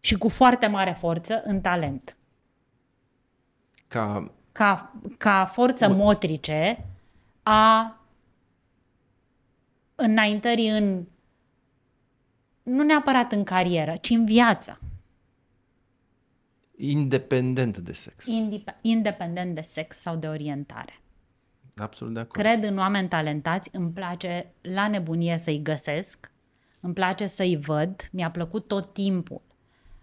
și 0.00 0.14
cu 0.18 0.28
foarte 0.28 0.66
mare 0.66 0.92
forță 0.92 1.42
în 1.44 1.60
talent. 1.60 2.16
Ca... 3.88 4.30
Ca, 4.52 4.92
ca 5.16 5.44
forță 5.44 5.88
motrice 5.88 6.86
a 7.42 7.96
înaintării 9.94 10.68
în 10.68 11.04
nu 12.66 12.82
neapărat 12.82 13.32
în 13.32 13.44
carieră, 13.44 13.96
ci 14.00 14.10
în 14.10 14.24
viață, 14.24 14.80
Independent 16.76 17.76
de 17.78 17.92
sex. 17.92 18.26
indip- 18.28 18.76
independent 18.82 19.54
de 19.54 19.60
sex 19.60 19.96
sau 19.96 20.16
de 20.16 20.26
orientare. 20.26 21.00
Absolut 21.76 22.14
de 22.14 22.20
acord. 22.20 22.40
Cred 22.44 22.64
în 22.64 22.78
oameni 22.78 23.08
talentați, 23.08 23.70
îmi 23.72 23.90
place 23.90 24.52
la 24.60 24.88
nebunie 24.88 25.36
să-i 25.38 25.62
găsesc, 25.62 26.30
îmi 26.80 26.94
place 26.94 27.26
să-i 27.26 27.56
văd, 27.56 28.08
mi-a 28.12 28.30
plăcut 28.30 28.66
tot 28.66 28.92
timpul. 28.92 29.40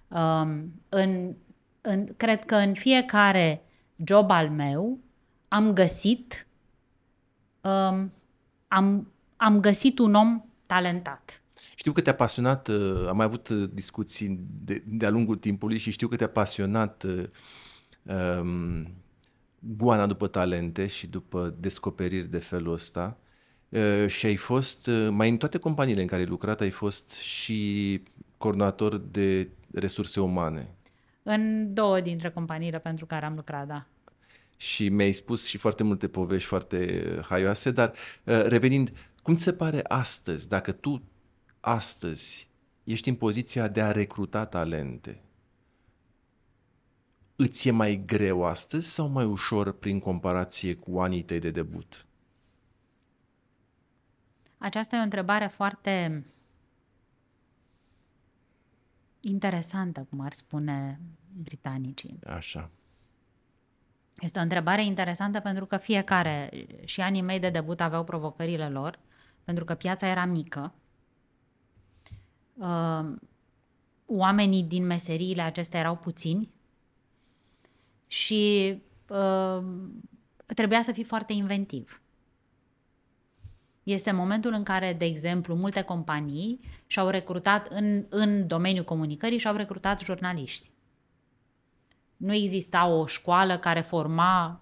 Um, 0.07 0.81
în, 0.89 1.35
în, 1.81 2.13
cred 2.17 2.45
că 2.45 2.55
în 2.55 2.73
fiecare 2.73 3.61
job 4.05 4.31
al 4.31 4.49
meu 4.49 4.99
am 5.47 5.73
găsit 5.73 6.47
um, 7.61 8.11
am, 8.67 9.11
am 9.37 9.59
găsit 9.59 9.99
un 9.99 10.13
om 10.13 10.43
talentat. 10.65 11.42
Știu 11.75 11.91
că 11.91 12.01
te-a 12.01 12.15
pasionat, 12.15 12.67
uh, 12.67 13.07
am 13.07 13.15
mai 13.15 13.25
avut 13.25 13.47
uh, 13.47 13.69
discuții 13.73 14.39
de, 14.63 14.83
de-a 14.85 15.09
lungul 15.09 15.37
timpului 15.37 15.77
și 15.77 15.91
știu 15.91 16.07
că 16.07 16.15
te-a 16.15 16.27
pasionat 16.29 17.03
uh, 17.03 17.23
um, 18.39 18.87
goana 19.59 20.05
după 20.05 20.27
talente 20.27 20.87
și 20.87 21.07
după 21.07 21.55
descoperiri 21.59 22.27
de 22.27 22.37
felul 22.37 22.73
ăsta. 22.73 23.17
Uh, 23.69 24.07
și 24.07 24.25
ai 24.25 24.35
fost, 24.35 24.87
uh, 24.87 25.07
mai 25.11 25.29
în 25.29 25.37
toate 25.37 25.57
companiile 25.57 26.01
în 26.01 26.07
care 26.07 26.21
ai 26.21 26.27
lucrat, 26.27 26.61
ai 26.61 26.69
fost 26.69 27.13
și 27.13 28.01
coordonator 28.37 28.97
de 28.97 29.49
resurse 29.73 30.19
umane. 30.19 30.75
În 31.23 31.73
două 31.73 32.01
dintre 32.01 32.29
companiile 32.29 32.79
pentru 32.79 33.05
care 33.05 33.25
am 33.25 33.33
lucrat, 33.35 33.67
da. 33.67 33.85
Și 34.57 34.89
mi-ai 34.89 35.11
spus 35.11 35.45
și 35.45 35.57
foarte 35.57 35.83
multe 35.83 36.07
povești 36.07 36.47
foarte 36.47 37.03
haioase, 37.25 37.71
dar 37.71 37.89
uh, 37.89 38.43
revenind, 38.45 38.91
cum 39.21 39.35
ți 39.35 39.43
se 39.43 39.53
pare 39.53 39.81
astăzi, 39.83 40.49
dacă 40.49 40.71
tu 40.71 41.01
astăzi 41.65 42.49
ești 42.83 43.09
în 43.09 43.15
poziția 43.15 43.67
de 43.67 43.81
a 43.81 43.91
recruta 43.91 44.45
talente, 44.45 45.21
îți 47.35 47.67
e 47.67 47.71
mai 47.71 48.03
greu 48.05 48.45
astăzi 48.45 48.87
sau 48.87 49.07
mai 49.07 49.25
ușor 49.25 49.71
prin 49.71 49.99
comparație 49.99 50.75
cu 50.75 50.99
anii 50.99 51.23
tăi 51.23 51.39
de 51.39 51.51
debut? 51.51 52.05
Aceasta 54.57 54.95
e 54.95 54.99
o 54.99 55.03
întrebare 55.03 55.47
foarte 55.47 56.25
interesantă, 59.19 60.07
cum 60.09 60.19
ar 60.19 60.33
spune 60.33 60.99
britanicii. 61.43 62.19
Așa. 62.25 62.69
Este 64.17 64.39
o 64.39 64.41
întrebare 64.41 64.83
interesantă 64.83 65.39
pentru 65.39 65.65
că 65.65 65.77
fiecare, 65.77 66.65
și 66.85 67.01
anii 67.01 67.21
mei 67.21 67.39
de 67.39 67.49
debut 67.49 67.81
aveau 67.81 68.03
provocările 68.03 68.69
lor, 68.69 68.99
pentru 69.43 69.65
că 69.65 69.75
piața 69.75 70.07
era 70.07 70.25
mică. 70.25 70.73
Uh, 72.53 73.15
oamenii 74.05 74.63
din 74.63 74.85
meseriile 74.85 75.41
acestea 75.41 75.79
erau 75.79 75.95
puțini 75.95 76.49
și 78.07 78.73
uh, 79.09 79.63
trebuia 80.55 80.81
să 80.81 80.91
fii 80.91 81.03
foarte 81.03 81.33
inventiv. 81.33 82.01
Este 83.83 84.11
momentul 84.11 84.53
în 84.53 84.63
care, 84.63 84.93
de 84.93 85.05
exemplu, 85.05 85.55
multe 85.55 85.81
companii 85.81 86.59
și-au 86.87 87.09
recrutat 87.09 87.67
în, 87.67 88.05
în 88.09 88.47
domeniul 88.47 88.83
comunicării 88.83 89.37
și-au 89.37 89.55
recrutat 89.55 89.99
jurnaliști. 89.99 90.71
Nu 92.17 92.33
exista 92.33 92.85
o 92.85 93.05
școală 93.05 93.57
care 93.57 93.81
forma 93.81 94.61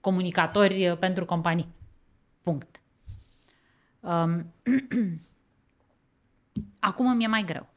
comunicatori 0.00 0.96
pentru 0.98 1.24
companii. 1.24 1.68
Punct. 2.42 2.80
Um, 4.00 4.52
Acum 6.86 7.06
îmi 7.06 7.24
e 7.24 7.26
mai 7.26 7.44
greu. 7.44 7.68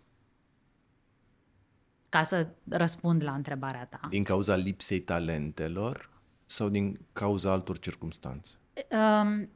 Ca 2.09 2.23
să 2.23 2.47
răspund 2.67 3.23
la 3.23 3.33
întrebarea 3.33 3.85
ta. 3.85 3.99
Din 4.09 4.23
cauza 4.23 4.55
lipsei 4.55 4.99
talentelor 4.99 6.09
sau 6.45 6.69
din 6.69 6.99
cauza 7.13 7.51
altor 7.51 7.79
circunstanțe? 7.79 8.51
Um, 8.91 9.49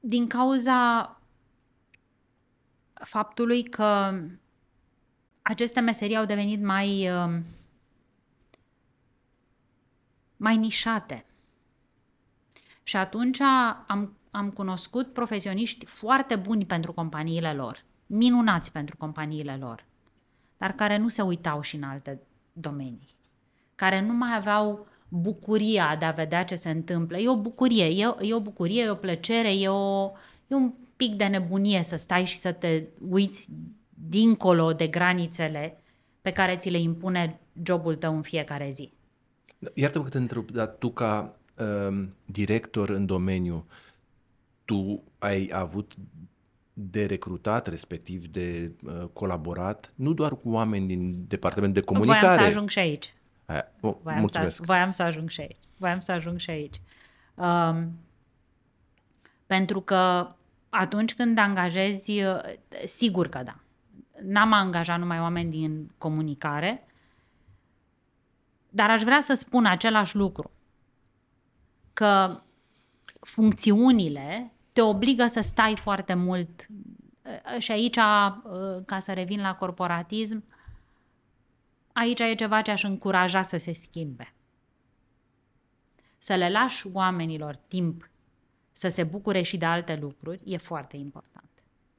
din 0.00 0.26
cauza 0.26 1.20
faptului 2.92 3.62
că 3.62 4.20
aceste 5.42 5.80
meserii 5.80 6.16
au 6.16 6.24
devenit 6.24 6.62
mai 6.62 7.10
um, 7.10 7.44
mai 10.36 10.56
nișate. 10.56 11.26
Și 12.82 12.96
atunci 12.96 13.40
am, 13.40 14.16
am 14.30 14.50
cunoscut 14.50 15.12
profesioniști 15.12 15.86
foarte 15.86 16.36
buni 16.36 16.66
pentru 16.66 16.92
companiile 16.92 17.52
lor, 17.52 17.86
minunați 18.08 18.72
pentru 18.72 18.96
companiile 18.96 19.56
lor, 19.60 19.84
dar 20.56 20.72
care 20.72 20.96
nu 20.96 21.08
se 21.08 21.22
uitau 21.22 21.60
și 21.60 21.76
în 21.76 21.82
alte 21.82 22.20
domenii, 22.52 23.08
care 23.74 24.00
nu 24.00 24.12
mai 24.12 24.36
aveau 24.36 24.86
bucuria 25.08 25.96
de 25.96 26.04
a 26.04 26.10
vedea 26.10 26.44
ce 26.44 26.54
se 26.54 26.70
întâmplă. 26.70 27.18
E 27.18 27.28
o 27.28 27.40
bucurie, 27.40 27.84
e, 27.84 28.14
e 28.20 28.34
o 28.34 28.40
bucurie, 28.40 28.82
e 28.82 28.90
o 28.90 28.94
plăcere, 28.94 29.54
e, 29.54 29.68
o, 29.68 30.12
e 30.46 30.54
un 30.54 30.72
pic 30.96 31.14
de 31.14 31.26
nebunie 31.26 31.82
să 31.82 31.96
stai 31.96 32.24
și 32.24 32.38
să 32.38 32.52
te 32.52 32.82
uiți 33.08 33.48
dincolo 34.08 34.72
de 34.72 34.86
granițele 34.86 35.82
pe 36.20 36.32
care 36.32 36.56
ți 36.56 36.70
le 36.70 36.78
impune 36.78 37.40
jobul 37.62 37.96
tău 37.96 38.14
în 38.14 38.22
fiecare 38.22 38.70
zi. 38.70 38.92
Iartă-mă 39.74 40.04
că 40.04 40.10
te 40.10 40.18
întreb, 40.18 40.50
dar 40.50 40.66
tu 40.66 40.90
ca 40.90 41.36
um, 41.88 42.14
director 42.24 42.88
în 42.88 43.06
domeniu, 43.06 43.66
tu 44.64 45.02
ai 45.18 45.50
avut 45.52 45.94
de 46.80 47.06
recrutat, 47.06 47.66
respectiv 47.66 48.26
de 48.26 48.72
uh, 48.84 49.04
colaborat, 49.12 49.92
nu 49.94 50.12
doar 50.12 50.36
cu 50.36 50.50
oameni 50.50 50.86
din 50.86 51.24
departament 51.26 51.74
de 51.74 51.80
comunicare. 51.80 52.26
Voiam 52.26 52.40
să 52.40 52.46
ajung 52.46 52.68
și 52.68 52.78
aici. 52.78 53.14
Aia, 53.46 53.72
oh, 53.80 53.94
voiam, 54.02 54.20
mulțumesc. 54.20 54.56
Să, 54.56 54.62
voiam 54.66 54.90
să 54.90 55.02
ajung 55.02 55.28
și 55.28 55.40
aici. 55.40 55.56
Voiam 55.76 55.98
să 55.98 56.12
ajung 56.12 56.38
și 56.38 56.50
aici. 56.50 56.80
Um, 57.34 57.98
pentru 59.46 59.80
că 59.80 60.32
atunci 60.68 61.14
când 61.14 61.38
angajezi, 61.38 62.22
uh, 62.22 62.38
sigur 62.84 63.28
că 63.28 63.42
da. 63.44 63.60
N-am 64.22 64.52
angajat 64.52 64.98
numai 64.98 65.20
oameni 65.20 65.50
din 65.50 65.90
comunicare, 65.98 66.86
dar 68.68 68.90
aș 68.90 69.02
vrea 69.02 69.20
să 69.20 69.34
spun 69.34 69.66
același 69.66 70.16
lucru. 70.16 70.50
Că 71.92 72.40
funcțiunile 73.20 74.52
te 74.78 74.84
obligă 74.84 75.26
să 75.26 75.40
stai 75.40 75.76
foarte 75.76 76.14
mult. 76.14 76.66
Și 77.58 77.72
aici, 77.72 77.96
uh, 77.96 78.84
ca 78.86 78.98
să 79.00 79.12
revin 79.12 79.40
la 79.40 79.54
corporatism, 79.54 80.44
aici 81.92 82.20
e 82.20 82.34
ceva 82.34 82.62
ce 82.62 82.70
aș 82.70 82.82
încuraja 82.82 83.42
să 83.42 83.56
se 83.56 83.72
schimbe. 83.72 84.34
Să 86.18 86.34
le 86.34 86.50
lași 86.50 86.86
oamenilor 86.92 87.54
timp 87.54 88.10
să 88.72 88.88
se 88.88 89.04
bucure 89.04 89.42
și 89.42 89.56
de 89.56 89.64
alte 89.64 89.96
lucruri 89.96 90.40
e 90.44 90.56
foarte 90.56 90.96
important. 90.96 91.50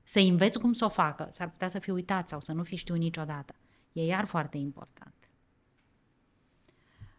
Să 0.03 0.19
înveți 0.19 0.59
cum 0.59 0.73
să 0.73 0.85
o 0.85 0.89
facă, 0.89 1.27
s-ar 1.31 1.49
putea 1.49 1.67
să 1.67 1.79
fi 1.79 1.89
uitat 1.89 2.27
sau 2.27 2.41
să 2.41 2.51
nu 2.51 2.63
fi 2.63 2.75
știut 2.75 2.97
niciodată. 2.97 3.55
E 3.93 4.05
iar 4.05 4.25
foarte 4.25 4.57
important. 4.57 5.13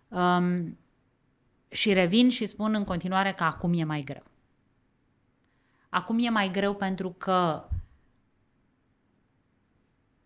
Um, 0.08 0.78
și 1.68 1.92
revin 1.92 2.30
și 2.30 2.46
spun 2.46 2.74
în 2.74 2.84
continuare 2.84 3.32
că 3.32 3.44
acum 3.44 3.72
e 3.72 3.84
mai 3.84 4.02
greu. 4.02 4.29
Acum 5.90 6.18
e 6.18 6.28
mai 6.28 6.50
greu 6.50 6.74
pentru 6.74 7.14
că 7.18 7.64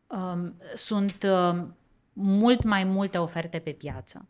um, 0.07 0.55
sunt 0.75 1.23
um, 1.23 1.77
mult 2.13 2.63
mai 2.63 2.85
multe 2.85 3.19
oferte 3.19 3.59
pe 3.59 3.71
piață. 3.71 4.29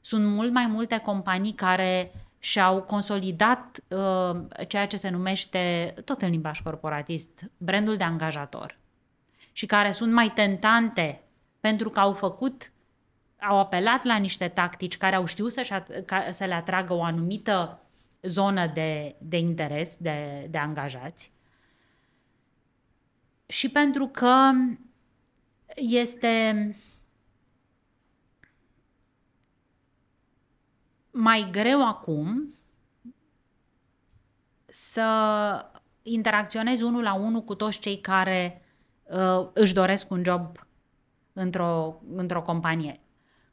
Sunt 0.00 0.26
mult 0.26 0.52
mai 0.52 0.66
multe 0.66 0.98
companii 0.98 1.52
care 1.52 2.12
și-au 2.38 2.82
consolidat 2.82 3.80
uh, 3.88 4.40
ceea 4.68 4.86
ce 4.86 4.96
se 4.96 5.08
numește, 5.08 5.94
tot 6.04 6.22
în 6.22 6.30
limbaj 6.30 6.60
corporatist, 6.60 7.50
brandul 7.56 7.96
de 7.96 8.04
angajator 8.04 8.78
și 9.52 9.66
care 9.66 9.92
sunt 9.92 10.12
mai 10.12 10.30
tentante 10.30 11.22
pentru 11.60 11.90
că 11.90 12.00
au 12.00 12.12
făcut, 12.12 12.72
au 13.40 13.58
apelat 13.58 14.04
la 14.04 14.16
niște 14.16 14.48
tactici 14.48 14.96
care 14.96 15.16
au 15.16 15.26
știut 15.26 15.52
să, 15.52 15.82
să 16.30 16.44
le 16.44 16.54
atragă 16.54 16.94
o 16.94 17.02
anumită 17.02 17.80
zonă 18.26 18.66
de, 18.66 19.16
de 19.18 19.38
interes 19.38 19.96
de, 19.96 20.46
de 20.50 20.58
angajați 20.58 21.32
și 23.46 23.70
pentru 23.70 24.06
că 24.06 24.50
este 25.74 26.70
mai 31.10 31.48
greu 31.50 31.86
acum 31.86 32.54
să 34.66 35.70
interacționezi 36.02 36.82
unul 36.82 37.02
la 37.02 37.14
unul 37.14 37.42
cu 37.42 37.54
toți 37.54 37.78
cei 37.78 38.00
care 38.00 38.62
uh, 39.04 39.48
își 39.52 39.74
doresc 39.74 40.10
un 40.10 40.24
job 40.24 40.66
într-o, 41.32 42.00
într-o 42.14 42.42
companie. 42.42 43.00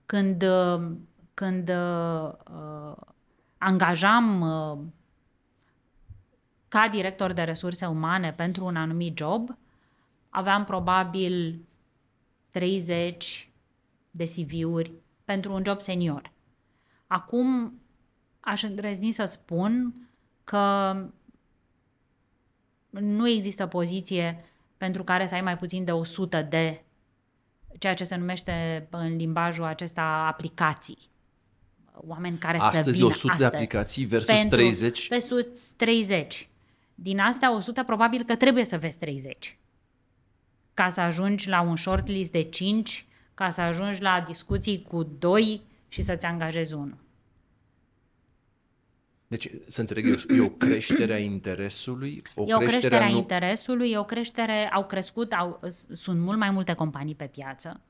Când, 0.05 0.43
uh, 0.43 0.91
când 1.33 1.69
uh, 1.69 2.31
angajam 3.63 4.41
uh, 4.41 4.79
ca 6.67 6.87
director 6.87 7.31
de 7.31 7.43
resurse 7.43 7.85
umane 7.85 8.33
pentru 8.33 8.65
un 8.65 8.75
anumit 8.75 9.17
job, 9.17 9.57
aveam 10.29 10.63
probabil 10.63 11.65
30 12.49 13.49
de 14.11 14.23
CV-uri 14.23 14.91
pentru 15.25 15.53
un 15.53 15.63
job 15.65 15.81
senior. 15.81 16.31
Acum 17.07 17.79
aș 18.39 18.63
îndrăzni 18.63 19.11
să 19.11 19.25
spun 19.25 19.93
că 20.43 20.95
nu 22.89 23.27
există 23.27 23.67
poziție 23.67 24.43
pentru 24.77 25.03
care 25.03 25.27
să 25.27 25.33
ai 25.33 25.41
mai 25.41 25.57
puțin 25.57 25.83
de 25.83 25.91
100 25.91 26.41
de 26.41 26.83
ceea 27.79 27.93
ce 27.93 28.03
se 28.03 28.15
numește 28.15 28.87
în 28.91 29.15
limbajul 29.15 29.63
acesta 29.63 30.03
aplicații. 30.03 30.97
Oameni 31.95 32.37
care 32.37 32.57
astăzi 32.57 32.83
să 32.83 32.91
vină 32.91 33.05
100 33.05 33.31
astăzi. 33.31 33.49
de 33.49 33.55
aplicații 33.55 34.05
versus 34.05 34.35
pentru, 34.35 34.57
30. 34.57 35.07
Versus 35.07 35.71
30. 35.75 36.49
Din 36.95 37.19
astea 37.19 37.55
100 37.55 37.83
probabil 37.83 38.23
că 38.23 38.35
trebuie 38.35 38.65
să 38.65 38.77
vezi 38.77 38.97
30. 38.97 39.57
Ca 40.73 40.89
să 40.89 41.01
ajungi 41.01 41.49
la 41.49 41.61
un 41.61 41.75
shortlist 41.75 42.31
de 42.31 42.41
5, 42.41 43.05
ca 43.33 43.49
să 43.49 43.61
ajungi 43.61 44.01
la 44.01 44.23
discuții 44.27 44.81
cu 44.81 45.03
2 45.03 45.61
și 45.87 46.01
să-ți 46.01 46.25
angajezi 46.25 46.73
unul. 46.73 46.97
Deci, 49.27 49.49
să 49.65 49.79
înțeleg 49.79 50.07
eu, 50.07 50.37
e 50.37 50.41
o 50.41 50.49
creștere 50.49 51.13
a 51.13 51.17
interesului? 51.17 52.21
O 52.35 52.43
E 52.47 52.55
o 52.55 52.57
creștere 52.57 52.95
a 52.95 53.09
nu... 53.09 53.17
interesului, 53.17 53.91
e 53.91 53.97
o 53.97 54.03
creștere, 54.03 54.69
au 54.71 54.85
crescut, 54.85 55.31
au, 55.31 55.59
sunt 55.93 56.19
mult 56.19 56.37
mai 56.37 56.49
multe 56.51 56.73
companii 56.73 57.15
pe 57.15 57.25
piață. 57.25 57.81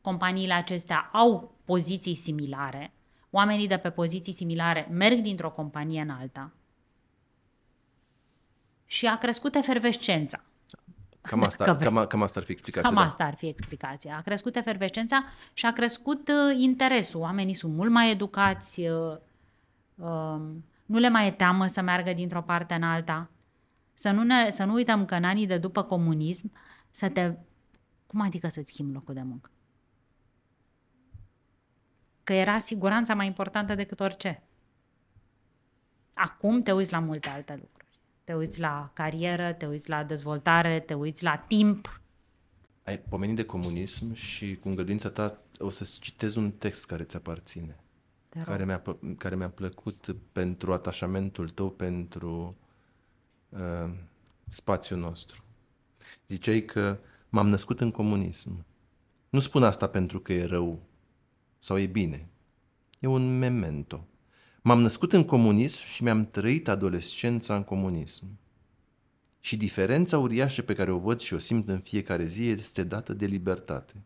Companiile 0.00 0.52
acestea 0.52 1.10
au 1.12 1.58
poziții 1.64 2.14
similare. 2.14 2.92
Oamenii 3.30 3.66
de 3.66 3.76
pe 3.76 3.90
poziții 3.90 4.32
similare 4.32 4.88
merg 4.90 5.18
dintr-o 5.18 5.50
companie 5.50 6.00
în 6.00 6.10
alta. 6.10 6.52
Și 8.84 9.06
a 9.06 9.18
crescut 9.18 9.54
efervescența. 9.54 10.44
Cam 11.20 11.42
asta, 11.48 11.64
Că 11.64 11.72
vrei. 11.72 11.92
cam, 11.92 12.06
cam 12.06 12.22
asta 12.22 12.38
ar 12.38 12.44
fi 12.44 12.52
explicația. 12.52 12.88
Cam 12.90 12.98
da. 12.98 13.06
asta 13.06 13.24
ar 13.24 13.34
fi 13.34 13.46
explicația. 13.46 14.16
A 14.16 14.20
crescut 14.20 14.56
efervescența 14.56 15.24
și 15.52 15.66
a 15.66 15.72
crescut 15.72 16.28
uh, 16.28 16.60
interesul. 16.60 17.20
Oamenii 17.20 17.54
sunt 17.54 17.74
mult 17.74 17.90
mai 17.90 18.10
educați, 18.10 18.80
uh, 18.80 19.16
uh, 19.94 20.40
nu 20.86 20.98
le 20.98 21.08
mai 21.08 21.26
e 21.26 21.30
teamă 21.30 21.66
să 21.66 21.80
meargă 21.80 22.12
dintr-o 22.12 22.42
parte 22.42 22.74
în 22.74 22.82
alta. 22.82 23.30
Să 23.94 24.10
nu, 24.10 24.22
ne, 24.22 24.50
să 24.50 24.64
nu 24.64 24.72
uităm 24.72 25.04
că 25.04 25.14
în 25.14 25.24
anii 25.24 25.46
de 25.46 25.58
după 25.58 25.82
comunism, 25.82 26.52
să 26.90 27.08
te... 27.08 27.32
Cum 28.06 28.20
adică 28.20 28.48
să-ți 28.48 28.72
schimbi 28.72 28.92
locul 28.92 29.14
de 29.14 29.22
muncă? 29.22 29.50
Că 32.30 32.36
era 32.36 32.58
siguranța 32.58 33.14
mai 33.14 33.26
importantă 33.26 33.74
decât 33.74 34.00
orice. 34.00 34.42
Acum 36.14 36.62
te 36.62 36.72
uiți 36.72 36.92
la 36.92 36.98
multe 36.98 37.28
alte 37.28 37.52
lucruri. 37.52 37.98
Te 38.24 38.34
uiți 38.34 38.60
la 38.60 38.90
carieră, 38.94 39.52
te 39.52 39.66
uiți 39.66 39.88
la 39.88 40.04
dezvoltare, 40.04 40.80
te 40.80 40.94
uiți 40.94 41.22
la 41.22 41.36
timp, 41.36 42.00
Ai 42.84 42.98
pomenit 42.98 43.36
de 43.36 43.44
comunism 43.44 44.12
și 44.12 44.56
cu 44.56 44.68
îngăduința 44.68 45.10
ta 45.10 45.36
o 45.58 45.70
să-ți 45.70 45.98
citez 45.98 46.34
un 46.36 46.50
text 46.50 46.86
care 46.86 47.02
ți 47.02 47.16
aparține, 47.16 47.76
Te 48.28 48.38
rog. 48.38 48.46
care 48.46 48.64
mi-a, 48.64 48.82
pă- 48.82 49.16
care 49.18 49.36
mi-a 49.36 49.50
plăcut 49.50 50.16
pentru 50.32 50.72
atașamentul 50.72 51.48
tău, 51.48 51.70
pentru 51.70 52.56
uh, 53.48 53.90
spațiul 54.46 54.98
nostru. 54.98 55.44
Ziceai 56.26 56.60
că 56.60 56.98
m-am 57.28 57.48
născut 57.48 57.80
în 57.80 57.90
comunism. 57.90 58.64
Nu 59.30 59.38
spun 59.38 59.62
asta 59.62 59.88
pentru 59.88 60.20
că 60.20 60.32
e 60.32 60.44
rău 60.44 60.88
sau 61.60 61.78
e 61.78 61.86
bine. 61.86 62.28
E 62.98 63.06
un 63.06 63.38
memento. 63.38 64.06
M-am 64.62 64.80
născut 64.80 65.12
în 65.12 65.24
comunism 65.24 65.84
și 65.84 66.02
mi-am 66.02 66.26
trăit 66.26 66.68
adolescența 66.68 67.56
în 67.56 67.62
comunism. 67.62 68.38
Și 69.40 69.56
diferența 69.56 70.18
uriașă 70.18 70.62
pe 70.62 70.74
care 70.74 70.90
o 70.90 70.98
văd 70.98 71.20
și 71.20 71.34
o 71.34 71.38
simt 71.38 71.68
în 71.68 71.78
fiecare 71.78 72.24
zi 72.24 72.48
este 72.48 72.84
dată 72.84 73.12
de 73.12 73.26
libertate. 73.26 74.04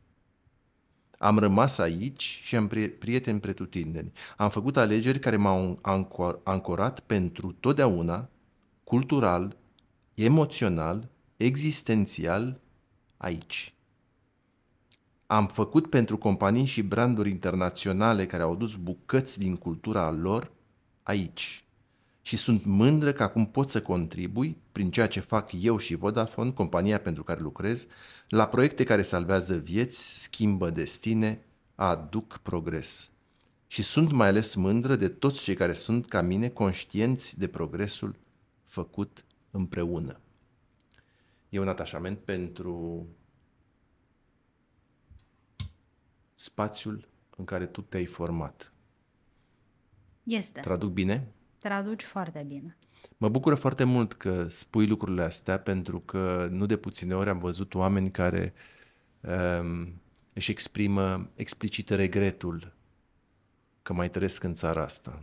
Am 1.19 1.39
rămas 1.39 1.79
aici 1.79 2.23
și 2.23 2.57
am 2.57 2.69
pri- 2.69 2.99
prieteni 2.99 3.41
pretutindeni. 3.41 4.13
Am 4.37 4.51
făcut 4.51 4.77
alegeri 4.77 5.19
care 5.19 5.37
m-au 5.37 5.81
anco- 5.81 6.43
ancorat 6.43 7.01
pentru 7.01 7.53
totdeauna, 7.53 8.29
cultural, 8.85 9.57
emoțional, 10.15 11.09
existențial, 11.37 12.61
aici. 13.17 13.74
Am 15.35 15.47
făcut 15.47 15.87
pentru 15.87 16.19
companii 16.19 16.65
și 16.65 16.83
branduri 16.83 17.31
internaționale 17.31 18.27
care 18.27 18.43
au 18.43 18.53
adus 18.53 18.77
bucăți 18.77 19.39
din 19.39 19.57
cultura 19.57 20.11
lor 20.11 20.53
aici. 21.03 21.65
Și 22.23 22.37
sunt 22.37 22.65
mândră 22.65 23.13
că 23.13 23.23
acum 23.23 23.47
pot 23.47 23.71
să 23.71 23.83
contribui, 23.83 24.57
prin 24.73 24.91
ceea 24.91 25.07
ce 25.07 25.21
fac 25.21 25.51
eu 25.61 25.77
și 25.77 25.95
Vodafone, 25.95 26.51
compania 26.51 27.01
pentru 27.01 27.23
care 27.23 27.41
lucrez, 27.41 27.87
la 28.29 28.47
proiecte 28.47 28.85
care 28.85 29.03
salvează 29.03 29.55
vieți, 29.57 30.21
schimbă 30.23 30.71
destine, 30.71 31.45
aduc 31.75 32.39
progres. 32.39 33.11
Și 33.67 33.83
sunt 33.83 34.13
mai 34.13 34.29
ales 34.29 34.55
mândră 34.55 34.97
de 34.97 35.09
toți 35.09 35.43
cei 35.43 35.55
care 35.55 35.73
sunt 35.73 36.09
ca 36.09 36.21
mine 36.21 36.49
conștienți 36.49 37.39
de 37.39 37.47
progresul 37.47 38.15
făcut 38.65 39.25
împreună. 39.51 40.21
E 41.49 41.59
un 41.59 41.69
atașament 41.69 42.19
pentru 42.19 43.07
spațiul 46.45 47.09
în 47.37 47.45
care 47.45 47.67
tu 47.67 47.81
te-ai 47.81 48.05
format. 48.05 48.73
Este. 50.23 50.61
Traduc 50.61 50.93
bine? 50.93 51.33
Traduci 51.59 52.03
foarte 52.03 52.45
bine. 52.47 52.77
Mă 53.17 53.29
bucură 53.29 53.55
foarte 53.55 53.85
mult 53.85 54.13
că 54.13 54.49
spui 54.49 54.87
lucrurile 54.87 55.23
astea 55.23 55.59
pentru 55.59 56.01
că 56.01 56.49
nu 56.51 56.67
de 56.67 56.77
puține 56.77 57.15
ori 57.15 57.29
am 57.29 57.39
văzut 57.39 57.75
oameni 57.75 58.11
care 58.11 58.55
um, 59.21 60.01
își 60.35 60.51
exprimă 60.51 61.29
explicit 61.37 61.89
regretul 61.89 62.73
că 63.83 63.93
mai 63.93 64.11
trăiesc 64.11 64.43
în 64.43 64.55
țara 64.55 64.83
asta. 64.83 65.23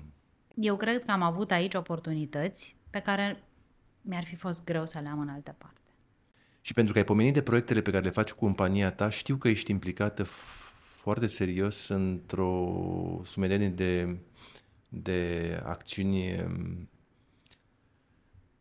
Eu 0.55 0.77
cred 0.77 1.05
că 1.05 1.11
am 1.11 1.21
avut 1.21 1.51
aici 1.51 1.73
oportunități 1.73 2.75
pe 2.89 2.99
care 2.99 3.43
mi-ar 4.01 4.23
fi 4.23 4.35
fost 4.35 4.63
greu 4.63 4.85
să 4.85 4.99
le 4.99 5.07
am 5.07 5.19
în 5.19 5.29
altă 5.29 5.55
parte. 5.57 5.79
Și 6.61 6.73
pentru 6.73 6.93
că 6.93 6.99
ai 6.99 7.05
pomenit 7.05 7.33
de 7.33 7.41
proiectele 7.41 7.81
pe 7.81 7.91
care 7.91 8.03
le 8.03 8.09
faci 8.09 8.31
cu 8.31 8.45
compania 8.45 8.91
ta, 8.91 9.09
știu 9.09 9.35
că 9.35 9.47
ești 9.47 9.71
implicată 9.71 10.23
f- 10.23 10.70
foarte 11.01 11.27
serios 11.27 11.87
într-o 11.87 13.21
sumedenie 13.23 13.69
de, 13.69 14.17
de 14.89 15.61
acțiuni 15.63 16.41
um, 16.41 16.89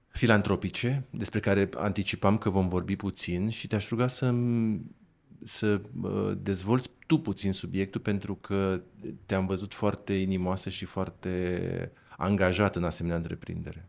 filantropice, 0.09 1.07
despre 1.11 1.41
care 1.41 1.68
anticipam 1.76 2.38
că 2.38 2.51
vom 2.51 2.68
vorbi 2.68 2.97
puțin 2.97 3.51
și 3.51 3.66
te-aș 3.66 3.88
ruga 3.88 4.09
să, 4.09 4.34
să 5.45 5.80
uh, 6.03 6.32
dezvolți 6.38 6.91
tu 7.07 7.18
puțin 7.18 7.53
subiectul 7.53 8.01
pentru 8.01 8.34
că 8.34 8.82
te-am 9.26 9.47
văzut 9.47 9.74
foarte 9.74 10.12
inimoasă 10.12 10.70
și 10.70 10.84
foarte 10.84 11.93
angajat 12.16 12.76
în 12.76 12.84
asemenea 12.84 13.16
întreprindere. 13.16 13.88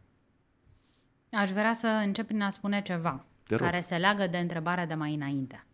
Aș 1.31 1.49
vrea 1.51 1.73
să 1.73 1.87
încep 1.87 2.25
prin 2.27 2.41
a 2.41 2.49
spune 2.49 2.81
ceva 2.81 3.25
Te 3.43 3.55
rog. 3.55 3.65
care 3.65 3.81
se 3.81 3.97
leagă 3.97 4.27
de 4.27 4.37
întrebarea 4.37 4.85
de 4.85 4.93
mai 4.93 5.13
înainte. 5.13 5.65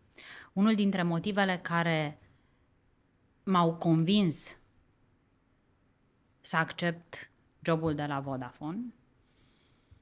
Unul 0.52 0.74
dintre 0.74 1.02
motivele 1.02 1.58
care 1.62 2.18
m-au 3.48 3.74
convins 3.74 4.56
să 6.40 6.56
accept 6.56 7.30
jobul 7.62 7.94
de 7.94 8.04
la 8.04 8.20
Vodafone 8.20 8.94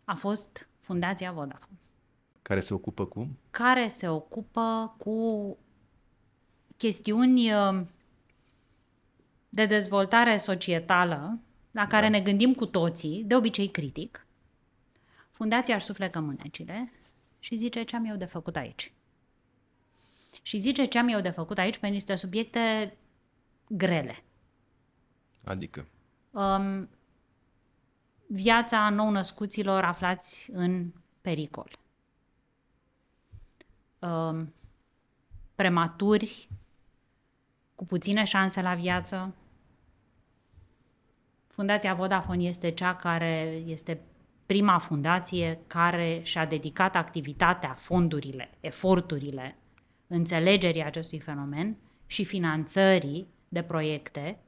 a 0.04 0.14
fost 0.14 0.68
Fundația 0.80 1.32
Vodafone, 1.32 1.78
Care 2.42 2.60
se 2.60 2.74
ocupă 2.74 3.06
cu? 3.06 3.28
care 3.50 3.88
se 3.88 4.08
ocupă 4.08 4.94
cu 4.98 5.58
chestiuni 6.76 7.52
uh, 7.52 7.86
de 9.48 9.66
dezvoltare 9.66 10.36
societală 10.36 11.38
la 11.70 11.86
care 11.86 12.08
ne 12.08 12.20
gândim 12.20 12.54
cu 12.54 12.66
toții, 12.66 13.24
de 13.24 13.36
obicei 13.36 13.68
critic. 13.70 14.26
Fundația 15.30 15.74
își 15.74 15.84
suflecă 15.84 16.20
mânecile 16.20 16.92
și 17.38 17.56
zice 17.56 17.82
ce 17.82 17.96
am 17.96 18.04
eu 18.04 18.16
de 18.16 18.24
făcut 18.24 18.56
aici. 18.56 18.92
Și 20.42 20.58
zice 20.58 20.84
ce 20.84 20.98
am 20.98 21.08
eu 21.08 21.20
de 21.20 21.30
făcut 21.30 21.58
aici 21.58 21.78
pe 21.78 21.86
niște 21.86 22.14
subiecte 22.14 22.96
grele. 23.68 24.22
Adică. 25.44 25.86
Um, 26.30 26.88
viața 28.26 28.88
nou-născuților 28.90 29.84
aflați 29.84 30.50
în 30.52 30.92
pericol. 31.20 31.78
Um, 33.98 34.54
prematuri, 35.54 36.48
cu 37.74 37.84
puține 37.84 38.24
șanse 38.24 38.62
la 38.62 38.74
viață. 38.74 39.34
Fundația 41.46 41.94
Vodafone 41.94 42.42
este 42.42 42.70
cea 42.70 42.96
care 42.96 43.62
este 43.66 44.00
prima 44.46 44.78
fundație 44.78 45.60
care 45.66 46.20
și-a 46.22 46.44
dedicat 46.44 46.96
activitatea, 46.96 47.74
fondurile, 47.74 48.50
eforturile, 48.60 49.56
înțelegerii 50.06 50.82
acestui 50.84 51.20
fenomen 51.20 51.76
și 52.06 52.24
finanțării 52.24 53.28
de 53.48 53.62
proiecte 53.62 54.38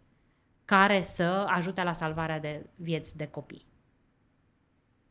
care 0.64 1.01
să 1.01 1.46
ajute 1.49 1.82
la 1.82 1.92
salvarea 1.92 2.38
de 2.38 2.66
vieți 2.74 3.16
de 3.16 3.26
copii. 3.26 3.66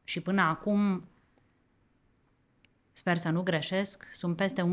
Și 0.03 0.21
până 0.21 0.41
acum, 0.41 1.07
sper 2.91 3.17
să 3.17 3.29
nu 3.29 3.43
greșesc, 3.43 4.07
sunt 4.11 4.35
peste 4.35 4.63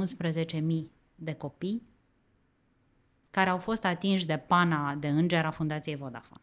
11.000 0.59 0.63
de 1.15 1.35
copii 1.35 1.83
care 3.31 3.51
au 3.51 3.59
fost 3.59 3.85
atinși 3.85 4.27
de 4.27 4.39
pana 4.39 4.95
de 4.95 5.09
înger 5.09 5.45
a 5.45 5.51
Fundației 5.51 5.97
Vodafone. 5.97 6.41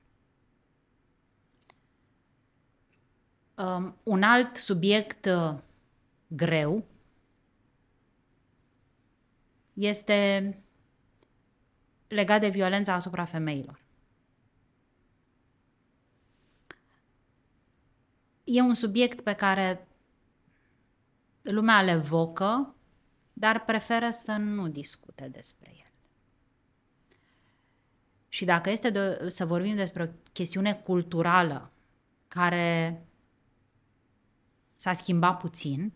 Um, 3.57 3.95
un 4.03 4.23
alt 4.23 4.55
subiect 4.55 5.25
uh, 5.25 5.57
greu 6.27 6.85
este 9.73 10.57
legat 12.11 12.39
de 12.39 12.47
violența 12.47 12.93
asupra 12.93 13.25
femeilor. 13.25 13.79
E 18.43 18.61
un 18.61 18.73
subiect 18.73 19.21
pe 19.21 19.33
care 19.33 19.87
lumea 21.41 21.81
le 21.81 21.91
evocă, 21.91 22.75
dar 23.33 23.63
preferă 23.63 24.09
să 24.09 24.31
nu 24.31 24.67
discute 24.67 25.27
despre 25.27 25.71
el. 25.79 25.91
Și 28.27 28.45
dacă 28.45 28.69
este 28.69 28.89
de, 28.89 29.29
să 29.29 29.45
vorbim 29.45 29.75
despre 29.75 30.03
o 30.03 30.07
chestiune 30.31 30.73
culturală 30.73 31.71
care 32.27 33.05
s-a 34.75 34.93
schimbat 34.93 35.39
puțin, 35.39 35.93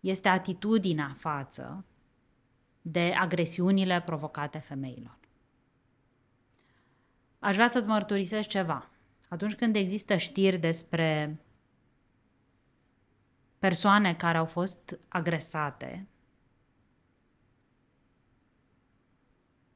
este 0.00 0.28
atitudinea 0.28 1.16
față 1.18 1.84
de 2.86 3.14
agresiunile 3.18 4.00
provocate 4.00 4.58
femeilor. 4.58 5.18
Aș 7.38 7.54
vrea 7.54 7.68
să-ți 7.68 7.86
mărturisesc 7.86 8.48
ceva. 8.48 8.90
Atunci 9.28 9.54
când 9.54 9.76
există 9.76 10.16
știri 10.16 10.58
despre 10.58 11.38
persoane 13.58 14.14
care 14.14 14.38
au 14.38 14.46
fost 14.46 14.98
agresate, 15.08 16.06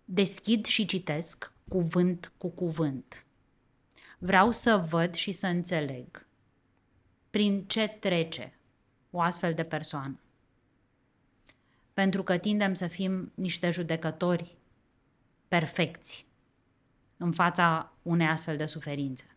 deschid 0.05 0.65
și 0.65 0.87
citesc 0.87 1.53
cuvânt 1.69 2.33
cu 2.39 2.49
cuvânt. 2.51 3.27
Vreau 4.19 4.51
să 4.51 4.87
văd 4.89 5.15
și 5.15 5.33
să 5.33 5.47
înțeleg 5.47 6.27
prin 7.31 7.67
ce 7.67 7.89
trece 7.89 8.59
o 9.11 9.21
astfel 9.21 9.55
de 9.55 9.63
persoană. 9.63 10.21
Pentru 11.99 12.23
că 12.23 12.37
tindem 12.37 12.75
să 12.75 12.87
fim 12.87 13.33
niște 13.35 13.71
judecători 13.71 14.57
perfecți 15.49 16.27
în 17.17 17.33
fața 17.33 17.93
unei 18.03 18.27
astfel 18.27 18.57
de 18.57 18.67
suferințe. 18.67 19.37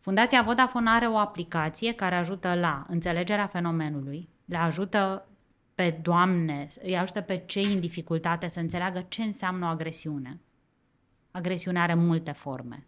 Fundația 0.00 0.42
Vodafone 0.42 0.90
are 0.90 1.06
o 1.06 1.16
aplicație 1.16 1.94
care 1.94 2.14
ajută 2.14 2.54
la 2.54 2.86
înțelegerea 2.88 3.46
fenomenului, 3.46 4.28
le 4.44 4.56
ajută 4.56 5.28
pe 5.74 5.90
doamne, 6.02 6.66
îi 6.82 6.98
ajută 6.98 7.20
pe 7.20 7.42
cei 7.46 7.72
în 7.72 7.80
dificultate 7.80 8.48
să 8.48 8.60
înțeleagă 8.60 9.04
ce 9.08 9.22
înseamnă 9.22 9.66
o 9.66 9.68
agresiune. 9.68 10.40
Agresiunea 11.30 11.82
are 11.82 11.94
multe 11.94 12.32
forme. 12.32 12.86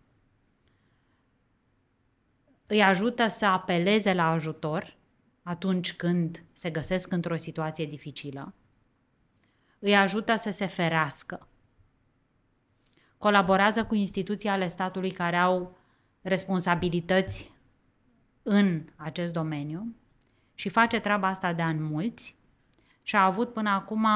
Îi 2.67 2.83
ajută 2.83 3.27
să 3.27 3.47
apeleze 3.47 4.15
la 4.15 4.31
ajutor 4.31 5.01
atunci 5.43 5.95
când 5.97 6.43
se 6.53 6.71
găsesc 6.71 7.13
într-o 7.13 7.37
situație 7.37 7.87
dificilă. 7.87 8.55
Îi 9.79 9.97
ajută 9.97 10.37
să 10.37 10.51
se 10.51 10.67
ferească. 10.67 11.49
Colaborează 13.19 13.85
cu 13.85 13.95
instituții 13.95 14.49
ale 14.49 14.67
statului 14.67 15.11
care 15.11 15.37
au 15.37 15.77
responsabilități 16.21 17.53
în 18.43 18.85
acest 18.97 19.33
domeniu 19.33 19.95
și 20.55 20.69
face 20.69 21.01
treaba 21.01 21.29
asta 21.29 21.53
de 21.53 21.63
ani 21.63 21.81
mulți 21.81 22.37
și 23.05 23.17
a 23.17 23.25
avut 23.25 23.53
până 23.53 23.71
acum 23.71 24.07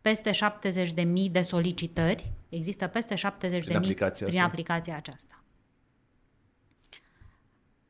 peste 0.00 0.30
70.000 0.30 1.30
de 1.30 1.40
solicitări. 1.40 2.32
Există 2.48 2.86
peste 2.86 3.14
70.000 3.14 3.20
prin 3.48 3.76
aplicația, 3.76 4.26
prin 4.26 4.40
aplicația 4.40 4.96
aceasta. 4.96 5.37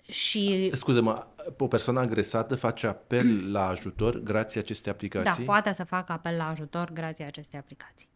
Și... 0.08 0.70
Scuze-mă, 0.74 1.26
o 1.58 1.68
persoană 1.68 2.00
agresată 2.00 2.56
face 2.56 2.86
apel 2.86 3.42
la 3.52 3.66
ajutor 3.66 4.18
grație 4.18 4.60
acestei 4.60 4.92
aplicații? 4.92 5.44
Da, 5.44 5.52
poate 5.52 5.72
să 5.72 5.84
facă 5.84 6.12
apel 6.12 6.36
la 6.36 6.48
ajutor 6.48 6.90
grație 6.90 7.24
acestei 7.24 7.58
aplicații. 7.58 8.08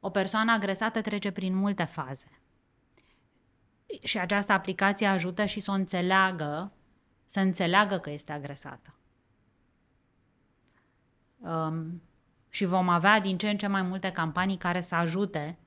O 0.00 0.10
persoană 0.10 0.52
agresată 0.52 1.00
trece 1.00 1.30
prin 1.30 1.54
multe 1.54 1.84
faze. 1.84 2.40
Și 4.02 4.18
această 4.18 4.52
aplicație 4.52 5.06
ajută 5.06 5.44
și 5.44 5.60
să 5.60 5.70
o 5.70 5.74
înțeleagă, 5.74 6.72
să 7.26 7.40
înțeleagă 7.40 7.98
că 7.98 8.10
este 8.10 8.32
agresată. 8.32 8.94
Um, 11.38 12.02
și 12.48 12.64
vom 12.64 12.88
avea 12.88 13.20
din 13.20 13.38
ce 13.38 13.50
în 13.50 13.56
ce 13.56 13.66
mai 13.66 13.82
multe 13.82 14.10
campanii 14.10 14.56
care 14.56 14.80
să 14.80 14.94
ajute 14.94 15.58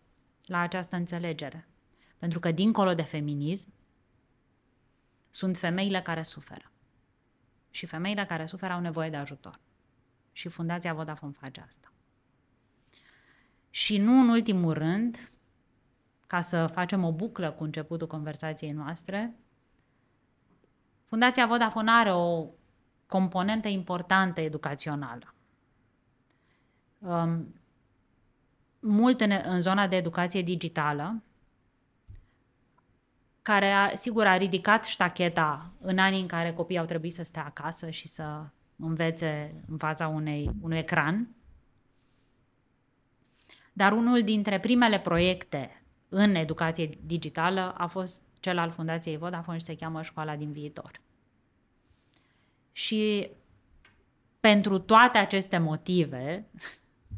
la 0.46 0.60
această 0.60 0.96
înțelegere. 0.96 1.68
Pentru 2.18 2.40
că, 2.40 2.52
dincolo 2.52 2.94
de 2.94 3.02
feminism, 3.02 3.75
sunt 5.36 5.58
femeile 5.58 6.02
care 6.02 6.22
suferă. 6.22 6.72
Și 7.70 7.86
femeile 7.86 8.26
care 8.26 8.46
suferă 8.46 8.74
au 8.74 8.80
nevoie 8.80 9.10
de 9.10 9.16
ajutor. 9.16 9.60
Și 10.32 10.50
Fundația 10.50 10.94
Vodafone 10.94 11.34
face 11.40 11.62
asta. 11.68 11.92
Și 13.70 13.98
nu 13.98 14.20
în 14.20 14.30
ultimul 14.30 14.74
rând, 14.74 15.30
ca 16.28 16.42
să 16.42 16.68
facem 16.68 17.04
o 17.04 17.12
buclă 17.12 17.52
cu 17.52 17.64
începutul 17.64 18.08
conversației 18.08 18.70
noastre, 18.70 19.36
Fundația 21.06 21.48
Vodafone 21.48 21.92
are 21.92 22.12
o 22.14 22.48
componentă 23.08 23.68
importantă 23.68 24.42
educațională. 24.42 25.34
Um, 27.00 27.56
mult 28.80 29.22
în, 29.22 29.32
în 29.44 29.62
zona 29.62 29.88
de 29.88 29.96
educație 29.96 30.42
digitală, 30.42 31.24
care, 33.46 33.72
a, 33.72 33.96
sigur, 33.96 34.26
a 34.26 34.38
ridicat 34.38 34.86
ștacheta 34.86 35.72
în 35.82 35.98
anii 35.98 36.22
în 36.22 36.28
care 36.28 36.54
copiii 36.54 36.80
au 36.80 36.86
trebuit 36.86 37.14
să 37.14 37.24
stea 37.24 37.46
acasă 37.46 37.90
și 37.90 38.08
să 38.08 38.46
învețe 38.76 39.64
în 39.68 39.78
fața 39.78 40.08
unei, 40.08 40.52
unui 40.62 40.78
ecran. 40.78 41.36
Dar 43.74 43.92
unul 43.92 44.24
dintre 44.24 44.60
primele 44.60 45.00
proiecte 45.00 45.84
în 46.10 46.36
educație 46.36 46.90
digitală 47.06 47.74
a 47.78 47.88
fost 47.88 48.22
cel 48.40 48.58
al 48.58 48.70
Fundației 48.70 49.18
Vodafone 49.18 49.58
și 49.58 49.66
se 49.66 49.76
cheamă 49.76 50.02
Școala 50.02 50.36
din 50.36 50.52
Viitor. 50.52 51.02
Și 52.72 53.30
pentru 54.40 54.80
toate 54.80 55.18
aceste 55.18 55.58
motive 55.58 56.46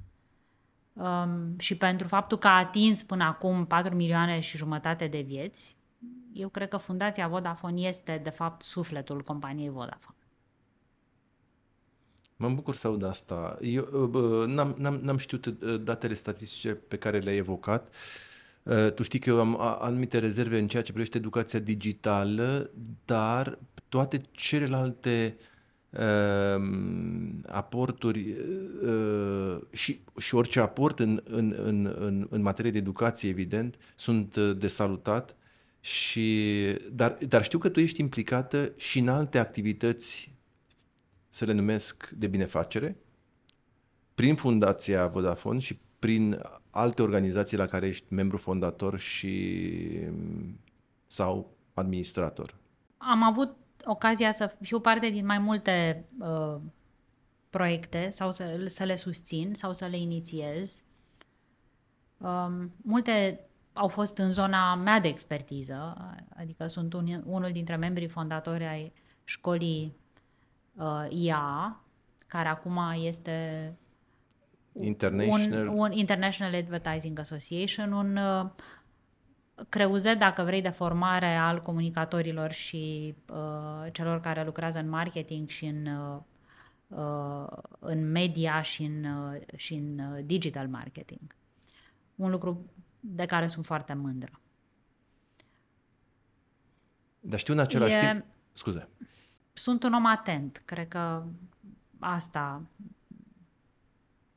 um, 0.94 1.60
și 1.60 1.78
pentru 1.78 2.08
faptul 2.08 2.38
că 2.38 2.48
a 2.48 2.58
atins 2.58 3.04
până 3.04 3.24
acum 3.24 3.66
4 3.66 3.96
milioane 3.96 4.40
și 4.40 4.58
jumătate 4.58 5.08
de 5.08 5.22
vieți, 5.22 5.78
eu 6.38 6.50
cred 6.50 6.68
că 6.68 6.78
Fundația 6.78 7.28
Vodafone 7.28 7.82
este, 7.82 8.20
de 8.24 8.30
fapt, 8.30 8.62
sufletul 8.62 9.22
companiei 9.22 9.70
Vodafone. 9.70 10.18
Mă 12.36 12.50
bucur 12.50 12.76
să 12.76 12.88
aud 12.88 13.04
asta. 13.04 13.58
Eu 13.62 14.46
n-am, 14.46 14.76
n-am, 14.78 15.00
n-am 15.02 15.18
știut 15.18 15.46
uh, 15.46 15.82
datele 15.84 16.14
statistice 16.14 16.74
pe 16.74 16.98
care 16.98 17.20
le-ai 17.20 17.38
evocat. 17.38 17.94
Uh, 18.64 18.92
tu 18.92 19.04
știi 19.04 19.20
că 19.20 19.30
eu 19.30 19.40
am 19.40 19.60
anumite 19.60 20.20
rezerve 20.20 20.60
în 20.60 20.68
ceea 20.68 20.84
ce 20.84 20.92
privește 20.92 21.18
educația 21.18 21.60
digitală, 21.60 22.70
dar 23.06 23.60
toate 23.90 24.22
celelalte 24.32 25.38
uh, 25.90 26.64
aporturi 27.48 28.36
uh, 28.84 29.58
și, 29.72 30.00
și 30.18 30.36
orice 30.36 30.60
aport 30.60 31.00
în, 31.00 31.22
în, 31.24 31.56
în, 31.64 31.96
în, 32.00 32.28
în 32.30 32.42
materie 32.42 32.72
de 32.72 32.78
educație, 32.78 33.30
evident, 33.30 33.78
sunt 33.96 34.36
uh, 34.36 34.58
de 34.58 34.68
salutat 34.68 35.36
și, 35.80 36.56
dar, 36.92 37.18
dar 37.28 37.44
știu 37.44 37.60
că 37.60 37.70
tu 37.70 37.80
ești 37.80 38.02
implicată 38.02 38.74
și 38.76 39.00
în 39.00 39.08
alte 39.08 39.38
activități, 39.38 40.36
să 41.30 41.46
le 41.46 41.54
numesc 41.54 42.10
de 42.10 42.28
binefacere, 42.28 42.98
prin 44.14 44.36
Fundația 44.36 45.08
Vodafone 45.08 45.60
și 45.60 45.80
prin 46.00 46.42
alte 46.70 47.02
organizații 47.02 47.58
la 47.58 47.66
care 47.66 47.88
ești 47.88 48.14
membru 48.14 48.38
fondator 48.38 49.00
și 49.00 49.70
sau 51.08 51.56
administrator. 51.74 52.56
Am 52.98 53.24
avut 53.24 53.56
ocazia 53.86 54.32
să 54.32 54.56
fiu 54.62 54.80
parte 54.80 55.10
din 55.10 55.26
mai 55.26 55.38
multe 55.38 56.06
uh, 56.20 56.56
proiecte 57.50 58.10
sau 58.12 58.32
să, 58.32 58.64
să 58.66 58.84
le 58.84 58.96
susțin 58.96 59.54
sau 59.54 59.74
să 59.74 59.86
le 59.86 59.98
inițiez. 59.98 60.84
Um, 62.18 62.72
multe 62.82 63.40
au 63.78 63.88
fost 63.88 64.18
în 64.18 64.32
zona 64.32 64.76
mea 64.76 65.00
de 65.00 65.08
expertiză, 65.08 65.98
adică 66.36 66.68
sunt 66.68 66.94
un, 66.94 67.24
unul 67.26 67.52
dintre 67.52 67.76
membrii 67.76 68.08
fondatori 68.08 68.66
ai 68.66 68.94
școlii 69.24 69.96
uh, 70.74 71.06
IA, 71.10 71.82
care 72.28 72.48
acum 72.48 72.80
este 73.04 73.74
International, 74.80 75.68
un, 75.68 75.78
un 75.78 75.92
International 75.92 76.56
Advertising 76.56 77.20
Association, 77.20 77.92
un 77.92 78.18
uh, 78.18 78.50
creuzet, 79.70 80.20
dacă 80.20 80.44
vrei, 80.44 80.62
de 80.62 80.70
formare 80.70 81.36
al 81.36 81.62
comunicatorilor 81.62 82.52
și 82.52 83.16
uh, 83.30 83.92
celor 83.92 84.20
care 84.20 84.44
lucrează 84.44 84.80
în 84.80 84.90
marketing 84.90 85.50
și 85.50 85.66
în, 85.66 85.86
uh, 85.86 86.20
uh 86.88 87.48
în 87.80 88.12
media 88.12 88.62
și 88.62 88.84
în, 88.84 89.04
uh, 89.04 89.42
și 89.56 89.74
în 89.74 90.00
uh, 90.00 90.24
digital 90.26 90.68
marketing. 90.68 91.36
Un 92.16 92.30
lucru 92.30 92.66
de 93.10 93.26
care 93.26 93.48
sunt 93.48 93.66
foarte 93.66 93.94
mândră. 93.94 94.42
Dar 97.20 97.40
știu 97.40 97.54
în 97.54 97.60
același 97.60 97.96
E- 97.96 98.12
timp... 98.12 98.26
Scuze. 98.52 98.90
Sunt 99.54 99.84
un 99.84 99.94
om 99.94 100.06
atent. 100.06 100.62
Cred 100.66 100.88
că 100.88 101.26
asta 102.00 102.62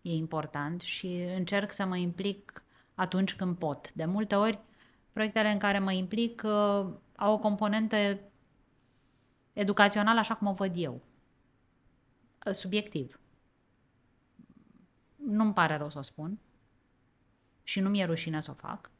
e 0.02 0.14
important 0.14 0.80
și 0.80 1.22
încerc 1.36 1.72
să 1.72 1.86
mă 1.86 1.96
implic 1.96 2.64
atunci 2.94 3.36
când 3.36 3.56
pot. 3.56 3.92
De 3.92 4.04
multe 4.04 4.34
ori, 4.34 4.58
proiectele 5.12 5.50
în 5.50 5.58
care 5.58 5.78
mă 5.78 5.92
implic 5.92 6.42
uh, 6.44 6.86
au 7.16 7.32
o 7.32 7.38
componentă 7.38 8.20
educațională 9.52 10.18
așa 10.18 10.34
cum 10.34 10.46
o 10.46 10.52
văd 10.52 10.72
eu. 10.76 11.02
Uh, 12.46 12.52
Subiectiv. 12.52 13.20
Nu-mi 15.16 15.52
pare 15.52 15.76
rău 15.76 15.90
să 15.90 15.98
o 15.98 16.02
spun 16.02 16.38
și 17.70 17.80
nu 17.80 17.88
mi-e 17.88 18.04
rușine 18.04 18.40
să 18.40 18.50
o 18.50 18.54
fac, 18.54 18.90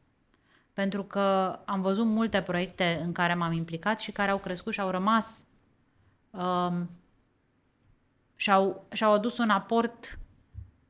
pentru 0.73 1.05
că 1.05 1.59
am 1.65 1.81
văzut 1.81 2.07
multe 2.07 2.43
proiecte 2.43 3.01
în 3.05 3.13
care 3.13 3.35
m-am 3.35 3.53
implicat 3.53 4.01
și 4.01 4.13
care 4.13 4.31
au 4.31 4.39
crescut 4.39 4.73
și 4.73 4.81
au 4.81 4.91
rămas 4.91 5.45
um, 6.31 6.91
și-au, 8.37 8.87
și-au 8.93 9.13
adus 9.13 9.39
un 9.39 9.51
aport 9.51 10.19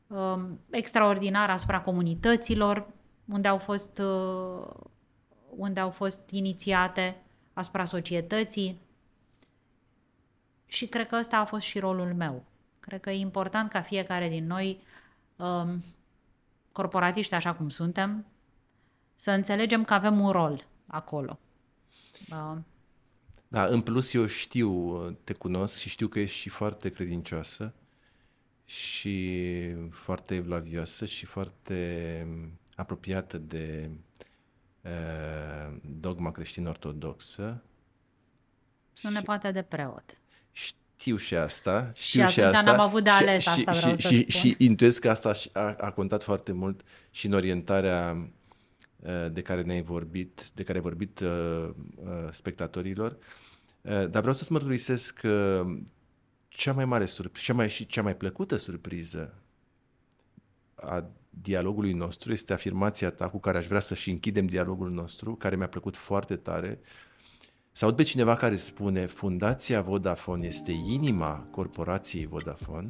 um, 0.07 0.61
extraordinar 0.71 1.51
asupra 1.51 1.81
comunităților 1.81 2.87
unde 3.25 3.49
au 3.49 3.59
fost, 3.59 3.99
uh, 3.99 4.69
unde 5.57 5.81
au 5.81 5.91
fost 5.91 6.31
inițiate, 6.31 7.23
asupra 7.53 7.85
societății. 7.85 8.81
Și 10.67 10.87
cred 10.87 11.07
că 11.07 11.17
ăsta 11.17 11.39
a 11.39 11.45
fost 11.45 11.65
și 11.65 11.79
rolul 11.79 12.15
meu. 12.15 12.45
Cred 12.81 13.01
că 13.01 13.11
e 13.11 13.19
important 13.19 13.71
ca 13.71 13.81
fiecare 13.81 14.29
din 14.29 14.47
noi, 14.47 14.83
um, 15.37 15.83
corporatiști 16.73 17.35
așa 17.35 17.55
cum 17.55 17.69
suntem, 17.69 18.27
să 19.15 19.31
înțelegem 19.31 19.85
că 19.85 19.95
avem 19.95 20.21
un 20.21 20.31
rol 20.31 20.65
acolo. 20.87 21.39
Uh, 22.31 22.57
Da, 23.49 23.65
în 23.65 23.81
plus 23.81 24.13
eu 24.13 24.27
știu, 24.27 25.01
te 25.11 25.33
cunosc 25.33 25.79
și 25.79 25.89
știu 25.89 26.09
că 26.09 26.19
ești 26.19 26.37
și 26.37 26.49
foarte 26.49 26.91
credincioasă 26.91 27.75
și 28.65 29.75
foarte 29.91 30.35
evlavioasă 30.35 31.05
și 31.05 31.27
foarte 31.27 32.27
apropiată 32.75 33.39
de 33.39 33.91
uh, 34.81 35.77
dogma 35.83 36.33
creștin-ortodoxă. 36.33 37.63
sunt 38.93 39.13
nepoate 39.13 39.51
de 39.51 39.63
preot. 39.63 40.21
Știu 40.53 40.79
și 41.17 41.35
asta. 41.37 41.91
Știu 41.95 42.23
atunci 42.23 42.39
asta. 42.39 42.63
n-am 42.63 42.81
avut 42.81 43.05
de 43.05 43.11
și- 43.11 43.17
ales, 43.17 43.43
și, 43.43 43.49
asta 43.49 43.73
și, 43.73 43.81
vreau 43.81 43.97
să 43.97 44.09
și, 44.09 44.17
spun. 44.19 44.29
și 44.31 44.55
intuiesc 44.59 45.01
că 45.01 45.11
asta 45.11 45.33
și- 45.33 45.51
a, 45.53 45.75
a 45.79 45.91
contat 45.91 46.23
foarte 46.23 46.53
mult 46.53 46.81
și 47.11 47.27
în 47.27 47.33
orientarea 47.33 48.29
uh, 48.97 49.27
de 49.33 49.43
care 49.43 49.63
ne-ai 49.63 49.83
vorbit, 49.83 50.51
de 50.55 50.63
care 50.63 50.79
ai 50.79 50.85
vorbit 50.85 51.21
uh, 51.21 51.69
uh, 51.97 52.29
spectatorilor. 52.31 53.17
Uh, 53.81 53.91
Dar 53.93 54.21
vreau 54.21 54.35
să-ți 54.35 54.53
mărturisesc 54.53 55.15
că 55.19 55.65
cea 56.49 56.73
mai 56.73 56.85
mare 56.85 57.07
surpriză, 57.07 57.45
cea 57.47 57.55
mai, 57.55 57.69
și 57.69 57.87
cea 57.87 58.03
mai 58.03 58.17
plăcută 58.17 58.57
surpriză 58.57 59.35
a 60.75 61.05
dialogului 61.31 61.93
nostru 61.93 62.33
este 62.33 62.53
afirmația 62.53 63.11
ta 63.11 63.29
cu 63.29 63.41
care 63.41 63.59
aș 63.59 63.67
vrea 63.67 63.81
să 63.81 63.95
și 63.95 64.11
închidem 64.11 64.47
dialogul 64.47 64.91
nostru, 64.91 65.35
care 65.35 65.57
mi-a 65.57 65.69
plăcut 65.69 65.97
foarte 65.97 66.37
tare. 66.37 66.81
Să 67.81 67.87
aud 67.87 67.97
pe 67.97 68.03
cineva 68.03 68.35
care 68.35 68.57
spune 68.57 69.07
Fundația 69.07 69.83
Vodafone 69.83 70.47
este 70.47 70.73
inima 70.73 71.47
corporației 71.51 72.27
Vodafone, 72.27 72.89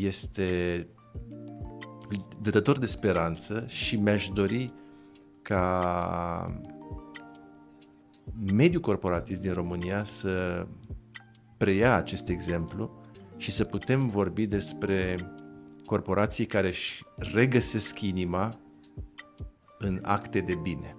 este 0.00 0.86
dătător 2.40 2.78
de 2.78 2.86
speranță 2.86 3.64
și 3.66 3.96
mi-aș 3.96 4.28
dori 4.28 4.72
ca 5.42 6.60
mediul 8.52 8.80
corporatist 8.80 9.40
din 9.40 9.52
România 9.52 10.04
să 10.04 10.66
preia 11.56 11.94
acest 11.94 12.28
exemplu 12.28 13.00
și 13.36 13.50
să 13.50 13.64
putem 13.64 14.06
vorbi 14.06 14.46
despre 14.46 15.16
corporații 15.84 16.46
care 16.46 16.66
își 16.66 17.04
regăsesc 17.16 18.00
inima 18.00 18.58
în 19.78 19.98
acte 20.02 20.40
de 20.40 20.54
bine. 20.54 20.96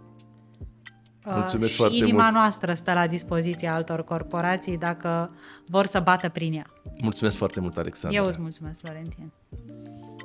Uh, 1.26 1.34
mulțumesc 1.36 1.71
și 1.71 1.78
foarte 1.78 1.95
inima 1.95 2.21
mult. 2.21 2.34
noastră 2.34 2.74
stă 2.74 2.93
la 2.93 3.07
dispoziția 3.07 3.74
altor 3.74 4.03
corporații 4.03 4.78
dacă 4.78 5.32
vor 5.67 5.86
să 5.86 5.99
bată 5.99 6.30
prin 6.30 6.53
ea. 6.53 6.65
Mulțumesc 7.01 7.38
foarte 7.38 7.59
mult, 7.59 7.78
Alexandru. 7.78 8.21
Eu 8.21 8.28
îți 8.28 8.39
mulțumesc, 8.39 8.78
Florentin. 8.80 9.32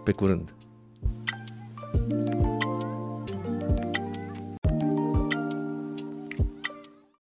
Pe 0.05 0.13
curând. 0.13 0.53
thank 1.91 2.33
you 2.33 2.48